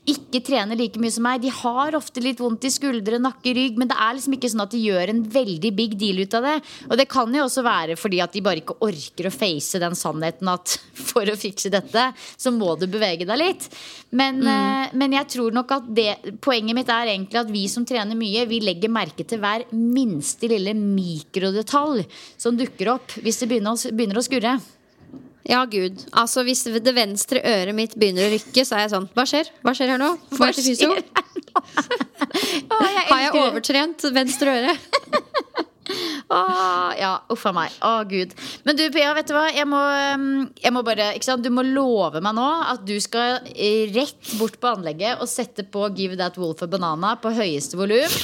ikke 0.10 0.40
trener 0.42 0.80
like 0.80 0.98
mye 0.98 1.14
som 1.14 1.26
meg, 1.28 1.44
de 1.44 1.52
har 1.54 1.94
ofte 1.94 2.24
litt 2.24 2.40
vondt 2.42 2.66
i 2.66 2.72
skuldre, 2.74 3.20
nakke, 3.22 3.54
rygg, 3.54 3.76
men 3.78 3.90
det 3.92 3.98
er 4.02 4.16
liksom 4.18 4.34
ikke 4.34 4.50
sånn 4.50 4.64
at 4.64 4.74
de 4.74 4.82
gjør 4.82 5.12
en 5.14 5.22
veldig 5.36 5.72
big 5.78 5.94
deal 6.02 6.24
ut 6.24 6.38
av 6.40 6.48
det. 6.48 6.56
Og 6.88 6.98
det 6.98 7.06
kan 7.12 7.38
jo 7.38 7.44
også 7.46 7.64
være 7.66 7.98
fordi 8.00 8.22
at 8.24 8.34
de 8.34 8.42
bare 8.46 8.64
ikke 8.64 8.80
orker 8.82 9.30
å 9.30 9.34
face 9.36 9.82
den 9.82 9.98
sannheten 9.98 10.50
at 10.50 10.74
for 11.12 11.30
å 11.30 11.38
fikse 11.38 11.70
dette, 11.74 12.08
så 12.18 12.54
må 12.56 12.74
du 12.82 12.88
bevege 12.90 13.30
deg 13.30 13.42
litt. 13.44 13.70
Men, 14.10 14.42
mm. 14.42 14.98
men 14.98 15.18
jeg 15.20 15.30
tror 15.38 15.54
nok 15.56 15.78
at 15.78 15.88
det 15.96 16.10
Poenget 16.42 16.76
mitt 16.76 16.90
er 16.92 17.14
egentlig 17.14 17.40
at 17.40 17.50
vi 17.52 17.62
som 17.72 17.86
trener 17.88 18.18
mye, 18.18 18.48
vi 18.50 18.60
legger 18.64 18.92
merke 18.92 19.24
til 19.28 19.40
hver 19.42 19.68
minste 19.72 20.50
lille 20.50 20.74
mikrodetalj 20.76 22.04
som 22.42 22.58
dukker 22.58 22.96
opp 22.96 23.20
hvis 23.22 23.44
det 23.44 23.52
begynner 23.52 23.78
å, 23.78 23.94
begynner 23.94 24.20
å 24.20 24.26
skurre. 24.26 24.58
Ja, 25.50 25.64
gud. 25.66 26.04
Altså, 26.14 26.44
hvis 26.46 26.64
det 26.70 26.94
venstre 26.96 27.42
øret 27.42 27.76
mitt 27.76 27.96
begynner 27.98 28.28
å 28.28 28.34
rykke, 28.36 28.66
så 28.68 28.78
er 28.78 28.86
jeg 28.86 28.94
sånn 28.94 29.08
Hva 29.16 29.26
skjer? 29.30 29.50
Hva 29.66 29.74
skjer 29.78 29.96
her 29.96 30.02
nå? 30.02 30.12
Hva 30.38 30.52
skjer? 30.54 30.64
til 30.70 30.92
jeg 32.72 33.08
Har 33.10 33.24
jeg 33.26 33.34
overtrent 33.42 34.06
venstre 34.14 34.58
øre? 34.62 34.76
Åh, 36.32 36.92
ja, 37.00 37.10
uff 37.34 37.42
a 37.50 37.52
meg. 37.56 37.74
Å, 37.84 37.90
gud. 38.08 38.32
Men 38.64 38.78
du, 38.80 38.86
Pia, 38.94 39.10
vet 39.18 39.28
du 39.28 39.34
hva? 39.36 39.48
Jeg 39.52 39.68
må, 39.68 39.80
um, 40.16 40.46
jeg 40.64 40.72
må 40.72 40.84
bare? 40.88 41.10
Du 41.44 41.50
må 41.52 41.66
love 41.68 42.22
meg 42.24 42.38
nå 42.38 42.48
at 42.72 42.86
du 42.88 42.94
skal 43.04 43.42
rett 43.96 44.32
bort 44.40 44.56
på 44.62 44.72
anlegget 44.72 45.20
og 45.20 45.28
sette 45.28 45.66
på 45.68 45.90
Give 45.98 46.16
That 46.20 46.40
Wolf 46.40 46.64
a 46.64 46.70
Banana 46.72 47.18
på 47.20 47.34
høyeste 47.36 47.80
volum. 47.80 48.16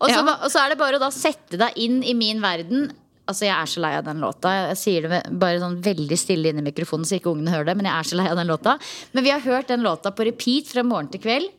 Og, 0.00 0.08
Ja. 0.08 0.22
og 0.22 0.48
så 0.52 0.62
er 0.62 0.72
det 0.72 0.80
bare 0.80 0.96
å 0.96 1.02
da 1.02 1.10
sette 1.12 1.60
deg 1.60 1.76
inn 1.80 2.00
i 2.04 2.14
min 2.16 2.40
verden. 2.40 2.88
Altså, 3.26 3.44
Jeg 3.48 3.56
er 3.58 3.66
så 3.66 3.80
lei 3.82 3.92
av 3.98 4.04
den 4.06 4.20
låta. 4.22 4.52
Jeg 4.70 4.76
sier 4.78 5.06
det 5.08 5.22
bare 5.42 5.58
sånn 5.62 5.80
veldig 5.82 6.18
stille 6.18 6.50
inn 6.52 6.60
i 6.62 6.66
mikrofonen, 6.66 7.04
så 7.08 7.18
ikke 7.18 7.32
ungene 7.32 7.50
hører 7.50 7.66
det. 7.72 7.76
Men 7.80 7.88
jeg 7.90 7.98
er 7.98 8.10
så 8.12 8.18
lei 8.20 8.26
av 8.30 8.36
den 8.38 8.46
låta. 8.50 8.76
Men 9.12 9.24
vi 9.26 9.30
har 9.34 9.40
hørt 9.42 9.68
den 9.72 9.82
låta 9.82 10.12
på 10.14 10.26
repeat 10.28 10.70
fra 10.70 10.84
morgen 10.86 11.08
til 11.10 11.20
kveld 11.24 11.50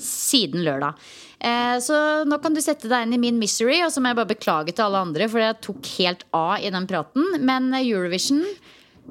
siden 0.00 0.64
lørdag. 0.66 0.94
Eh, 1.44 1.76
så 1.84 1.96
nå 2.26 2.38
kan 2.42 2.54
du 2.56 2.60
sette 2.64 2.88
deg 2.88 3.04
inn 3.06 3.16
i 3.16 3.20
min 3.20 3.38
misery, 3.40 3.80
og 3.84 3.92
så 3.92 4.00
må 4.02 4.10
jeg 4.12 4.18
bare 4.20 4.32
beklage 4.34 4.72
til 4.74 4.84
alle 4.86 5.02
andre, 5.06 5.28
for 5.28 5.42
jeg 5.42 5.58
tok 5.64 5.90
helt 5.98 6.24
av 6.34 6.54
i 6.64 6.70
den 6.72 6.86
praten. 6.90 7.26
Men 7.44 7.72
eh, 7.76 7.84
Eurovision, 7.88 8.42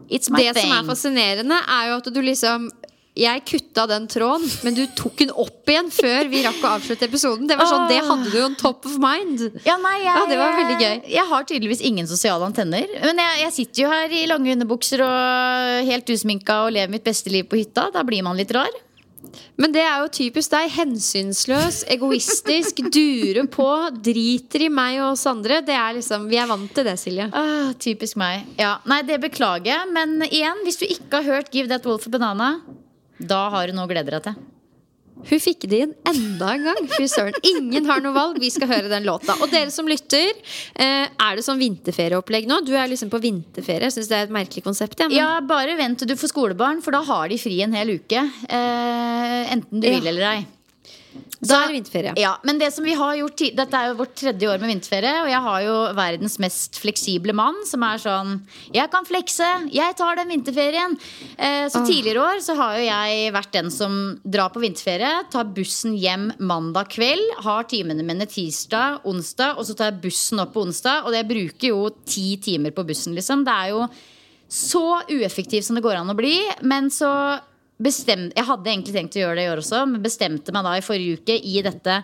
it's 0.09 0.30
my 0.34 0.41
Det 0.41 0.55
thing. 0.57 0.70
som 0.70 0.78
er 0.80 0.89
fascinerende, 0.89 1.59
er 1.78 1.91
jo 1.91 1.99
at 2.01 2.09
du 2.14 2.22
liksom 2.26 2.70
jeg 3.14 3.43
kutta 3.45 3.84
den 3.89 4.07
tråden, 4.09 4.47
men 4.66 4.74
du 4.74 4.88
tok 4.97 5.20
den 5.22 5.34
opp 5.38 5.70
igjen 5.70 5.91
før 5.93 6.30
vi 6.32 6.39
rakk 6.45 6.64
å 6.66 6.72
avslutte 6.80 7.05
episoden. 7.05 7.45
Det 7.49 7.57
var 7.59 7.70
sånn, 7.70 7.86
det 7.91 7.99
hadde 8.01 8.32
du 8.34 8.39
on 8.41 8.55
top 8.57 8.88
of 8.89 8.95
mind. 9.01 9.43
Ja, 9.68 9.76
nei, 9.82 9.99
jeg, 10.01 10.09
Ja, 10.09 10.24
det 10.32 10.39
var 10.39 10.57
veldig 10.57 10.78
gøy. 10.80 10.95
Jeg 11.14 11.28
har 11.30 11.45
tydeligvis 11.49 11.84
ingen 11.86 12.09
sosiale 12.09 12.47
antenner. 12.49 12.89
Men 13.03 13.22
jeg, 13.22 13.43
jeg 13.43 13.55
sitter 13.59 13.86
jo 13.86 13.91
her 13.93 14.16
i 14.18 14.24
lange 14.32 14.55
underbukser 14.57 15.05
og 15.05 15.91
helt 15.91 16.09
usminka 16.09 16.64
og 16.66 16.74
lever 16.74 16.95
mitt 16.95 17.05
beste 17.05 17.30
liv 17.34 17.45
på 17.45 17.61
hytta. 17.61 17.91
Da 17.93 18.01
blir 18.07 18.26
man 18.26 18.39
litt 18.39 18.51
rar. 18.55 18.74
Men 19.61 19.74
det 19.74 19.84
er 19.86 20.01
jo 20.01 20.09
typisk 20.14 20.51
deg. 20.53 20.74
Hensynsløs, 20.74 21.84
egoistisk, 21.93 22.82
dure 22.93 23.45
på, 23.53 23.70
driter 24.03 24.66
i 24.66 24.70
meg 24.74 24.99
og 25.03 25.14
oss 25.14 25.26
andre. 25.30 25.61
Det 25.66 25.78
er 25.78 25.99
liksom, 25.99 26.26
Vi 26.32 26.41
er 26.41 26.49
vant 26.49 26.74
til 26.74 26.89
det, 26.89 26.97
Silje. 27.01 27.30
Ah, 27.30 27.74
typisk 27.78 28.18
meg. 28.20 28.47
Ja, 28.57 28.80
nei, 28.89 29.03
det 29.05 29.22
beklager 29.24 29.70
jeg. 29.70 29.91
Men 29.93 30.18
igjen, 30.30 30.66
hvis 30.66 30.82
du 30.82 30.88
ikke 30.89 31.22
har 31.22 31.38
hørt 31.38 31.53
Give 31.53 31.70
That 31.70 31.86
Wolf 31.86 32.09
a 32.09 32.14
Banana, 32.18 32.55
da 33.30 33.47
har 33.53 33.67
du 33.67 33.78
noe 33.78 33.88
å 33.88 33.91
glede 33.91 34.13
deg 34.13 34.28
til. 34.28 34.41
Hun 35.24 35.39
fikk 35.39 35.67
det 35.71 35.80
inn 35.86 35.91
enda 36.09 36.49
en 36.55 36.65
gang. 36.67 36.88
Fy 36.91 37.05
søren. 37.07 37.36
Ingen 37.47 37.86
har 37.88 38.01
noe 38.03 38.15
valg. 38.15 38.39
Vi 38.43 38.49
skal 38.51 38.67
høre 38.67 38.89
den 38.91 39.05
låta. 39.07 39.36
Og 39.39 39.51
dere 39.53 39.71
som 39.71 39.88
lytter, 39.88 40.34
eh, 40.76 41.05
er 41.07 41.38
det 41.38 41.45
sånn 41.45 41.61
vinterferieopplegg 41.61 42.49
nå? 42.49 42.59
Du 42.67 42.74
er 42.76 42.89
liksom 42.91 43.11
på 43.13 43.21
vinterferie. 43.24 43.91
Syns 43.93 44.09
det 44.11 44.17
er 44.17 44.28
et 44.28 44.36
merkelig 44.36 44.65
konsept. 44.65 44.99
Ja, 44.99 45.07
men... 45.07 45.17
Ja, 45.17 45.30
bare 45.47 45.78
vent 45.80 46.01
til 46.01 46.11
du 46.11 46.17
får 46.19 46.34
skolebarn, 46.34 46.84
for 46.84 46.95
da 46.95 47.03
har 47.07 47.32
de 47.32 47.39
fri 47.39 47.61
en 47.63 47.78
hel 47.78 47.95
uke. 47.95 48.26
Eh, 48.49 49.53
enten 49.53 49.80
du 49.80 49.88
vil 49.88 50.11
eller 50.11 50.28
ei. 50.34 50.43
Da 51.44 51.60
er 51.64 51.72
det 51.72 51.78
vinterferie. 51.78 52.14
Ja, 52.22 52.34
men 52.48 52.60
det 52.62 52.70
som 52.76 52.86
vi 52.88 52.96
har 52.98 53.16
gjort 53.18 53.44
Dette 53.58 53.80
er 53.80 53.91
jo 53.91 53.98
vårt 54.00 54.16
tredje 54.20 54.50
år 54.50 54.62
med 54.62 54.72
vinterferie, 54.72 55.14
og 55.24 55.30
jeg 55.32 55.41
har 55.48 55.60
jo 55.66 55.76
verdens 55.98 56.38
mest 56.41 56.80
fleksible 56.82 57.36
mann, 57.36 57.58
som 57.68 57.84
er 57.88 58.02
sånn 58.02 58.34
Jeg 58.74 58.91
kan 58.94 59.08
flekse, 59.08 59.50
jeg 59.74 59.98
tar 60.00 60.20
den 60.20 60.32
vinterferien. 60.32 60.98
Eh, 61.38 61.68
så 61.72 61.84
tidligere 61.88 62.24
år 62.24 62.41
så 62.46 62.56
har 62.60 62.78
jo 62.80 62.88
jeg 62.88 63.34
vært 63.36 63.54
den 63.56 63.72
som 63.74 64.00
drar 64.24 64.54
på 64.54 64.64
vinterferie, 64.64 65.24
tar 65.34 65.52
bussen 65.56 65.98
hjem 66.00 66.30
mandag 66.39 66.91
kveld, 66.94 67.38
har 67.46 67.68
timene 67.70 68.06
mine 68.06 68.28
tirsdag, 68.30 69.04
onsdag, 69.10 69.58
og 69.58 69.68
så 69.68 69.78
tar 69.78 69.91
jeg 69.91 70.04
bussen 70.08 70.41
opp 70.44 70.54
på 70.56 70.66
onsdag, 70.68 71.08
og 71.08 71.16
jeg 71.18 71.30
bruker 71.30 71.72
jo 71.74 71.88
ti 72.08 72.36
timer 72.44 72.76
på 72.76 72.86
bussen, 72.88 73.16
liksom. 73.18 73.46
Det 73.48 73.54
er 73.54 73.74
jo 73.74 73.88
så 74.54 75.02
ueffektivt 75.10 75.66
som 75.66 75.78
det 75.78 75.84
går 75.86 75.98
an 75.98 76.14
å 76.14 76.18
bli, 76.18 76.38
men 76.62 76.91
så 76.94 77.10
bestem, 77.82 78.32
Jeg 78.36 78.45
hadde 78.45 78.69
egentlig 78.69 78.93
tenkt 78.93 79.17
å 79.17 79.24
gjøre 79.24 79.36
det 79.39 79.47
i 79.47 79.51
år 79.51 79.63
også, 79.63 79.84
men 79.89 80.03
bestemte 80.03 80.53
meg 80.53 80.63
da 80.63 80.78
i 80.78 80.86
forrige 80.86 81.19
uke 81.19 81.36
i 81.36 81.61
dette 81.65 82.03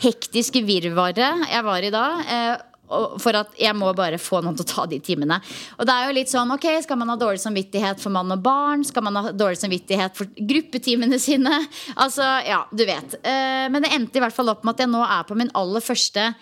hektiske 0.00 0.62
virvaret 0.64 1.46
jeg 1.50 1.64
var 1.66 1.84
i 1.84 1.92
da. 1.92 2.04
Eh, 2.24 2.66
for 2.90 3.36
at 3.38 3.52
jeg 3.54 3.76
må 3.78 3.92
bare 3.94 4.18
få 4.18 4.40
noen 4.42 4.56
til 4.58 4.66
å 4.66 4.70
ta 4.70 4.84
de 4.90 4.98
timene. 5.04 5.38
Og 5.78 5.86
det 5.86 5.94
er 5.94 6.08
jo 6.08 6.14
litt 6.16 6.32
sånn, 6.32 6.50
ok, 6.56 6.66
Skal 6.82 6.98
man 6.98 7.12
ha 7.12 7.16
dårlig 7.20 7.38
samvittighet 7.38 8.00
for 8.02 8.10
mann 8.10 8.32
og 8.34 8.42
barn? 8.42 8.82
Skal 8.84 9.04
man 9.06 9.14
ha 9.14 9.30
dårlig 9.30 9.60
samvittighet 9.60 10.16
for 10.18 10.26
gruppetimene 10.34 11.20
sine? 11.22 11.60
Altså, 11.94 12.26
ja, 12.46 12.64
du 12.72 12.82
vet. 12.88 13.14
Eh, 13.22 13.68
men 13.70 13.84
det 13.84 13.92
endte 13.94 14.18
i 14.18 14.24
hvert 14.24 14.34
fall 14.34 14.50
opp 14.50 14.64
med 14.64 14.74
at 14.74 14.82
jeg 14.82 14.90
nå 14.90 15.04
er 15.06 15.28
på 15.28 15.38
min 15.38 15.52
aller 15.54 15.84
første 15.84 16.32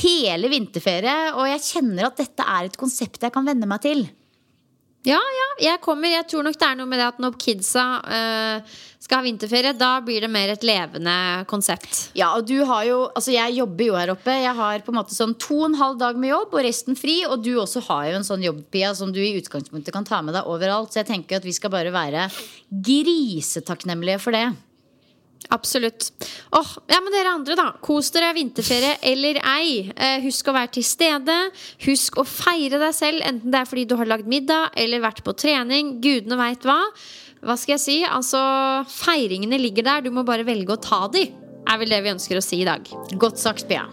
hele 0.00 0.48
vinterferie. 0.52 1.34
Og 1.36 1.44
jeg 1.50 1.66
kjenner 1.66 2.08
at 2.08 2.24
dette 2.24 2.48
er 2.56 2.68
et 2.68 2.80
konsept 2.80 3.22
jeg 3.24 3.34
kan 3.34 3.44
venne 3.44 3.68
meg 3.68 3.84
til. 3.84 4.06
Ja, 5.08 5.18
ja, 5.18 5.48
jeg 5.70 5.80
kommer. 5.80 6.10
Jeg 6.12 6.26
tror 6.28 6.44
nok 6.44 6.58
det 6.58 6.66
er 6.68 6.76
noe 6.76 6.88
med 6.88 7.00
det 7.00 7.06
at 7.08 7.20
når 7.22 7.36
kidsa 7.40 7.84
uh, 8.04 8.76
skal 9.00 9.22
ha 9.22 9.24
vinterferie, 9.24 9.72
da 9.78 9.90
blir 10.04 10.20
det 10.20 10.28
mer 10.28 10.52
et 10.52 10.66
levende 10.66 11.14
konsept. 11.48 12.10
Ja, 12.18 12.34
og 12.36 12.44
du 12.50 12.58
har 12.68 12.84
jo, 12.84 12.98
altså 13.16 13.32
jeg 13.32 13.56
jobber 13.56 13.86
jo 13.86 13.96
her 13.96 14.12
oppe 14.12 14.34
Jeg 14.36 14.54
har 14.58 14.84
på 14.84 14.92
en 14.92 14.98
måte 14.98 15.16
sånn 15.16 15.32
to 15.40 15.62
og 15.62 15.70
en 15.70 15.78
halv 15.80 15.98
dag 16.00 16.18
med 16.20 16.32
jobb 16.32 16.56
Og 16.58 16.64
resten 16.66 16.98
fri, 16.98 17.20
og 17.24 17.40
du 17.46 17.54
også 17.62 17.82
har 17.88 18.10
jo 18.10 18.18
en 18.18 18.26
sånn 18.26 18.44
jobb 18.44 18.60
Pia 18.74 18.92
Som 18.98 19.14
du 19.14 19.20
i 19.22 19.36
utgangspunktet 19.38 19.94
kan 19.94 20.06
ta 20.08 20.20
med 20.24 20.36
deg 20.36 20.48
overalt 20.50 20.92
Så 20.92 21.00
jeg 21.00 21.10
tenker 21.12 21.38
at 21.38 21.46
vi 21.46 21.54
skal 21.56 21.72
bare 21.72 21.94
være 21.94 22.26
Grisetakknemlige 22.68 24.20
for 24.22 24.36
det 24.36 24.48
Absolutt. 25.50 26.10
Oh, 26.52 26.70
ja, 26.90 26.98
men 27.00 27.14
dere 27.14 27.32
andre, 27.32 27.56
da. 27.56 27.70
Kos 27.84 28.10
dere 28.12 28.34
vinterferie 28.36 28.98
eller 29.10 29.40
ei. 29.48 29.88
Eh, 29.96 30.18
husk 30.26 30.50
å 30.50 30.54
være 30.56 30.74
til 30.76 30.84
stede. 30.84 31.36
Husk 31.86 32.20
å 32.20 32.26
feire 32.28 32.80
deg 32.82 32.92
selv, 32.96 33.24
enten 33.24 33.54
det 33.54 33.62
er 33.62 33.70
fordi 33.70 33.86
du 33.88 33.96
har 33.96 34.10
lagd 34.10 34.28
middag 34.28 34.76
eller 34.76 35.04
vært 35.04 35.24
på 35.24 35.32
trening. 35.40 35.96
Gudene 36.04 36.36
veit 36.40 36.68
hva. 36.68 36.82
Hva 37.40 37.56
skal 37.56 37.76
jeg 37.76 37.84
si? 37.84 37.98
Altså, 38.04 38.40
feiringene 38.92 39.60
ligger 39.60 39.86
der. 39.88 40.04
Du 40.04 40.12
må 40.12 40.26
bare 40.26 40.46
velge 40.46 40.74
å 40.74 40.82
ta 40.82 41.06
de. 41.12 41.28
Er 41.68 41.80
vel 41.80 41.92
det 41.92 42.02
vi 42.04 42.12
ønsker 42.12 42.40
å 42.40 42.44
si 42.44 42.62
i 42.62 42.68
dag. 42.68 42.88
Godt 43.16 43.40
sagt, 43.40 43.68
Pia 43.68 43.86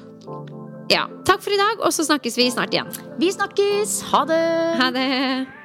Ja. 0.92 1.08
Takk 1.26 1.42
for 1.42 1.54
i 1.56 1.60
dag, 1.60 1.80
og 1.82 1.92
så 1.96 2.06
snakkes 2.06 2.36
vi 2.38 2.52
snart 2.54 2.76
igjen. 2.76 2.92
Vi 3.20 3.32
snakkes, 3.34 4.02
ha 4.12 4.26
det 4.30 4.42
Ha 4.82 4.92
det. 4.94 5.65